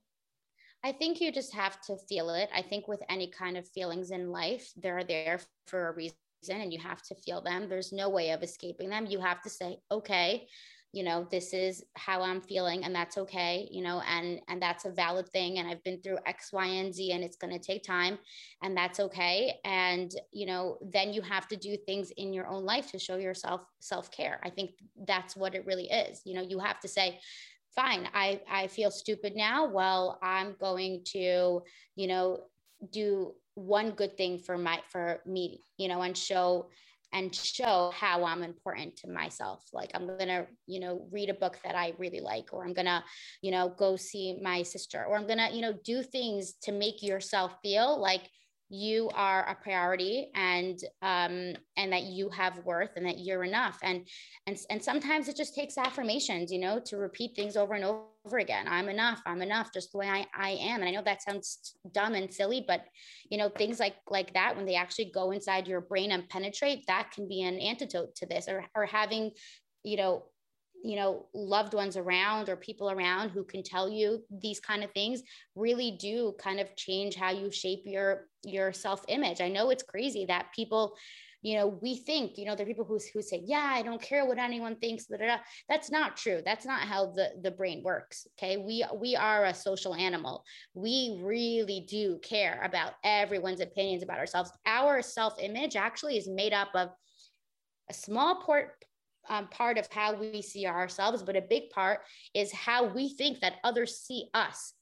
I 0.81 0.93
think 0.93 1.19
you 1.19 1.29
just 1.29 1.53
have 1.53 1.81
to 1.87 1.97
feel 2.07 2.29
it. 2.29 2.49
I 2.55 2.61
think 2.61 2.87
with 2.87 3.01
any 3.09 3.29
kind 3.29 3.57
of 3.57 3.67
feelings 3.67 4.11
in 4.11 4.31
life, 4.31 4.71
they're 4.77 5.03
there 5.03 5.41
for 5.67 5.89
a 5.89 5.93
reason 5.93 6.15
and 6.49 6.71
you 6.71 6.79
have 6.79 7.01
to 7.01 7.15
feel 7.15 7.41
them. 7.41 7.67
There's 7.67 7.91
no 7.91 8.07
way 8.07 8.31
of 8.31 8.43
escaping 8.43 8.89
them. 8.89 9.07
You 9.07 9.19
have 9.19 9.41
to 9.41 9.49
say, 9.49 9.79
okay, 9.91 10.47
you 10.91 11.03
know 11.03 11.27
this 11.29 11.53
is 11.53 11.83
how 11.95 12.21
i'm 12.21 12.41
feeling 12.41 12.83
and 12.83 12.93
that's 12.95 13.17
okay 13.17 13.67
you 13.71 13.83
know 13.83 14.01
and 14.09 14.41
and 14.47 14.61
that's 14.61 14.85
a 14.85 14.89
valid 14.89 15.27
thing 15.29 15.59
and 15.59 15.67
i've 15.67 15.83
been 15.83 16.01
through 16.01 16.17
x 16.25 16.51
y 16.51 16.65
and 16.65 16.93
z 16.93 17.11
and 17.11 17.23
it's 17.23 17.37
going 17.37 17.53
to 17.53 17.59
take 17.59 17.83
time 17.83 18.17
and 18.63 18.75
that's 18.75 18.99
okay 18.99 19.53
and 19.65 20.15
you 20.31 20.45
know 20.45 20.77
then 20.81 21.13
you 21.13 21.21
have 21.21 21.47
to 21.47 21.55
do 21.55 21.77
things 21.85 22.11
in 22.17 22.33
your 22.33 22.47
own 22.47 22.65
life 22.65 22.91
to 22.91 22.99
show 22.99 23.17
yourself 23.17 23.61
self-care. 23.79 24.39
I 24.43 24.49
think 24.49 24.71
that's 25.05 25.35
what 25.35 25.55
it 25.55 25.65
really 25.65 25.89
is 25.89 26.21
you 26.25 26.33
know 26.33 26.41
you 26.41 26.59
have 26.59 26.79
to 26.79 26.87
say 26.87 27.19
fine 27.75 28.07
i 28.13 28.41
i 28.49 28.67
feel 28.67 28.89
stupid 28.89 29.35
now 29.35 29.67
well 29.67 30.17
i'm 30.23 30.55
going 30.59 31.01
to 31.05 31.61
you 31.95 32.07
know 32.07 32.39
do 32.91 33.33
one 33.55 33.91
good 33.91 34.17
thing 34.17 34.39
for 34.39 34.57
my 34.57 34.79
for 34.89 35.19
me 35.25 35.61
you 35.77 35.87
know 35.87 36.01
and 36.01 36.17
show 36.17 36.69
and 37.11 37.33
show 37.33 37.91
how 37.95 38.23
I'm 38.23 38.43
important 38.43 38.97
to 38.97 39.09
myself. 39.09 39.63
Like 39.73 39.91
I'm 39.93 40.07
gonna, 40.07 40.47
you 40.67 40.79
know, 40.79 41.07
read 41.11 41.29
a 41.29 41.33
book 41.33 41.57
that 41.63 41.75
I 41.75 41.93
really 41.97 42.19
like, 42.19 42.49
or 42.51 42.63
I'm 42.63 42.73
gonna, 42.73 43.03
you 43.41 43.51
know, 43.51 43.73
go 43.77 43.95
see 43.95 44.39
my 44.41 44.63
sister, 44.63 45.03
or 45.05 45.17
I'm 45.17 45.27
gonna, 45.27 45.49
you 45.51 45.61
know, 45.61 45.73
do 45.83 46.03
things 46.03 46.53
to 46.63 46.71
make 46.71 47.01
yourself 47.01 47.53
feel 47.63 47.99
like 47.99 48.29
you 48.69 49.09
are 49.15 49.47
a 49.49 49.55
priority 49.55 50.29
and 50.35 50.79
um, 51.01 51.53
and 51.75 51.91
that 51.91 52.03
you 52.03 52.29
have 52.29 52.63
worth 52.65 52.91
and 52.95 53.05
that 53.05 53.17
you're 53.17 53.43
enough. 53.43 53.79
And 53.81 54.07
and 54.45 54.57
and 54.69 54.83
sometimes 54.83 55.27
it 55.27 55.35
just 55.35 55.55
takes 55.55 55.77
affirmations 55.77 56.51
you 56.51 56.59
know 56.59 56.79
to 56.85 56.97
repeat 56.97 57.35
things 57.35 57.57
over 57.57 57.73
and 57.73 57.83
over 57.83 58.37
again. 58.37 58.67
I'm 58.67 58.89
enough 58.89 59.21
i'm 59.25 59.41
enough 59.41 59.73
just 59.73 59.91
the 59.91 59.97
way 59.97 60.07
i, 60.07 60.25
I 60.35 60.51
am. 60.51 60.81
And 60.81 60.89
i 60.89 60.91
know 60.91 61.01
that 61.03 61.23
sounds 61.23 61.75
dumb 61.91 62.13
and 62.13 62.31
silly 62.31 62.63
but 62.67 62.85
you 63.29 63.37
know 63.37 63.49
things 63.49 63.79
like 63.79 63.95
like 64.09 64.33
that 64.33 64.55
when 64.55 64.65
they 64.65 64.75
actually 64.75 65.11
go 65.13 65.31
inside 65.31 65.67
your 65.67 65.81
brain 65.81 66.11
and 66.11 66.29
penetrate 66.29 66.85
that 66.87 67.11
can 67.11 67.27
be 67.27 67.41
an 67.41 67.59
antidote 67.59 68.15
to 68.17 68.25
this. 68.27 68.47
Or 68.47 68.65
or 68.75 68.85
having 68.85 69.31
you 69.83 69.97
know 69.97 70.25
you 70.83 70.95
know 70.95 71.25
loved 71.33 71.73
ones 71.73 71.97
around 71.97 72.49
or 72.49 72.55
people 72.55 72.89
around 72.89 73.29
who 73.29 73.43
can 73.43 73.63
tell 73.63 73.89
you 73.89 74.23
these 74.41 74.59
kind 74.59 74.83
of 74.83 74.91
things 74.91 75.21
really 75.55 75.97
do 75.99 76.33
kind 76.39 76.59
of 76.59 76.75
change 76.75 77.15
how 77.15 77.31
you 77.31 77.51
shape 77.51 77.81
your 77.85 78.27
your 78.43 78.71
self 78.71 79.03
image 79.07 79.41
i 79.41 79.49
know 79.49 79.69
it's 79.69 79.83
crazy 79.83 80.25
that 80.25 80.47
people 80.55 80.95
you 81.41 81.57
know 81.57 81.67
we 81.67 81.95
think 81.95 82.37
you 82.37 82.45
know 82.45 82.55
there 82.55 82.65
are 82.65 82.67
people 82.67 82.85
who, 82.85 82.99
who 83.13 83.21
say 83.21 83.41
yeah 83.45 83.71
i 83.73 83.81
don't 83.81 84.01
care 84.01 84.25
what 84.25 84.37
anyone 84.37 84.75
thinks 84.75 85.05
blah. 85.05 85.37
that's 85.69 85.91
not 85.91 86.17
true. 86.17 86.41
That's 86.43 86.65
not 86.65 86.81
how 86.81 87.07
the 87.07 87.29
the 87.41 87.51
brain 87.51 87.81
works 87.83 88.27
okay? 88.37 88.57
We 88.57 88.85
we 88.95 89.15
are 89.15 89.45
a 89.45 89.53
social 89.53 89.95
animal. 89.95 90.43
We 90.73 91.19
really 91.21 91.85
do 91.89 92.19
care 92.21 92.61
about 92.63 92.93
everyone's 93.03 93.61
opinions 93.61 94.03
about 94.03 94.19
ourselves. 94.19 94.51
Our 94.65 95.01
self 95.01 95.35
image 95.39 95.75
actually 95.75 96.17
is 96.17 96.27
made 96.27 96.53
up 96.53 96.69
of 96.75 96.89
a 97.89 97.93
small 97.93 98.41
port 98.41 98.71
um, 99.29 99.47
part 99.47 99.77
of 99.77 99.87
how 99.91 100.15
we 100.15 100.41
see 100.41 100.65
ourselves, 100.65 101.23
but 101.23 101.35
a 101.35 101.41
big 101.41 101.69
part 101.69 102.01
is 102.33 102.51
how 102.51 102.85
we 102.85 103.09
think 103.09 103.39
that 103.39 103.55
others 103.63 103.97
see 103.97 104.29
us. 104.33 104.73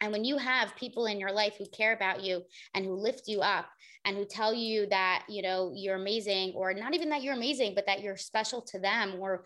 And 0.00 0.12
when 0.12 0.24
you 0.24 0.38
have 0.38 0.74
people 0.76 1.06
in 1.06 1.20
your 1.20 1.32
life 1.32 1.56
who 1.58 1.66
care 1.66 1.92
about 1.92 2.22
you 2.22 2.42
and 2.74 2.84
who 2.84 2.94
lift 2.94 3.28
you 3.28 3.40
up 3.40 3.66
and 4.06 4.16
who 4.16 4.24
tell 4.24 4.54
you 4.54 4.86
that, 4.86 5.24
you 5.28 5.42
know, 5.42 5.72
you're 5.74 5.96
amazing, 5.96 6.54
or 6.56 6.72
not 6.72 6.94
even 6.94 7.10
that 7.10 7.22
you're 7.22 7.34
amazing, 7.34 7.74
but 7.74 7.84
that 7.86 8.00
you're 8.00 8.16
special 8.16 8.62
to 8.62 8.78
them, 8.78 9.16
or 9.18 9.44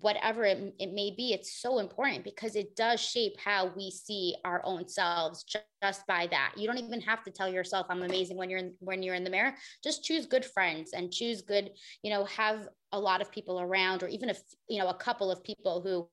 whatever 0.00 0.44
it, 0.44 0.74
it 0.78 0.92
may 0.92 1.12
be 1.14 1.32
it's 1.32 1.60
so 1.60 1.78
important 1.78 2.24
because 2.24 2.56
it 2.56 2.74
does 2.74 3.00
shape 3.00 3.34
how 3.38 3.70
we 3.76 3.90
see 3.90 4.34
our 4.44 4.62
own 4.64 4.88
selves 4.88 5.44
just 5.82 6.06
by 6.06 6.26
that 6.30 6.52
you 6.56 6.66
don't 6.66 6.78
even 6.78 7.00
have 7.00 7.22
to 7.22 7.30
tell 7.30 7.48
yourself 7.48 7.86
i'm 7.90 8.02
amazing 8.02 8.36
when 8.36 8.48
you're 8.48 8.60
in 8.60 8.72
when 8.80 9.02
you're 9.02 9.14
in 9.14 9.24
the 9.24 9.30
mirror 9.30 9.54
just 9.82 10.02
choose 10.02 10.24
good 10.24 10.44
friends 10.44 10.92
and 10.94 11.12
choose 11.12 11.42
good 11.42 11.70
you 12.02 12.10
know 12.10 12.24
have 12.24 12.66
a 12.94 12.98
lot 12.98 13.20
of 13.20 13.30
people 13.30 13.60
around 13.60 14.02
or 14.02 14.08
even 14.08 14.28
if 14.30 14.40
you 14.68 14.78
know 14.78 14.88
a 14.88 14.94
couple 14.94 15.30
of 15.30 15.42
people 15.42 15.82
who 15.82 16.08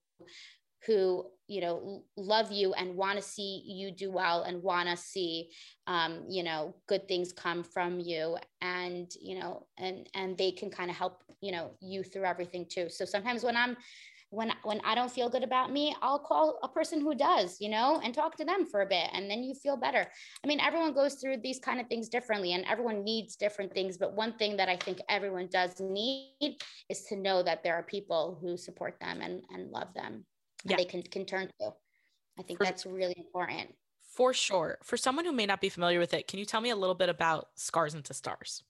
who 0.87 1.27
you 1.47 1.61
know 1.61 2.03
love 2.17 2.51
you 2.51 2.73
and 2.73 2.95
want 2.95 3.15
to 3.15 3.21
see 3.21 3.61
you 3.65 3.91
do 3.91 4.09
well 4.09 4.41
and 4.41 4.63
want 4.63 4.89
to 4.89 4.97
see 4.97 5.49
um, 5.85 6.23
you 6.27 6.43
know 6.43 6.73
good 6.87 7.07
things 7.07 7.31
come 7.31 7.63
from 7.63 7.99
you. 7.99 8.35
And 8.61 9.11
you 9.21 9.39
know 9.39 9.67
and 9.77 10.09
and 10.15 10.37
they 10.37 10.51
can 10.51 10.69
kind 10.69 10.89
of 10.89 10.97
help 10.97 11.23
you 11.39 11.51
know 11.51 11.71
you 11.79 12.03
through 12.03 12.25
everything 12.25 12.65
too. 12.67 12.89
So 12.89 13.05
sometimes 13.05 13.43
when 13.43 13.55
i'm 13.55 13.77
when 14.31 14.51
when 14.63 14.81
i 14.83 14.95
don't 14.95 15.11
feel 15.11 15.29
good 15.29 15.43
about 15.43 15.71
me 15.71 15.95
i'll 16.01 16.19
call 16.19 16.57
a 16.63 16.67
person 16.67 16.99
who 16.99 17.13
does 17.13 17.57
you 17.61 17.69
know 17.69 18.01
and 18.03 18.13
talk 18.13 18.35
to 18.35 18.43
them 18.43 18.65
for 18.65 18.81
a 18.81 18.85
bit 18.85 19.07
and 19.13 19.29
then 19.29 19.43
you 19.43 19.53
feel 19.53 19.77
better 19.77 20.07
i 20.43 20.47
mean 20.47 20.59
everyone 20.59 20.93
goes 20.93 21.15
through 21.15 21.37
these 21.37 21.59
kind 21.59 21.79
of 21.79 21.87
things 21.87 22.09
differently 22.09 22.53
and 22.53 22.65
everyone 22.65 23.03
needs 23.03 23.35
different 23.35 23.71
things 23.73 23.97
but 23.97 24.15
one 24.15 24.33
thing 24.33 24.57
that 24.57 24.69
i 24.69 24.75
think 24.75 24.99
everyone 25.09 25.47
does 25.51 25.79
need 25.79 26.55
is 26.89 27.03
to 27.03 27.15
know 27.15 27.43
that 27.43 27.63
there 27.63 27.75
are 27.75 27.83
people 27.83 28.37
who 28.41 28.57
support 28.57 28.95
them 28.99 29.21
and 29.21 29.41
and 29.53 29.69
love 29.69 29.93
them 29.93 30.25
yeah. 30.63 30.77
they 30.77 30.85
can, 30.85 31.03
can 31.03 31.25
turn 31.25 31.49
to. 31.59 31.73
I 32.39 32.43
think 32.43 32.59
for, 32.59 32.65
that's 32.65 32.85
really 32.85 33.15
important. 33.17 33.73
For 34.15 34.33
sure. 34.33 34.77
For 34.83 34.97
someone 34.97 35.25
who 35.25 35.31
may 35.31 35.45
not 35.45 35.61
be 35.61 35.69
familiar 35.69 35.99
with 35.99 36.13
it, 36.13 36.27
can 36.27 36.39
you 36.39 36.45
tell 36.45 36.61
me 36.61 36.69
a 36.69 36.75
little 36.75 36.95
bit 36.95 37.09
about 37.09 37.49
Scars 37.55 37.93
into 37.93 38.13
Stars? 38.13 38.63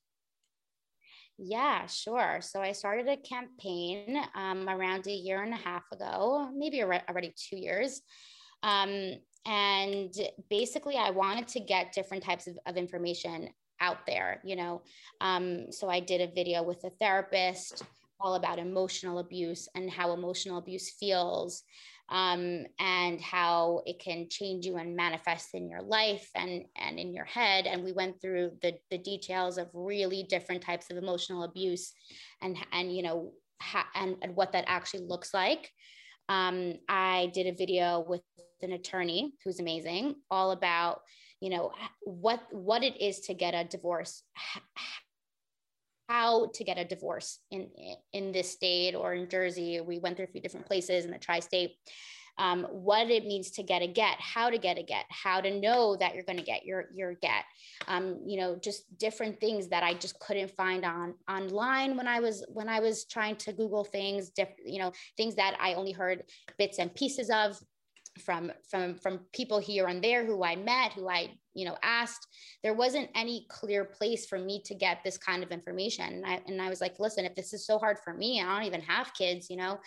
Yeah, 1.43 1.87
sure. 1.87 2.37
So 2.41 2.61
I 2.61 2.71
started 2.71 3.07
a 3.07 3.17
campaign 3.17 4.21
um, 4.35 4.69
around 4.69 5.07
a 5.07 5.11
year 5.11 5.41
and 5.41 5.53
a 5.53 5.57
half 5.57 5.83
ago, 5.91 6.47
maybe 6.55 6.83
already 6.83 7.33
two 7.35 7.57
years. 7.57 8.01
Um, 8.61 9.15
and 9.47 10.13
basically, 10.51 10.97
I 10.97 11.09
wanted 11.09 11.47
to 11.49 11.59
get 11.59 11.93
different 11.93 12.23
types 12.23 12.45
of, 12.45 12.59
of 12.67 12.77
information 12.77 13.49
out 13.79 14.05
there, 14.05 14.39
you 14.45 14.55
know. 14.55 14.83
Um, 15.19 15.71
so 15.71 15.89
I 15.89 15.99
did 15.99 16.21
a 16.21 16.31
video 16.31 16.61
with 16.61 16.83
a 16.83 16.91
therapist 16.91 17.81
all 18.19 18.35
about 18.35 18.59
emotional 18.59 19.17
abuse 19.17 19.67
and 19.73 19.89
how 19.89 20.13
emotional 20.13 20.59
abuse 20.59 20.91
feels 20.91 21.63
um, 22.11 22.65
and 22.77 23.19
how 23.21 23.81
it 23.85 23.99
can 23.99 24.27
change 24.29 24.65
you 24.65 24.77
and 24.77 24.95
manifest 24.95 25.49
in 25.53 25.69
your 25.69 25.81
life 25.81 26.29
and, 26.35 26.65
and 26.75 26.99
in 26.99 27.13
your 27.13 27.25
head. 27.25 27.65
And 27.65 27.83
we 27.83 27.93
went 27.93 28.21
through 28.21 28.51
the, 28.61 28.73
the 28.91 28.97
details 28.97 29.57
of 29.57 29.69
really 29.73 30.23
different 30.23 30.61
types 30.61 30.91
of 30.91 30.97
emotional 30.97 31.43
abuse 31.43 31.93
and, 32.41 32.57
and 32.73 32.95
you 32.95 33.01
know, 33.01 33.31
ha- 33.61 33.89
and, 33.95 34.17
and 34.21 34.35
what 34.35 34.51
that 34.51 34.65
actually 34.67 35.05
looks 35.07 35.33
like. 35.33 35.71
Um, 36.29 36.75
I 36.87 37.31
did 37.33 37.47
a 37.47 37.55
video 37.55 38.05
with 38.07 38.21
an 38.61 38.73
attorney 38.73 39.33
who's 39.43 39.59
amazing, 39.59 40.15
all 40.29 40.51
about 40.51 41.01
you 41.41 41.49
know 41.49 41.71
what 42.01 42.39
what 42.51 42.83
it 42.83 43.01
is 43.01 43.21
to 43.21 43.33
get 43.33 43.55
a 43.55 43.63
divorce 43.63 44.23
how 46.11 46.49
to 46.53 46.63
get 46.63 46.77
a 46.77 46.85
divorce 46.85 47.39
in 47.51 47.69
in 48.11 48.31
this 48.31 48.51
state 48.51 48.95
or 48.95 49.13
in 49.13 49.29
Jersey. 49.29 49.79
We 49.81 49.99
went 49.99 50.17
through 50.17 50.25
a 50.25 50.33
few 50.33 50.41
different 50.41 50.65
places 50.65 51.05
in 51.05 51.11
the 51.11 51.17
tri-state. 51.17 51.75
Um, 52.37 52.63
what 52.71 53.09
it 53.09 53.25
means 53.25 53.51
to 53.51 53.63
get 53.63 53.81
a 53.81 53.87
get, 53.87 54.15
how 54.19 54.49
to 54.49 54.57
get 54.57 54.77
a 54.77 54.83
get, 54.83 55.05
how 55.09 55.41
to 55.41 55.59
know 55.59 55.97
that 55.97 56.15
you're 56.15 56.23
going 56.23 56.39
to 56.39 56.43
get 56.43 56.65
your 56.65 56.85
your 56.93 57.13
get. 57.13 57.43
Um, 57.87 58.19
you 58.25 58.37
know, 58.39 58.55
just 58.55 58.97
different 58.97 59.39
things 59.39 59.67
that 59.69 59.83
I 59.83 59.93
just 59.93 60.19
couldn't 60.19 60.51
find 60.51 60.83
on 60.85 61.13
online 61.29 61.97
when 61.97 62.07
I 62.07 62.19
was 62.19 62.45
when 62.47 62.69
I 62.69 62.79
was 62.79 63.05
trying 63.05 63.35
to 63.37 63.53
Google 63.53 63.83
things. 63.83 64.29
Diff, 64.29 64.49
you 64.65 64.79
know, 64.79 64.91
things 65.17 65.35
that 65.35 65.57
I 65.59 65.75
only 65.75 65.91
heard 65.91 66.23
bits 66.57 66.79
and 66.79 66.93
pieces 66.93 67.29
of 67.29 67.59
from 68.19 68.51
from 68.69 68.95
from 68.95 69.21
people 69.33 69.59
here 69.59 69.87
and 69.87 70.03
there 70.03 70.25
who 70.25 70.43
I 70.43 70.55
met, 70.55 70.93
who 70.93 71.07
I 71.09 71.31
you 71.53 71.65
know 71.65 71.77
asked. 71.83 72.27
There 72.63 72.73
wasn't 72.73 73.09
any 73.15 73.45
clear 73.49 73.85
place 73.85 74.25
for 74.25 74.37
me 74.37 74.61
to 74.65 74.75
get 74.75 75.03
this 75.03 75.17
kind 75.17 75.43
of 75.43 75.51
information, 75.51 76.05
and 76.05 76.25
I, 76.25 76.41
and 76.47 76.61
I 76.61 76.69
was 76.69 76.81
like, 76.81 76.99
listen, 76.99 77.25
if 77.25 77.35
this 77.35 77.53
is 77.53 77.65
so 77.65 77.77
hard 77.77 77.97
for 78.03 78.13
me, 78.13 78.41
I 78.41 78.55
don't 78.55 78.67
even 78.67 78.81
have 78.81 79.13
kids, 79.13 79.49
you 79.49 79.57
know, 79.57 79.79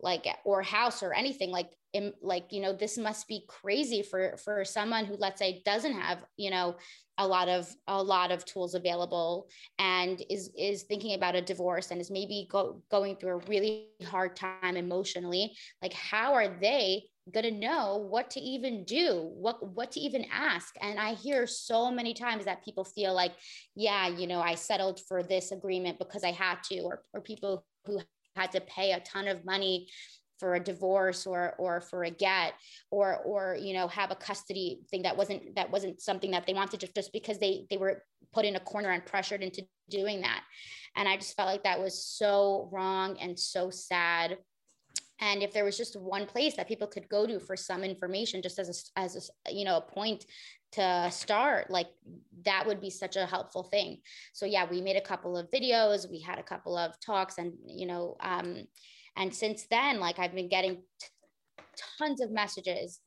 like 0.00 0.26
or 0.44 0.62
house 0.62 1.02
or 1.02 1.12
anything 1.12 1.50
like 1.50 1.70
in, 1.92 2.12
like 2.20 2.52
you 2.52 2.60
know 2.60 2.72
this 2.72 2.98
must 2.98 3.26
be 3.28 3.44
crazy 3.48 4.02
for 4.02 4.36
for 4.36 4.64
someone 4.64 5.04
who 5.04 5.16
let's 5.16 5.38
say 5.38 5.62
doesn't 5.64 5.92
have 5.92 6.18
you 6.36 6.50
know 6.50 6.76
a 7.18 7.26
lot 7.26 7.48
of 7.48 7.68
a 7.88 8.02
lot 8.02 8.30
of 8.30 8.44
tools 8.44 8.74
available 8.74 9.48
and 9.78 10.22
is 10.30 10.50
is 10.56 10.82
thinking 10.82 11.14
about 11.14 11.34
a 11.34 11.42
divorce 11.42 11.90
and 11.90 12.00
is 12.00 12.10
maybe 12.10 12.46
go, 12.50 12.82
going 12.90 13.16
through 13.16 13.38
a 13.38 13.48
really 13.48 13.88
hard 14.06 14.36
time 14.36 14.76
emotionally 14.76 15.56
like 15.82 15.92
how 15.92 16.34
are 16.34 16.58
they 16.60 17.02
going 17.32 17.44
to 17.44 17.50
know 17.50 18.06
what 18.08 18.30
to 18.30 18.40
even 18.40 18.84
do 18.84 19.30
what 19.34 19.74
what 19.74 19.92
to 19.92 20.00
even 20.00 20.24
ask. 20.32 20.74
And 20.80 20.98
i 20.98 21.14
hear 21.14 21.46
so 21.46 21.90
many 21.90 22.14
times 22.14 22.44
that 22.44 22.64
people 22.64 22.84
feel 22.84 23.14
like 23.14 23.32
yeah 23.74 24.08
you 24.08 24.26
know 24.26 24.40
i 24.40 24.54
settled 24.54 25.00
for 25.08 25.22
this 25.22 25.52
agreement 25.52 25.98
because 25.98 26.24
i 26.24 26.30
had 26.30 26.62
to 26.64 26.80
or, 26.80 27.02
or 27.12 27.20
people 27.20 27.64
who 27.84 28.00
had 28.36 28.52
to 28.52 28.60
pay 28.60 28.92
a 28.92 29.00
ton 29.00 29.28
of 29.28 29.44
money 29.44 29.88
for 30.38 30.54
a 30.54 30.60
divorce 30.60 31.26
or 31.26 31.54
or 31.58 31.80
for 31.80 32.04
a 32.04 32.10
get 32.10 32.52
or 32.90 33.16
or 33.24 33.56
you 33.60 33.74
know 33.74 33.88
have 33.88 34.10
a 34.10 34.16
custody 34.16 34.80
thing 34.90 35.02
that 35.02 35.16
wasn't 35.16 35.54
that 35.56 35.70
wasn't 35.70 36.00
something 36.00 36.30
that 36.30 36.46
they 36.46 36.54
wanted 36.54 36.80
just, 36.80 36.94
just 36.94 37.12
because 37.12 37.38
they 37.38 37.66
they 37.70 37.76
were 37.76 38.02
put 38.32 38.44
in 38.44 38.56
a 38.56 38.60
corner 38.60 38.90
and 38.90 39.04
pressured 39.06 39.42
into 39.42 39.62
doing 39.90 40.20
that. 40.20 40.42
And 40.96 41.08
i 41.08 41.16
just 41.16 41.36
felt 41.36 41.48
like 41.48 41.64
that 41.64 41.80
was 41.80 42.04
so 42.04 42.68
wrong 42.72 43.18
and 43.20 43.38
so 43.38 43.70
sad 43.70 44.38
and 45.20 45.42
if 45.42 45.52
there 45.52 45.64
was 45.64 45.76
just 45.76 46.00
one 46.00 46.26
place 46.26 46.56
that 46.56 46.68
people 46.68 46.86
could 46.86 47.08
go 47.08 47.26
to 47.26 47.40
for 47.40 47.56
some 47.56 47.82
information 47.82 48.42
just 48.42 48.58
as 48.58 48.90
a, 48.96 49.00
as 49.00 49.30
a, 49.46 49.52
you 49.52 49.64
know 49.64 49.76
a 49.78 49.80
point 49.80 50.24
to 50.72 51.08
start 51.10 51.70
like 51.70 51.88
that 52.44 52.66
would 52.66 52.80
be 52.80 52.90
such 52.90 53.16
a 53.16 53.26
helpful 53.26 53.62
thing. 53.62 53.98
So 54.32 54.46
yeah 54.46 54.66
we 54.70 54.80
made 54.80 54.96
a 54.96 55.00
couple 55.00 55.36
of 55.36 55.50
videos 55.50 56.10
we 56.10 56.20
had 56.20 56.38
a 56.38 56.42
couple 56.42 56.76
of 56.76 56.98
talks 57.00 57.38
and 57.38 57.54
you 57.66 57.86
know 57.86 58.16
um 58.20 58.64
and 59.16 59.34
since 59.34 59.66
then 59.70 59.98
like 60.00 60.18
i've 60.18 60.34
been 60.34 60.48
getting 60.48 60.76
t- 61.00 61.08
tons 61.98 62.20
of 62.20 62.30
messages 62.30 63.00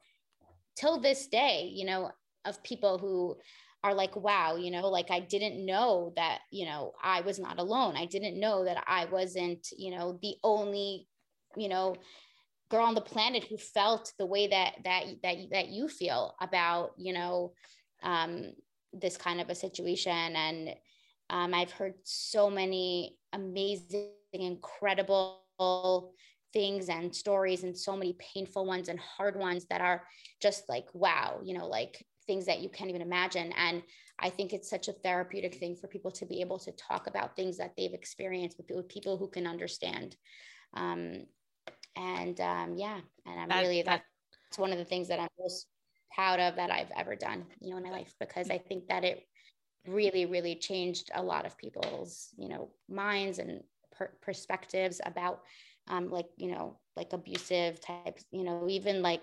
till 0.76 1.00
this 1.00 1.28
day 1.28 1.70
you 1.74 1.86
know 1.86 2.12
of 2.46 2.62
people 2.64 2.98
who 2.98 3.36
are 3.84 3.94
like 3.94 4.16
wow 4.16 4.56
you 4.56 4.72
know 4.72 4.88
like 4.90 5.10
i 5.10 5.20
didn't 5.20 5.66
know 5.66 6.14
that 6.16 6.40
you 6.52 6.66
know 6.66 6.92
i 7.04 7.22
was 7.22 7.40
not 7.40 7.60
alone. 7.60 7.96
I 7.96 8.06
didn't 8.06 8.40
know 8.40 8.66
that 8.66 8.84
i 8.88 9.06
wasn't 9.06 9.68
you 9.76 9.92
know 9.92 10.20
the 10.22 10.36
only 10.44 11.08
you 11.56 11.70
know 11.70 11.96
girl 12.70 12.86
on 12.86 12.96
the 12.96 13.02
planet 13.02 13.44
who 13.44 13.58
felt 13.58 14.14
the 14.18 14.26
way 14.26 14.48
that 14.48 14.76
that 14.84 15.04
that 15.24 15.36
that 15.52 15.68
you 15.68 15.88
feel 15.88 16.36
about 16.42 16.92
you 16.98 17.14
know 17.14 17.54
um, 18.04 18.54
this 18.94 19.18
kind 19.18 19.40
of 19.40 19.50
a 19.50 19.56
situation. 19.56 20.36
And 20.36 20.76
um, 21.30 21.54
i've 21.54 21.72
heard 21.72 21.94
so 22.04 22.50
many 22.50 23.18
amazing 23.34 24.12
incredible 24.34 26.14
things 26.54 26.90
and 26.90 27.16
stories 27.16 27.64
and 27.64 27.78
so 27.78 27.96
many 27.96 28.18
painful 28.20 28.66
ones 28.66 28.90
and 28.90 29.00
hard 29.00 29.38
ones 29.38 29.66
that 29.70 29.82
are 29.82 30.04
just 30.42 30.68
like 30.68 30.88
wow 30.94 31.40
you 31.44 31.58
know 31.58 31.68
like 31.68 32.06
things 32.28 32.46
that 32.46 32.60
you 32.60 32.70
can't 32.70 32.90
even 32.90 33.02
imagine. 33.02 33.52
And 33.58 33.82
i 34.20 34.30
think 34.30 34.54
it's 34.54 34.70
such 34.70 34.88
a 34.88 34.94
therapeutic 34.94 35.56
thing 35.56 35.76
for 35.76 35.88
people 35.88 36.12
to 36.12 36.26
be 36.26 36.42
able 36.42 36.60
to 36.60 36.72
talk 36.74 37.08
about 37.08 37.36
things 37.36 37.58
that 37.58 37.74
they've 37.78 37.94
experienced 37.94 38.58
with, 38.58 38.70
with 38.76 38.88
people 38.90 39.18
who 39.18 39.28
can 39.28 39.48
understand. 39.48 40.16
Um, 40.74 41.26
and 41.96 42.40
um, 42.40 42.76
yeah, 42.76 43.00
and 43.26 43.40
I'm 43.40 43.50
that, 43.50 43.62
really 43.62 43.82
that, 43.84 44.04
that's 44.50 44.60
one 44.60 44.72
of 44.72 44.78
the 44.78 44.86
things 44.86 45.08
that 45.10 45.20
I'm 45.20 45.30
most 45.40 45.68
proud 46.14 46.40
of 46.40 46.56
that 46.56 46.72
I've 46.72 46.92
ever 46.98 47.16
done, 47.16 47.46
you 47.60 47.72
know, 47.72 47.78
in 47.78 47.84
my 47.84 47.92
life 47.92 48.14
because 48.20 48.50
I 48.50 48.58
think 48.58 48.88
that 48.88 49.04
it 49.04 49.24
really, 49.88 50.26
really 50.26 50.56
changed 50.56 51.10
a 51.16 51.24
lot 51.24 51.46
of 51.46 51.58
people's, 51.58 52.30
you 52.38 52.50
know, 52.50 52.70
minds 52.90 53.40
and 53.40 53.62
per- 53.92 54.14
perspectives 54.22 55.02
about 55.06 55.42
um, 55.88 56.10
like 56.10 56.28
you 56.38 56.52
know 56.52 56.78
like 56.98 57.14
abusive 57.14 57.80
types 57.80 58.26
you 58.32 58.44
know 58.44 58.68
even 58.70 59.02
like 59.02 59.22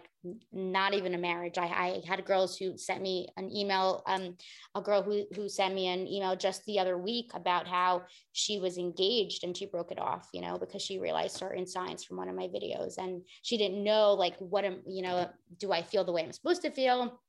not 0.53 0.95
even 0.95 1.15
a 1.15 1.19
marriage. 1.19 1.59
I, 1.59 1.67
I 1.67 2.03
had 2.07 2.25
girls 2.25 2.57
who 2.57 2.77
sent 2.77 3.03
me 3.03 3.29
an 3.37 3.55
email 3.55 4.03
um, 4.07 4.37
a 4.75 4.81
girl 4.81 5.03
who, 5.03 5.25
who 5.35 5.49
sent 5.49 5.75
me 5.75 5.87
an 5.89 6.07
email 6.07 6.35
just 6.35 6.65
the 6.65 6.79
other 6.79 6.99
week 6.99 7.31
about 7.35 7.67
how 7.69 8.03
she 8.33 8.59
was 8.59 8.79
engaged 8.79 9.45
and 9.45 9.57
she 9.57 9.67
broke 9.67 9.93
it 9.93 9.99
off 9.99 10.29
you 10.33 10.41
know 10.41 10.59
because 10.59 10.83
she 10.83 10.99
realized 10.99 11.37
certain 11.37 11.67
signs 11.67 12.05
from 12.05 12.17
one 12.17 12.29
of 12.29 12.35
my 12.35 12.49
videos. 12.49 12.99
And 12.99 13.23
she 13.43 13.57
didn't 13.57 13.85
know 13.85 14.15
like 14.15 14.37
what 14.39 14.65
am 14.65 14.81
you 14.87 15.03
know 15.03 15.29
do 15.59 15.73
i 15.73 15.83
feel 15.83 16.05
the 16.05 16.13
way 16.13 16.23
i'm 16.23 16.33
supposed 16.33 16.63
to 16.63 16.71
feel? 16.71 17.21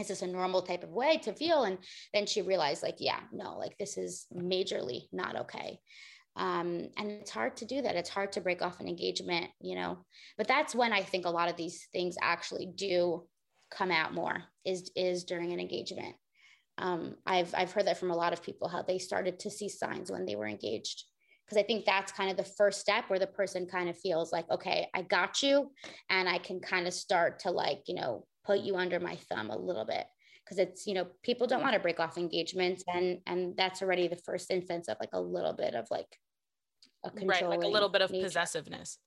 Is 0.00 0.08
this 0.08 0.22
a 0.22 0.26
normal 0.26 0.62
type 0.62 0.82
of 0.82 0.90
way 0.90 1.18
to 1.18 1.32
feel? 1.32 1.62
And 1.62 1.78
then 2.12 2.26
she 2.26 2.42
realized 2.42 2.82
like 2.82 2.96
yeah 2.98 3.20
no 3.32 3.58
like 3.58 3.78
this 3.78 3.96
is 3.96 4.26
majorly 4.34 5.02
not 5.12 5.36
okay 5.42 5.78
um, 6.36 6.88
and 6.96 7.10
it's 7.10 7.30
hard 7.30 7.56
to 7.56 7.64
do 7.64 7.82
that 7.82 7.96
it's 7.96 8.10
hard 8.10 8.32
to 8.32 8.40
break 8.40 8.62
off 8.62 8.80
an 8.80 8.88
engagement 8.88 9.50
you 9.60 9.76
know 9.76 9.98
but 10.36 10.48
that's 10.48 10.74
when 10.74 10.92
i 10.92 11.02
think 11.02 11.26
a 11.26 11.30
lot 11.30 11.48
of 11.48 11.56
these 11.56 11.86
things 11.92 12.16
actually 12.20 12.66
do 12.74 13.24
come 13.70 13.90
out 13.90 14.14
more 14.14 14.42
is 14.64 14.90
is 14.96 15.24
during 15.24 15.52
an 15.52 15.60
engagement 15.60 16.14
um, 16.78 17.16
I've 17.26 17.54
I've 17.56 17.72
heard 17.72 17.86
that 17.86 17.98
from 17.98 18.10
a 18.10 18.16
lot 18.16 18.32
of 18.32 18.42
people 18.42 18.68
how 18.68 18.82
they 18.82 18.98
started 18.98 19.38
to 19.40 19.50
see 19.50 19.68
signs 19.68 20.10
when 20.10 20.26
they 20.26 20.34
were 20.34 20.46
engaged, 20.46 21.04
because 21.44 21.58
I 21.58 21.64
think 21.64 21.84
that's 21.84 22.12
kind 22.12 22.30
of 22.30 22.36
the 22.36 22.50
first 22.56 22.80
step 22.80 23.04
where 23.08 23.18
the 23.18 23.26
person 23.26 23.66
kind 23.66 23.88
of 23.88 23.98
feels 23.98 24.32
like, 24.32 24.50
okay, 24.50 24.88
I 24.94 25.02
got 25.02 25.42
you. 25.42 25.70
And 26.10 26.28
I 26.28 26.38
can 26.38 26.60
kind 26.60 26.86
of 26.86 26.94
start 26.94 27.40
to 27.40 27.50
like, 27.50 27.82
you 27.86 27.94
know, 27.94 28.26
put 28.44 28.60
you 28.60 28.76
under 28.76 28.98
my 28.98 29.16
thumb 29.28 29.50
a 29.50 29.58
little 29.58 29.84
bit. 29.84 30.04
Cause 30.48 30.58
it's, 30.58 30.86
you 30.86 30.92
know, 30.92 31.06
people 31.22 31.46
don't 31.46 31.62
want 31.62 31.72
to 31.72 31.80
break 31.80 32.00
off 32.00 32.18
engagements. 32.18 32.84
And 32.92 33.20
and 33.26 33.56
that's 33.56 33.80
already 33.80 34.08
the 34.08 34.20
first 34.26 34.50
instance 34.50 34.88
of 34.88 34.96
like 35.00 35.10
a 35.12 35.20
little 35.20 35.54
bit 35.54 35.74
of 35.74 35.86
like 35.90 36.08
a 37.04 37.26
right, 37.26 37.48
like 37.48 37.62
a 37.62 37.68
little 37.68 37.88
bit 37.88 38.02
of 38.02 38.10
nature. 38.10 38.24
possessiveness. 38.24 38.98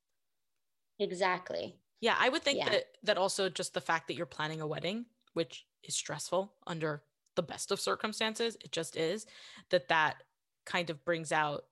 Exactly. 0.99 1.75
Yeah. 2.01 2.15
I 2.17 2.29
would 2.29 2.43
think 2.43 2.59
yeah. 2.59 2.69
that 2.69 2.83
that 3.03 3.17
also 3.17 3.49
just 3.49 3.73
the 3.73 3.81
fact 3.81 4.07
that 4.07 4.15
you're 4.15 4.25
planning 4.25 4.61
a 4.61 4.67
wedding, 4.67 5.05
which 5.33 5.65
is 5.83 5.95
stressful 5.95 6.53
under 6.65 7.03
the 7.35 7.43
best 7.43 7.71
of 7.71 7.79
circumstances, 7.79 8.57
it 8.63 8.71
just 8.71 8.95
is, 8.97 9.25
that 9.69 9.87
that 9.89 10.23
kind 10.65 10.89
of 10.89 11.03
brings 11.05 11.31
out 11.31 11.65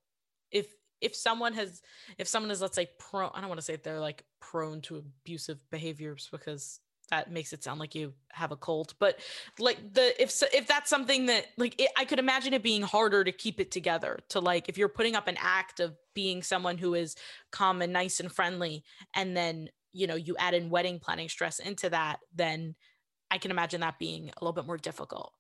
if 0.51 0.73
if 1.01 1.15
someone 1.15 1.53
has 1.53 1.81
if 2.17 2.27
someone 2.27 2.49
is 2.49 2.61
let's 2.61 2.75
say 2.75 2.87
prone 2.97 3.29
i 3.33 3.41
don't 3.41 3.49
want 3.49 3.59
to 3.59 3.65
say 3.65 3.75
they're 3.75 3.99
like 3.99 4.23
prone 4.39 4.79
to 4.79 4.95
abusive 4.95 5.59
behaviors 5.69 6.29
because 6.31 6.79
that 7.09 7.31
makes 7.31 7.53
it 7.53 7.63
sound 7.63 7.79
like 7.79 7.95
you 7.95 8.13
have 8.31 8.51
a 8.51 8.57
cult 8.57 8.93
but 8.99 9.19
like 9.59 9.93
the 9.93 10.21
if 10.21 10.41
if 10.53 10.67
that's 10.67 10.89
something 10.89 11.25
that 11.27 11.45
like 11.57 11.79
it, 11.79 11.89
i 11.97 12.05
could 12.05 12.19
imagine 12.19 12.53
it 12.53 12.63
being 12.63 12.81
harder 12.81 13.23
to 13.23 13.31
keep 13.31 13.59
it 13.59 13.71
together 13.71 14.19
to 14.29 14.39
like 14.39 14.69
if 14.69 14.77
you're 14.77 14.89
putting 14.89 15.15
up 15.15 15.27
an 15.27 15.37
act 15.39 15.79
of 15.79 15.95
being 16.13 16.41
someone 16.43 16.77
who 16.77 16.93
is 16.93 17.15
calm 17.51 17.81
and 17.81 17.93
nice 17.93 18.19
and 18.19 18.31
friendly 18.31 18.83
and 19.15 19.35
then 19.35 19.69
you 19.93 20.07
know 20.07 20.15
you 20.15 20.35
add 20.37 20.53
in 20.53 20.69
wedding 20.69 20.99
planning 20.99 21.29
stress 21.29 21.59
into 21.59 21.89
that 21.89 22.19
then 22.33 22.75
i 23.31 23.37
can 23.37 23.51
imagine 23.51 23.81
that 23.81 23.99
being 23.99 24.29
a 24.29 24.43
little 24.43 24.53
bit 24.53 24.65
more 24.65 24.77
difficult. 24.77 25.33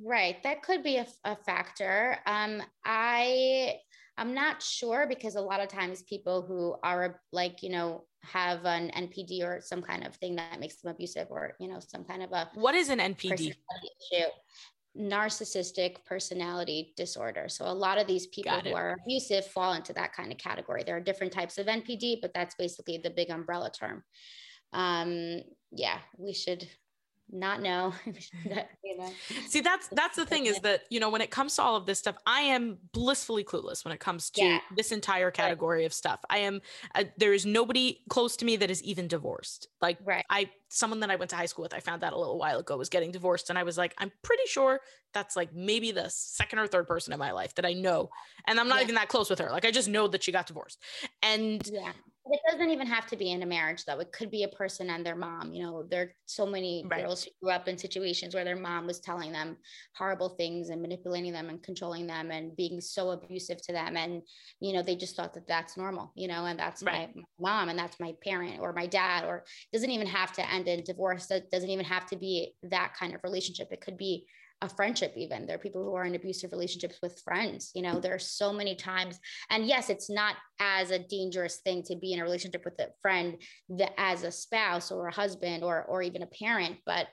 Right 0.00 0.40
that 0.44 0.62
could 0.62 0.82
be 0.82 0.96
a, 0.96 1.06
a 1.24 1.36
factor. 1.36 2.18
Um 2.26 2.62
i 2.84 3.78
I'm 4.18 4.34
not 4.34 4.62
sure 4.62 5.06
because 5.08 5.36
a 5.36 5.40
lot 5.40 5.60
of 5.60 5.68
times 5.68 6.02
people 6.02 6.42
who 6.42 6.74
are 6.82 7.20
like, 7.32 7.62
you 7.62 7.70
know, 7.70 8.04
have 8.22 8.64
an 8.64 8.90
NPD 8.96 9.42
or 9.42 9.60
some 9.60 9.82
kind 9.82 10.06
of 10.06 10.14
thing 10.16 10.36
that 10.36 10.60
makes 10.60 10.76
them 10.76 10.90
abusive 10.92 11.28
or, 11.30 11.54
you 11.60 11.68
know, 11.68 11.80
some 11.80 12.04
kind 12.04 12.22
of 12.22 12.32
a 12.32 12.48
What 12.54 12.74
is 12.74 12.88
an 12.88 12.98
NPD? 12.98 13.54
Issue, 14.12 14.24
narcissistic 14.98 16.04
personality 16.04 16.92
disorder. 16.96 17.48
So 17.48 17.66
a 17.66 17.72
lot 17.72 17.98
of 17.98 18.06
these 18.06 18.26
people 18.28 18.58
who 18.58 18.74
are 18.74 18.96
abusive 19.04 19.46
fall 19.46 19.74
into 19.74 19.92
that 19.92 20.12
kind 20.12 20.32
of 20.32 20.38
category. 20.38 20.82
There 20.84 20.96
are 20.96 21.00
different 21.00 21.32
types 21.32 21.58
of 21.58 21.66
NPD, 21.66 22.20
but 22.20 22.32
that's 22.34 22.54
basically 22.56 22.98
the 22.98 23.10
big 23.10 23.30
umbrella 23.30 23.70
term. 23.70 24.02
Um, 24.72 25.42
yeah, 25.70 25.98
we 26.16 26.32
should 26.32 26.68
not 27.30 27.60
know 27.60 27.92
you 28.84 28.96
know 28.96 29.10
see 29.46 29.60
that's 29.60 29.88
that's 29.88 30.16
the 30.16 30.24
thing 30.24 30.46
is 30.46 30.58
that 30.62 30.82
you 30.90 30.98
know 31.00 31.10
when 31.10 31.20
it 31.20 31.30
comes 31.30 31.54
to 31.56 31.62
all 31.62 31.76
of 31.76 31.86
this 31.86 31.98
stuff 31.98 32.16
i 32.26 32.40
am 32.40 32.78
blissfully 32.92 33.44
clueless 33.44 33.84
when 33.84 33.92
it 33.92 34.00
comes 34.00 34.30
to 34.30 34.42
yeah. 34.42 34.58
this 34.76 34.92
entire 34.92 35.30
category 35.30 35.80
right. 35.80 35.86
of 35.86 35.92
stuff 35.92 36.20
i 36.30 36.38
am 36.38 36.60
uh, 36.94 37.04
there 37.16 37.32
is 37.32 37.44
nobody 37.44 38.00
close 38.08 38.36
to 38.36 38.44
me 38.44 38.56
that 38.56 38.70
is 38.70 38.82
even 38.82 39.08
divorced 39.08 39.68
like 39.80 39.98
right. 40.04 40.24
i 40.30 40.48
someone 40.68 41.00
that 41.00 41.10
i 41.10 41.16
went 41.16 41.30
to 41.30 41.36
high 41.36 41.46
school 41.46 41.62
with 41.62 41.74
i 41.74 41.80
found 41.80 42.02
that 42.02 42.12
a 42.12 42.18
little 42.18 42.38
while 42.38 42.58
ago 42.58 42.76
was 42.76 42.88
getting 42.88 43.10
divorced 43.10 43.50
and 43.50 43.58
i 43.58 43.62
was 43.62 43.76
like 43.76 43.94
i'm 43.98 44.10
pretty 44.22 44.44
sure 44.46 44.80
that's 45.12 45.36
like 45.36 45.54
maybe 45.54 45.92
the 45.92 46.08
second 46.08 46.58
or 46.58 46.66
third 46.66 46.86
person 46.86 47.12
in 47.12 47.18
my 47.18 47.32
life 47.32 47.54
that 47.54 47.66
i 47.66 47.72
know 47.72 48.08
and 48.46 48.58
i'm 48.58 48.68
not 48.68 48.78
yeah. 48.78 48.84
even 48.84 48.94
that 48.94 49.08
close 49.08 49.28
with 49.28 49.38
her 49.38 49.50
like 49.50 49.64
i 49.64 49.70
just 49.70 49.88
know 49.88 50.08
that 50.08 50.22
she 50.22 50.32
got 50.32 50.46
divorced 50.46 50.82
and 51.22 51.68
yeah 51.72 51.92
it 52.30 52.40
doesn't 52.50 52.70
even 52.70 52.86
have 52.86 53.06
to 53.06 53.16
be 53.16 53.30
in 53.30 53.42
a 53.42 53.46
marriage 53.46 53.84
though 53.84 53.98
it 53.98 54.12
could 54.12 54.30
be 54.30 54.42
a 54.42 54.48
person 54.48 54.90
and 54.90 55.04
their 55.04 55.16
mom 55.16 55.52
you 55.52 55.62
know 55.62 55.84
there 55.90 56.02
are 56.02 56.12
so 56.26 56.44
many 56.46 56.84
right. 56.88 57.02
girls 57.02 57.24
who 57.24 57.30
grew 57.42 57.50
up 57.50 57.68
in 57.68 57.78
situations 57.78 58.34
where 58.34 58.44
their 58.44 58.56
mom 58.56 58.86
was 58.86 59.00
telling 59.00 59.32
them 59.32 59.56
horrible 59.96 60.30
things 60.30 60.68
and 60.68 60.82
manipulating 60.82 61.32
them 61.32 61.48
and 61.48 61.62
controlling 61.62 62.06
them 62.06 62.30
and 62.30 62.56
being 62.56 62.80
so 62.80 63.10
abusive 63.10 63.60
to 63.62 63.72
them 63.72 63.96
and 63.96 64.22
you 64.60 64.72
know 64.72 64.82
they 64.82 64.96
just 64.96 65.16
thought 65.16 65.34
that 65.34 65.46
that's 65.46 65.76
normal 65.76 66.12
you 66.14 66.28
know 66.28 66.44
and 66.46 66.58
that's 66.58 66.82
right. 66.82 67.14
my, 67.14 67.22
my 67.40 67.50
mom 67.50 67.68
and 67.68 67.78
that's 67.78 67.98
my 68.00 68.14
parent 68.22 68.60
or 68.60 68.72
my 68.72 68.86
dad 68.86 69.24
or 69.24 69.44
doesn't 69.72 69.90
even 69.90 70.06
have 70.06 70.32
to 70.32 70.52
end 70.52 70.68
in 70.68 70.82
divorce 70.84 71.26
that 71.26 71.50
doesn't 71.50 71.70
even 71.70 71.84
have 71.84 72.06
to 72.06 72.16
be 72.16 72.52
that 72.62 72.92
kind 72.98 73.14
of 73.14 73.22
relationship 73.24 73.68
it 73.70 73.80
could 73.80 73.96
be 73.96 74.26
a 74.60 74.68
friendship 74.68 75.12
even. 75.16 75.46
There 75.46 75.56
are 75.56 75.60
people 75.60 75.84
who 75.84 75.94
are 75.94 76.04
in 76.04 76.14
abusive 76.14 76.52
relationships 76.52 76.98
with 77.02 77.20
friends 77.24 77.70
you 77.74 77.82
know 77.82 78.00
there 78.00 78.14
are 78.14 78.18
so 78.18 78.52
many 78.52 78.74
times. 78.74 79.18
And 79.50 79.66
yes 79.66 79.90
it's 79.90 80.10
not 80.10 80.34
as 80.60 80.90
a 80.90 80.98
dangerous 80.98 81.60
thing 81.64 81.82
to 81.84 81.96
be 81.96 82.12
in 82.12 82.20
a 82.20 82.24
relationship 82.24 82.64
with 82.64 82.78
a 82.80 82.88
friend 83.00 83.40
that 83.70 83.92
as 83.98 84.24
a 84.24 84.32
spouse 84.32 84.90
or 84.90 85.08
a 85.08 85.14
husband 85.14 85.62
or 85.62 85.84
or 85.84 86.02
even 86.02 86.22
a 86.22 86.26
parent 86.26 86.76
but 86.84 87.06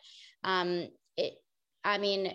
um 0.43 0.87
it 1.17 1.33
i 1.83 1.97
mean 1.97 2.33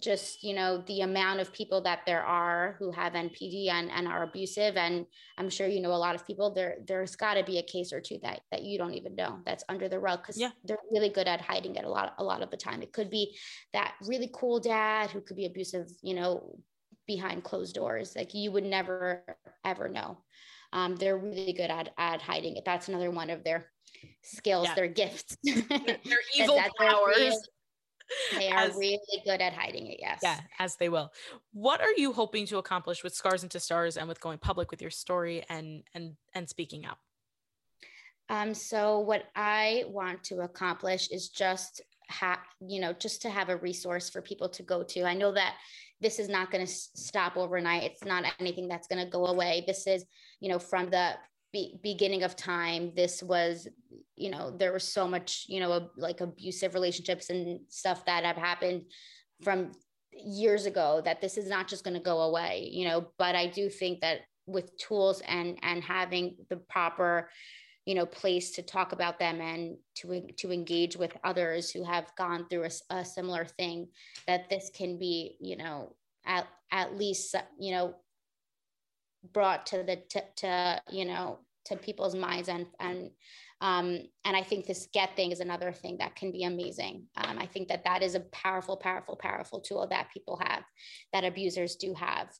just 0.00 0.42
you 0.42 0.54
know 0.54 0.82
the 0.86 1.02
amount 1.02 1.40
of 1.40 1.52
people 1.52 1.80
that 1.80 2.00
there 2.06 2.24
are 2.24 2.76
who 2.78 2.90
have 2.90 3.12
npd 3.12 3.68
and, 3.68 3.90
and 3.90 4.08
are 4.08 4.22
abusive 4.22 4.76
and 4.76 5.06
i'm 5.38 5.50
sure 5.50 5.66
you 5.66 5.80
know 5.80 5.92
a 5.92 5.94
lot 5.94 6.14
of 6.14 6.26
people 6.26 6.52
there 6.52 6.76
there's 6.86 7.16
got 7.16 7.34
to 7.34 7.44
be 7.44 7.58
a 7.58 7.62
case 7.62 7.92
or 7.92 8.00
two 8.00 8.18
that 8.22 8.40
that 8.50 8.62
you 8.62 8.78
don't 8.78 8.94
even 8.94 9.14
know 9.14 9.38
that's 9.44 9.64
under 9.68 9.88
the 9.88 9.98
rug 9.98 10.20
because 10.22 10.38
yeah. 10.38 10.50
they're 10.64 10.78
really 10.90 11.08
good 11.08 11.28
at 11.28 11.40
hiding 11.40 11.74
it 11.76 11.84
a 11.84 11.88
lot 11.88 12.14
a 12.18 12.24
lot 12.24 12.42
of 12.42 12.50
the 12.50 12.56
time. 12.56 12.82
It 12.82 12.92
could 12.92 13.10
be 13.10 13.36
that 13.72 13.94
really 14.06 14.30
cool 14.32 14.60
dad 14.60 15.10
who 15.10 15.20
could 15.20 15.36
be 15.36 15.46
abusive 15.46 15.88
you 16.02 16.14
know 16.14 16.58
behind 17.06 17.42
closed 17.42 17.74
doors 17.74 18.14
like 18.14 18.34
you 18.34 18.52
would 18.52 18.64
never 18.64 19.24
ever 19.64 19.88
know. 19.88 20.18
Um, 20.72 20.94
they're 20.96 21.18
really 21.18 21.52
good 21.52 21.70
at 21.70 21.90
at 21.98 22.22
hiding 22.22 22.56
it. 22.56 22.64
That's 22.64 22.88
another 22.88 23.10
one 23.10 23.30
of 23.30 23.42
their 23.42 23.66
skills 24.22 24.68
yeah. 24.68 24.74
their 24.74 24.88
gifts. 24.88 25.36
Their 25.44 26.18
evil 26.36 26.62
powers 26.78 27.48
they 28.36 28.50
are 28.50 28.58
as, 28.58 28.76
really 28.76 28.98
good 29.24 29.40
at 29.40 29.52
hiding 29.52 29.86
it. 29.86 29.98
Yes. 30.00 30.20
Yeah, 30.22 30.40
as 30.58 30.76
they 30.76 30.88
will. 30.88 31.12
What 31.52 31.80
are 31.80 31.92
you 31.96 32.12
hoping 32.12 32.46
to 32.46 32.58
accomplish 32.58 33.02
with 33.02 33.14
Scars 33.14 33.42
into 33.42 33.60
Stars 33.60 33.96
and 33.96 34.08
with 34.08 34.20
going 34.20 34.38
public 34.38 34.70
with 34.70 34.80
your 34.80 34.90
story 34.90 35.44
and 35.48 35.82
and 35.94 36.16
and 36.34 36.48
speaking 36.48 36.84
out? 36.84 36.98
Um, 38.28 38.54
so 38.54 39.00
what 39.00 39.24
I 39.34 39.84
want 39.88 40.22
to 40.24 40.40
accomplish 40.42 41.08
is 41.10 41.28
just 41.28 41.82
have 42.08 42.38
you 42.60 42.80
know 42.80 42.92
just 42.92 43.22
to 43.22 43.30
have 43.30 43.48
a 43.48 43.56
resource 43.56 44.10
for 44.10 44.20
people 44.20 44.48
to 44.50 44.62
go 44.62 44.82
to. 44.82 45.04
I 45.04 45.14
know 45.14 45.32
that 45.32 45.54
this 46.00 46.18
is 46.18 46.28
not 46.28 46.50
going 46.50 46.64
to 46.64 46.72
stop 46.72 47.36
overnight. 47.36 47.84
It's 47.84 48.04
not 48.04 48.24
anything 48.38 48.68
that's 48.68 48.88
going 48.88 49.04
to 49.04 49.10
go 49.10 49.26
away. 49.26 49.64
This 49.66 49.86
is 49.86 50.04
you 50.40 50.48
know 50.48 50.58
from 50.58 50.90
the 50.90 51.14
be- 51.52 51.78
beginning 51.82 52.22
of 52.22 52.36
time 52.36 52.92
this 52.94 53.22
was 53.22 53.68
you 54.16 54.30
know 54.30 54.50
there 54.50 54.72
was 54.72 54.84
so 54.84 55.08
much 55.08 55.46
you 55.48 55.60
know 55.60 55.88
like 55.96 56.20
abusive 56.20 56.74
relationships 56.74 57.30
and 57.30 57.60
stuff 57.68 58.04
that 58.06 58.24
have 58.24 58.36
happened 58.36 58.82
from 59.42 59.72
years 60.12 60.66
ago 60.66 61.00
that 61.04 61.20
this 61.20 61.38
is 61.38 61.48
not 61.48 61.68
just 61.68 61.84
going 61.84 61.94
to 61.94 62.02
go 62.02 62.20
away 62.20 62.68
you 62.72 62.86
know? 62.86 63.08
But 63.18 63.34
i 63.34 63.46
do 63.46 63.68
think 63.68 64.00
that 64.00 64.20
with 64.46 64.76
tools 64.76 65.22
and 65.26 65.58
and 65.62 65.82
having 65.82 66.36
the 66.48 66.56
proper 66.56 67.28
you 67.86 67.94
know 67.94 68.06
place 68.06 68.52
to 68.52 68.62
talk 68.62 68.92
about 68.92 69.18
them 69.18 69.40
and 69.40 69.76
to 69.94 70.22
to 70.36 70.52
engage 70.52 70.96
with 70.96 71.16
others 71.24 71.70
who 71.70 71.84
have 71.84 72.14
gone 72.16 72.46
through 72.48 72.64
a, 72.64 72.94
a 72.94 73.04
similar 73.04 73.44
thing 73.44 73.88
that 74.26 74.48
this 74.50 74.70
can 74.74 74.98
be 74.98 75.36
you 75.40 75.56
know 75.56 75.94
at 76.26 76.46
at 76.70 76.96
least 76.96 77.34
you 77.58 77.72
know 77.72 77.94
brought 79.32 79.66
to 79.66 79.82
the 79.82 79.96
to, 80.10 80.22
to 80.36 80.82
you 80.90 81.04
know 81.04 81.38
to 81.66 81.76
people's 81.76 82.14
minds 82.14 82.48
and 82.48 82.66
and 82.78 83.10
um, 83.60 83.98
and 84.24 84.34
I 84.34 84.42
think 84.42 84.66
this 84.66 84.88
get 84.92 85.14
thing 85.16 85.32
is 85.32 85.40
another 85.40 85.70
thing 85.70 85.98
that 85.98 86.16
can 86.16 86.32
be 86.32 86.44
amazing. 86.44 87.04
Um, 87.18 87.38
I 87.38 87.44
think 87.44 87.68
that 87.68 87.84
that 87.84 88.02
is 88.02 88.14
a 88.14 88.20
powerful, 88.20 88.74
powerful, 88.76 89.16
powerful 89.16 89.60
tool 89.60 89.86
that 89.90 90.10
people 90.14 90.40
have, 90.42 90.64
that 91.12 91.24
abusers 91.24 91.76
do 91.76 91.92
have, 91.92 92.30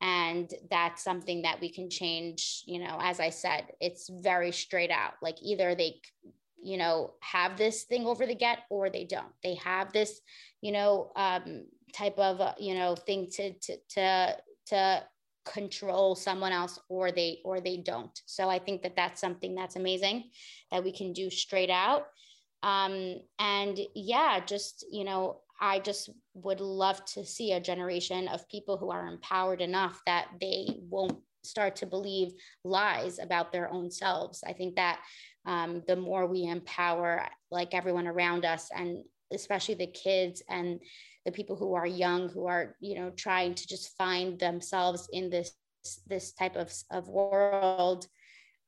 and 0.00 0.48
that's 0.70 1.02
something 1.02 1.42
that 1.42 1.60
we 1.60 1.72
can 1.72 1.90
change. 1.90 2.62
You 2.66 2.78
know, 2.78 2.98
as 3.02 3.18
I 3.18 3.30
said, 3.30 3.66
it's 3.80 4.08
very 4.08 4.52
straight 4.52 4.92
out. 4.92 5.14
Like 5.20 5.38
either 5.42 5.74
they, 5.74 6.00
you 6.62 6.76
know, 6.76 7.14
have 7.20 7.56
this 7.56 7.82
thing 7.84 8.06
over 8.06 8.24
the 8.24 8.36
get, 8.36 8.60
or 8.70 8.90
they 8.90 9.04
don't. 9.04 9.32
They 9.42 9.56
have 9.56 9.92
this, 9.92 10.20
you 10.60 10.70
know, 10.70 11.10
um, 11.16 11.64
type 11.92 12.16
of 12.16 12.40
uh, 12.40 12.54
you 12.58 12.74
know 12.74 12.94
thing 12.94 13.28
to 13.32 13.54
to 13.54 13.76
to 13.88 14.36
to 14.66 15.02
control 15.44 16.14
someone 16.14 16.52
else 16.52 16.78
or 16.88 17.10
they 17.12 17.38
or 17.44 17.60
they 17.60 17.76
don't. 17.78 18.20
So 18.26 18.48
i 18.48 18.58
think 18.58 18.82
that 18.82 18.96
that's 18.96 19.20
something 19.20 19.54
that's 19.54 19.76
amazing 19.76 20.30
that 20.70 20.84
we 20.84 20.92
can 20.92 21.12
do 21.12 21.30
straight 21.30 21.70
out. 21.70 22.06
Um 22.62 23.20
and 23.38 23.78
yeah 23.94 24.40
just 24.44 24.84
you 24.90 25.04
know 25.04 25.40
i 25.60 25.78
just 25.78 26.10
would 26.34 26.60
love 26.60 27.04
to 27.04 27.24
see 27.24 27.52
a 27.52 27.60
generation 27.60 28.28
of 28.28 28.48
people 28.48 28.76
who 28.76 28.90
are 28.90 29.06
empowered 29.06 29.60
enough 29.60 30.00
that 30.06 30.28
they 30.40 30.66
won't 30.88 31.18
start 31.42 31.76
to 31.76 31.86
believe 31.86 32.32
lies 32.64 33.18
about 33.18 33.52
their 33.52 33.70
own 33.72 33.90
selves. 33.90 34.42
I 34.46 34.52
think 34.52 34.76
that 34.76 35.00
um, 35.46 35.82
the 35.86 35.96
more 35.96 36.26
we 36.26 36.44
empower 36.44 37.26
like 37.50 37.74
everyone 37.74 38.06
around 38.06 38.44
us 38.44 38.68
and 38.74 39.04
especially 39.32 39.74
the 39.74 39.86
kids 39.86 40.42
and 40.48 40.80
the 41.24 41.32
people 41.32 41.56
who 41.56 41.74
are 41.74 41.86
young 41.86 42.28
who 42.28 42.46
are 42.46 42.76
you 42.80 42.98
know 42.98 43.10
trying 43.10 43.54
to 43.54 43.66
just 43.66 43.96
find 43.96 44.38
themselves 44.38 45.08
in 45.12 45.30
this 45.30 45.52
this 46.06 46.32
type 46.32 46.56
of, 46.56 46.72
of 46.90 47.08
world 47.08 48.06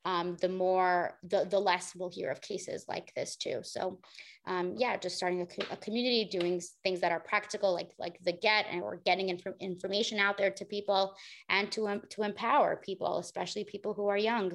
um, 0.04 0.36
the 0.40 0.48
more 0.48 1.18
the, 1.22 1.46
the 1.48 1.58
less 1.58 1.92
we'll 1.94 2.10
hear 2.10 2.30
of 2.30 2.40
cases 2.40 2.86
like 2.88 3.12
this 3.14 3.36
too. 3.36 3.60
So 3.62 4.00
um, 4.46 4.74
yeah 4.76 4.96
just 4.96 5.16
starting 5.16 5.42
a, 5.42 5.72
a, 5.72 5.76
community 5.76 6.24
doing 6.24 6.60
things 6.82 7.00
that 7.00 7.12
are 7.12 7.20
practical 7.20 7.72
like 7.72 7.92
like 7.98 8.18
the 8.24 8.32
get 8.32 8.66
and 8.68 8.82
we're 8.82 8.96
getting 8.96 9.28
inf- 9.28 9.46
information 9.60 10.18
out 10.18 10.36
there 10.36 10.50
to 10.50 10.64
people 10.64 11.14
and 11.48 11.70
to 11.70 11.86
um, 11.86 12.02
to 12.10 12.24
empower 12.24 12.82
people 12.84 13.18
especially 13.18 13.62
people 13.64 13.94
who 13.94 14.08
are 14.08 14.18
young. 14.18 14.52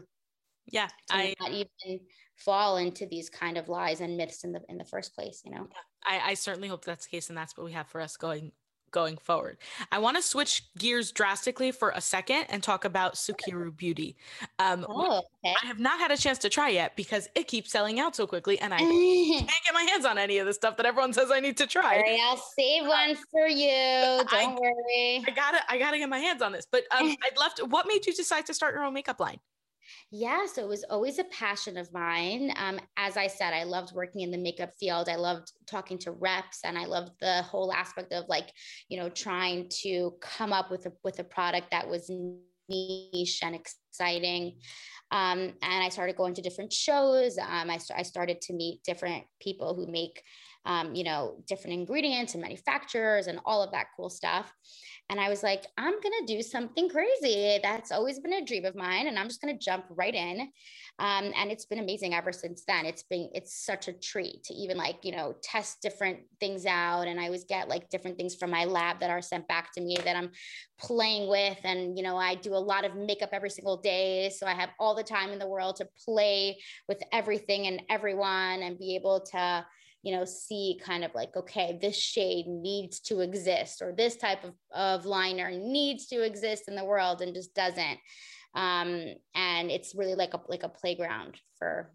Yeah 0.70 0.90
i 1.10 1.34
not 1.40 1.52
even 1.52 2.02
fall 2.38 2.78
into 2.78 3.06
these 3.06 3.30
kind 3.30 3.58
of 3.58 3.68
lies 3.68 4.00
and 4.02 4.16
myths 4.16 4.44
in 4.44 4.52
the 4.52 4.62
in 4.70 4.78
the 4.78 4.86
first 4.86 5.14
place 5.14 5.42
you 5.44 5.52
know 5.52 5.68
I, 6.06 6.32
I 6.32 6.34
certainly 6.36 6.70
hope 6.70 6.86
that's 6.86 7.06
the 7.06 7.12
case 7.12 7.30
and 7.30 7.38
that's 7.38 7.58
what 7.58 7.66
we 7.66 7.74
have 7.74 7.88
for 7.88 8.00
us 8.00 8.16
going 8.16 8.52
going 8.92 9.18
forward. 9.18 9.58
I 9.92 10.00
want 10.00 10.18
to 10.18 10.24
switch 10.24 10.64
gears 10.78 11.12
drastically 11.12 11.72
for 11.72 11.92
a 11.92 12.02
second 12.02 12.46
and 12.50 12.64
talk 12.64 12.86
about 12.86 13.16
Sukiru 13.16 13.76
Beauty. 13.76 14.16
Um, 14.60 14.86
oh, 14.88 15.24
okay. 15.46 15.56
I 15.62 15.68
have 15.68 15.80
not 15.80 16.00
had 16.00 16.12
a 16.12 16.18
chance 16.18 16.38
to 16.40 16.50
try 16.50 16.70
yet 16.70 16.96
because 16.96 17.30
it 17.36 17.48
keeps 17.48 17.72
selling 17.72 18.00
out 18.00 18.16
so 18.16 18.26
quickly, 18.28 18.60
and 18.60 18.74
I 18.74 18.78
can't 18.80 19.48
get 19.48 19.74
my 19.74 19.84
hands 19.84 20.06
on 20.06 20.18
any 20.18 20.38
of 20.40 20.48
the 20.48 20.54
stuff 20.54 20.78
that 20.78 20.86
everyone 20.86 21.14
says 21.14 21.32
I 21.32 21.40
need 21.40 21.58
to 21.58 21.68
try. 21.68 22.02
Right, 22.02 22.20
I'll 22.24 22.38
save 22.38 22.88
one 22.88 23.16
for 23.32 23.48
you. 23.48 23.68
Don't 23.68 24.34
I, 24.34 24.56
worry. 24.60 25.24
I 25.28 25.32
gotta, 25.36 25.60
I 25.70 25.78
gotta 25.78 25.98
get 25.98 26.10
my 26.10 26.20
hands 26.20 26.42
on 26.42 26.52
this. 26.52 26.66
But 26.70 26.84
um, 26.98 27.08
I'd 27.24 27.38
love 27.38 27.54
to. 27.56 27.66
What 27.66 27.88
made 27.88 28.06
you 28.06 28.14
decide 28.14 28.46
to 28.48 28.54
start 28.54 28.74
your 28.74 28.84
own 28.84 28.94
makeup 28.94 29.20
line? 29.20 29.40
Yeah, 30.12 30.46
so 30.46 30.64
it 30.64 30.68
was 30.68 30.84
always 30.90 31.20
a 31.20 31.24
passion 31.26 31.78
of 31.78 31.92
mine. 31.94 32.52
Um, 32.56 32.80
as 32.98 33.18
I 33.18 33.28
said, 33.28 33.54
I 33.54 33.64
loved 33.64 33.94
working 33.94 34.22
in 34.22 34.32
the 34.32 34.38
makeup 34.38 34.72
field. 34.80 35.10
I 35.10 35.16
loved 35.16 35.52
talking 35.66 35.98
to 36.00 36.12
reps, 36.12 36.62
and 36.64 36.78
I 36.78 36.86
loved 36.86 37.12
the 37.20 37.42
whole 37.44 37.72
aspect 37.72 38.14
of 38.14 38.26
like, 38.28 38.52
you 38.90 39.00
know, 39.00 39.10
trying 39.10 39.70
to 39.84 40.14
come 40.22 40.54
up 40.54 40.72
with 40.72 40.86
a 40.86 40.94
with 41.04 41.20
a 41.20 41.24
product 41.24 41.72
that 41.72 41.90
was 41.90 42.10
niche 42.70 43.40
and 43.44 43.56
exciting. 43.56 44.58
Um, 45.12 45.54
and 45.62 45.84
I 45.84 45.90
started 45.90 46.18
going 46.18 46.34
to 46.34 46.42
different 46.42 46.74
shows. 46.74 47.38
Um, 47.38 47.70
I, 47.70 47.80
I 47.96 48.04
started 48.04 48.42
to 48.42 48.54
meet 48.54 48.84
different 48.84 49.24
people 49.40 49.74
who 49.74 49.88
make, 49.90 50.22
um, 50.68 50.94
you 50.94 51.06
know, 51.06 51.42
different 51.48 51.74
ingredients 51.74 52.34
and 52.34 52.42
manufacturers 52.44 53.28
and 53.28 53.40
all 53.46 53.64
of 53.64 53.72
that 53.72 53.88
cool 53.96 54.10
stuff. 54.10 54.54
And 55.10 55.18
I 55.22 55.30
was 55.30 55.42
like, 55.42 55.66
I'm 55.78 55.94
going 56.02 56.26
to 56.26 56.36
do 56.36 56.42
something 56.42 56.90
crazy. 56.90 57.60
That's 57.64 57.94
always 57.94 58.20
been 58.20 58.34
a 58.34 58.46
dream 58.46 58.66
of 58.66 58.76
mine. 58.76 59.08
And 59.08 59.18
I'm 59.18 59.30
just 59.30 59.42
going 59.42 59.58
to 59.58 59.64
jump 59.64 59.86
right 59.90 60.14
in. 60.14 60.42
Um, 61.00 61.32
and 61.38 61.50
it's 61.50 61.66
been 61.66 61.80
amazing 61.80 62.14
ever 62.14 62.34
since 62.34 62.66
then. 62.68 62.86
It's 62.86 63.04
been, 63.04 63.30
it's 63.34 63.66
such 63.66 63.88
a 63.88 63.94
treat 63.94 64.44
to 64.44 64.54
even 64.54 64.76
like, 64.76 64.98
you 65.04 65.14
know, 65.14 65.36
test 65.42 65.82
different 65.82 66.20
things 66.42 66.66
out. 66.66 67.08
And 67.08 67.18
I 67.22 67.28
always 67.28 67.46
get 67.46 67.70
like 67.70 67.90
different 67.90 68.18
things 68.18 68.36
from 68.36 68.52
my 68.52 68.66
lab 68.66 69.00
that 69.00 69.10
are 69.10 69.22
sent 69.22 69.48
back 69.48 69.72
to 69.76 69.82
me 69.82 69.96
that 70.04 70.18
I'm 70.18 70.32
playing 70.78 71.30
with. 71.30 71.60
And, 71.64 71.98
you 71.98 72.04
know, 72.04 72.18
I 72.18 72.36
do 72.36 72.54
a 72.54 72.58
lot 72.58 72.84
of 72.84 72.94
makeup 72.94 73.30
every 73.32 73.52
single 73.52 73.78
day. 73.78 74.30
So 74.38 74.46
I 74.46 74.54
have 74.54 74.72
all 74.78 74.94
the 74.94 75.04
time 75.04 75.30
in 75.30 75.40
the 75.40 75.48
world 75.48 75.78
to 75.78 75.88
play 76.04 76.58
with 76.90 77.02
everything 77.14 77.68
and 77.68 77.82
everyone 77.90 78.64
and 78.64 78.78
be 78.78 78.96
able 78.96 79.22
to, 79.32 79.66
you 80.04 80.16
know 80.16 80.26
see 80.26 80.80
kind 80.84 81.04
of 81.04 81.14
like 81.16 81.36
okay 81.36 81.78
this 81.82 81.98
shade 81.98 82.46
needs 82.48 83.00
to 83.00 83.20
exist 83.20 83.82
or 83.82 83.92
this 83.92 84.16
type 84.16 84.44
of, 84.44 84.54
of 84.74 85.06
liner 85.06 85.52
needs 85.52 86.08
to 86.08 86.24
exist 86.24 86.64
in 86.68 86.76
the 86.76 86.86
world 86.86 87.22
and 87.22 87.34
just 87.34 87.54
doesn't. 87.54 88.00
Um, 88.56 89.14
and 89.36 89.70
it's 89.70 89.94
really 89.94 90.16
like 90.16 90.34
a 90.34 90.42
like 90.48 90.64
a 90.64 90.70
playground 90.70 91.36
for 91.60 91.92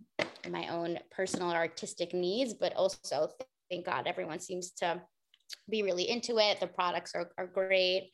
my 0.49 0.69
own 0.69 0.99
personal 1.11 1.51
artistic 1.51 2.13
needs 2.13 2.55
but 2.55 2.75
also 2.75 3.29
thank 3.71 3.87
god 3.87 4.07
everyone 4.07 4.41
seems 4.41 4.73
to 4.73 5.01
be 5.69 5.83
really 5.83 6.09
into 6.09 6.39
it. 6.39 6.61
The 6.61 6.67
products 6.67 7.15
are, 7.15 7.31
are 7.39 7.47
great. 7.47 8.11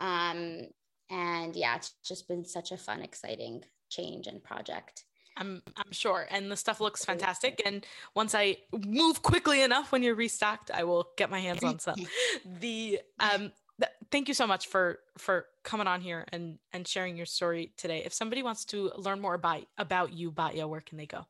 Um, 0.00 0.62
and 1.10 1.54
yeah 1.54 1.76
it's 1.76 1.94
just 2.04 2.28
been 2.28 2.44
such 2.44 2.72
a 2.72 2.76
fun 2.76 3.02
exciting 3.02 3.62
change 3.90 4.26
and 4.26 4.42
project 4.42 5.04
I'm 5.36 5.62
I'm 5.76 5.92
sure. 5.92 6.26
And 6.30 6.50
the 6.50 6.56
stuff 6.56 6.80
looks 6.80 7.04
fantastic. 7.04 7.62
And 7.64 7.86
once 8.14 8.34
I 8.34 8.58
move 8.86 9.22
quickly 9.22 9.62
enough 9.62 9.92
when 9.92 10.02
you're 10.02 10.14
restocked, 10.14 10.70
I 10.70 10.84
will 10.84 11.08
get 11.16 11.30
my 11.30 11.40
hands 11.40 11.62
on 11.62 11.78
some. 11.78 12.06
the 12.60 13.00
um 13.20 13.52
th- 13.80 13.92
thank 14.10 14.28
you 14.28 14.34
so 14.34 14.46
much 14.46 14.66
for 14.66 15.00
for 15.18 15.46
coming 15.62 15.86
on 15.86 16.00
here 16.00 16.26
and 16.32 16.58
and 16.72 16.86
sharing 16.86 17.16
your 17.16 17.26
story 17.26 17.72
today. 17.76 18.02
If 18.04 18.12
somebody 18.12 18.42
wants 18.42 18.64
to 18.66 18.92
learn 18.96 19.20
more 19.20 19.34
about 19.34 19.64
about 19.78 20.12
you, 20.12 20.30
Batya, 20.30 20.68
where 20.68 20.80
can 20.80 20.98
they 20.98 21.06
go? 21.06 21.26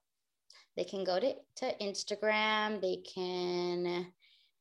They 0.77 0.85
can 0.85 1.05
go 1.05 1.21
to, 1.21 1.35
to 1.57 1.75
Instagram. 1.81 2.81
They 2.81 3.03
can 3.15 4.07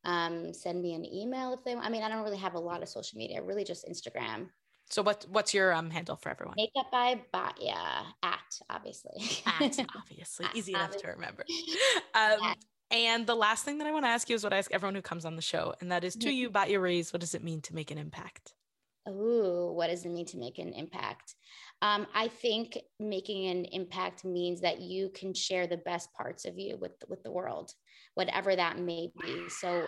um, 0.03 0.53
send 0.53 0.81
me 0.81 0.93
an 0.93 1.05
email 1.05 1.53
if 1.53 1.63
they 1.63 1.75
want. 1.75 1.87
I 1.87 1.89
mean, 1.89 2.03
I 2.03 2.09
don't 2.09 2.23
really 2.23 2.37
have 2.37 2.55
a 2.55 2.59
lot 2.59 2.81
of 2.83 2.89
social 2.89 3.17
media, 3.17 3.41
really 3.41 3.63
just 3.63 3.87
Instagram. 3.87 4.49
So 4.91 5.01
what 5.01 5.25
what's 5.29 5.53
your 5.53 5.73
um 5.73 5.89
handle 5.89 6.17
for 6.17 6.29
everyone? 6.29 6.55
Makeup 6.57 6.91
by 6.91 7.21
Batya 7.33 7.77
at 8.23 8.59
obviously. 8.69 9.23
At 9.45 9.79
obviously. 9.95 10.45
Easy 10.53 10.73
enough 10.73 10.97
to 10.97 11.07
remember. 11.07 11.45
Um, 12.13 12.55
and 12.91 13.25
the 13.25 13.35
last 13.35 13.63
thing 13.63 13.77
that 13.77 13.87
I 13.87 13.91
want 13.91 14.03
to 14.03 14.09
ask 14.09 14.29
you 14.29 14.35
is 14.35 14.43
what 14.43 14.51
I 14.51 14.57
ask 14.57 14.69
everyone 14.71 14.95
who 14.95 15.01
comes 15.01 15.23
on 15.23 15.37
the 15.37 15.41
show, 15.41 15.73
and 15.79 15.91
that 15.93 16.03
is 16.03 16.15
to 16.17 16.29
you, 16.29 16.49
Batya 16.49 16.81
Reyes, 16.81 17.13
what 17.13 17.21
does 17.21 17.33
it 17.33 17.41
mean 17.41 17.61
to 17.61 17.73
make 17.73 17.89
an 17.89 17.97
impact? 17.97 18.53
Oh, 19.07 19.71
what 19.71 19.87
does 19.87 20.05
it 20.05 20.09
mean 20.09 20.25
to 20.27 20.37
make 20.37 20.59
an 20.59 20.73
impact? 20.73 21.35
Um, 21.81 22.05
I 22.13 22.27
think 22.27 22.77
making 22.99 23.47
an 23.47 23.65
impact 23.65 24.25
means 24.25 24.59
that 24.61 24.81
you 24.81 25.09
can 25.15 25.33
share 25.33 25.67
the 25.67 25.77
best 25.77 26.13
parts 26.13 26.45
of 26.45 26.59
you 26.59 26.77
with 26.77 26.91
with 27.07 27.23
the 27.23 27.31
world, 27.31 27.71
whatever 28.15 28.55
that 28.55 28.77
may 28.77 29.09
be. 29.21 29.49
So 29.49 29.85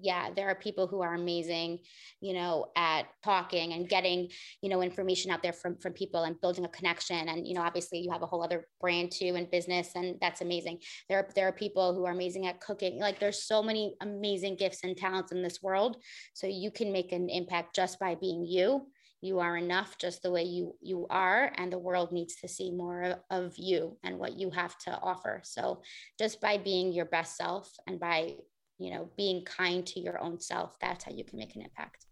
yeah 0.00 0.30
there 0.34 0.48
are 0.48 0.54
people 0.54 0.86
who 0.86 1.00
are 1.02 1.14
amazing 1.14 1.78
you 2.20 2.32
know 2.32 2.66
at 2.76 3.06
talking 3.22 3.72
and 3.72 3.88
getting 3.88 4.28
you 4.60 4.68
know 4.68 4.82
information 4.82 5.30
out 5.30 5.42
there 5.42 5.52
from 5.52 5.76
from 5.76 5.92
people 5.92 6.24
and 6.24 6.40
building 6.40 6.64
a 6.64 6.68
connection. 6.68 7.28
And 7.28 7.46
you 7.46 7.54
know 7.54 7.62
obviously 7.62 7.98
you 7.98 8.10
have 8.10 8.22
a 8.22 8.26
whole 8.26 8.42
other 8.42 8.66
brand 8.80 9.12
too 9.12 9.34
and 9.36 9.50
business 9.50 9.90
and 9.94 10.16
that's 10.20 10.40
amazing. 10.40 10.78
There 11.08 11.18
are 11.18 11.28
there 11.34 11.48
are 11.48 11.52
people 11.52 11.94
who 11.94 12.04
are 12.06 12.12
amazing 12.12 12.46
at 12.46 12.60
cooking. 12.60 12.98
Like 13.00 13.18
there's 13.18 13.42
so 13.42 13.62
many 13.62 13.94
amazing 14.00 14.56
gifts 14.56 14.84
and 14.84 14.96
talents 14.96 15.32
in 15.32 15.42
this 15.42 15.62
world. 15.62 15.96
So 16.34 16.46
you 16.46 16.70
can 16.70 16.92
make 16.92 17.12
an 17.12 17.28
impact 17.28 17.74
just 17.74 17.98
by 17.98 18.14
being 18.14 18.44
you. 18.46 18.86
You 19.20 19.38
are 19.38 19.56
enough 19.56 19.96
just 19.98 20.22
the 20.22 20.30
way 20.30 20.42
you 20.42 20.74
you 20.82 21.06
are 21.08 21.52
and 21.56 21.72
the 21.72 21.78
world 21.78 22.12
needs 22.12 22.36
to 22.36 22.48
see 22.48 22.70
more 22.70 23.16
of 23.30 23.54
you 23.56 23.96
and 24.02 24.18
what 24.18 24.38
you 24.38 24.50
have 24.50 24.76
to 24.80 24.98
offer. 25.00 25.40
So 25.44 25.82
just 26.18 26.40
by 26.40 26.58
being 26.58 26.92
your 26.92 27.06
best 27.06 27.36
self 27.36 27.70
and 27.86 27.98
by 27.98 28.34
you 28.78 28.92
know 28.92 29.08
being 29.16 29.44
kind 29.44 29.86
to 29.86 30.00
your 30.00 30.20
own 30.20 30.40
self 30.40 30.78
that's 30.80 31.04
how 31.04 31.12
you 31.12 31.24
can 31.24 31.38
make 31.38 31.54
an 31.56 31.62
impact. 31.62 32.06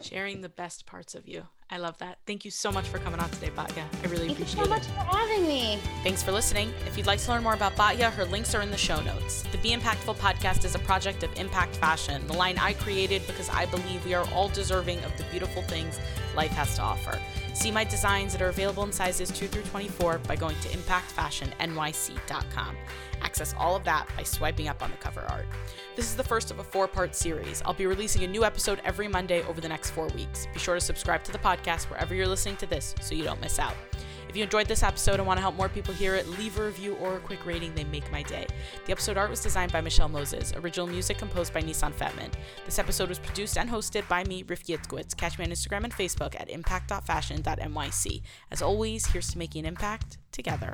Sharing 0.00 0.40
the 0.40 0.48
best 0.48 0.84
parts 0.84 1.14
of 1.14 1.28
you. 1.28 1.44
I 1.70 1.78
love 1.78 1.96
that. 1.98 2.18
Thank 2.26 2.44
you 2.44 2.50
so 2.50 2.72
much 2.72 2.88
for 2.88 2.98
coming 2.98 3.20
on 3.20 3.30
today 3.30 3.50
batya. 3.50 3.84
I 4.02 4.06
really 4.08 4.32
appreciate 4.32 4.32
it. 4.32 4.36
thank 4.36 4.38
appreciate 4.38 4.58
you 4.58 4.64
so 4.64 4.68
much 4.68 4.86
for 4.86 5.16
having 5.16 5.46
me. 5.46 5.78
Thanks 6.02 6.22
for 6.22 6.32
listening. 6.32 6.72
If 6.86 6.96
you'd 6.96 7.06
like 7.06 7.20
to 7.20 7.30
learn 7.30 7.42
more 7.42 7.54
about 7.54 7.74
batya 7.76 8.10
her 8.12 8.24
links 8.24 8.54
are 8.54 8.62
in 8.62 8.70
the 8.70 8.76
show 8.76 9.00
notes. 9.02 9.42
The 9.52 9.58
be 9.58 9.70
impactful 9.70 10.16
podcast 10.16 10.64
is 10.64 10.74
a 10.74 10.78
project 10.80 11.22
of 11.22 11.32
impact 11.38 11.76
fashion 11.76 12.26
the 12.26 12.32
line 12.32 12.58
i 12.58 12.72
created 12.72 13.22
because 13.26 13.48
i 13.50 13.66
believe 13.66 14.04
we 14.04 14.14
are 14.14 14.26
all 14.30 14.48
deserving 14.48 14.98
of 15.04 15.16
the 15.16 15.24
beautiful 15.24 15.62
things 15.62 15.98
life 16.34 16.50
has 16.52 16.74
to 16.76 16.82
offer 16.82 17.18
see 17.56 17.70
my 17.70 17.84
designs 17.84 18.32
that 18.32 18.42
are 18.42 18.48
available 18.48 18.82
in 18.84 18.92
sizes 18.92 19.30
2 19.30 19.48
through 19.48 19.62
24 19.62 20.18
by 20.18 20.36
going 20.36 20.56
to 20.60 20.68
impactfashionnyc.com 20.68 22.76
Access 23.22 23.54
all 23.58 23.76
of 23.76 23.84
that 23.84 24.08
by 24.16 24.22
swiping 24.22 24.68
up 24.68 24.82
on 24.82 24.90
the 24.90 24.96
cover 24.98 25.24
art. 25.28 25.46
This 25.94 26.06
is 26.06 26.16
the 26.16 26.24
first 26.24 26.50
of 26.50 26.58
a 26.58 26.64
four 26.64 26.86
part 26.86 27.14
series. 27.14 27.62
I'll 27.64 27.74
be 27.74 27.86
releasing 27.86 28.24
a 28.24 28.26
new 28.26 28.44
episode 28.44 28.80
every 28.84 29.08
Monday 29.08 29.42
over 29.44 29.60
the 29.60 29.68
next 29.68 29.90
four 29.90 30.08
weeks. 30.08 30.46
Be 30.52 30.58
sure 30.58 30.74
to 30.74 30.80
subscribe 30.80 31.24
to 31.24 31.32
the 31.32 31.38
podcast 31.38 31.90
wherever 31.90 32.14
you're 32.14 32.28
listening 32.28 32.56
to 32.56 32.66
this 32.66 32.94
so 33.00 33.14
you 33.14 33.24
don't 33.24 33.40
miss 33.40 33.58
out. 33.58 33.74
If 34.36 34.40
you 34.40 34.44
enjoyed 34.44 34.68
this 34.68 34.82
episode 34.82 35.14
and 35.14 35.26
want 35.26 35.38
to 35.38 35.40
help 35.40 35.56
more 35.56 35.70
people 35.70 35.94
hear 35.94 36.14
it, 36.14 36.28
leave 36.38 36.58
a 36.58 36.66
review 36.66 36.94
or 36.96 37.16
a 37.16 37.20
quick 37.20 37.46
rating. 37.46 37.74
They 37.74 37.84
make 37.84 38.12
my 38.12 38.22
day. 38.22 38.46
The 38.84 38.92
episode 38.92 39.16
art 39.16 39.30
was 39.30 39.40
designed 39.40 39.72
by 39.72 39.80
Michelle 39.80 40.10
Moses. 40.10 40.52
Original 40.56 40.86
music 40.86 41.16
composed 41.16 41.54
by 41.54 41.62
Nissan 41.62 41.94
Fetman. 41.94 42.30
This 42.66 42.78
episode 42.78 43.08
was 43.08 43.18
produced 43.18 43.56
and 43.56 43.70
hosted 43.70 44.06
by 44.08 44.24
me, 44.24 44.44
Rifki 44.44 44.76
Itzkowitz. 44.76 45.16
Catch 45.16 45.38
me 45.38 45.46
on 45.46 45.52
Instagram 45.52 45.84
and 45.84 45.92
Facebook 45.94 46.38
at 46.38 46.50
impact.fashion.nyc. 46.50 48.22
As 48.50 48.60
always, 48.60 49.06
here's 49.06 49.28
to 49.28 49.38
making 49.38 49.60
an 49.60 49.68
impact 49.68 50.18
together. 50.32 50.70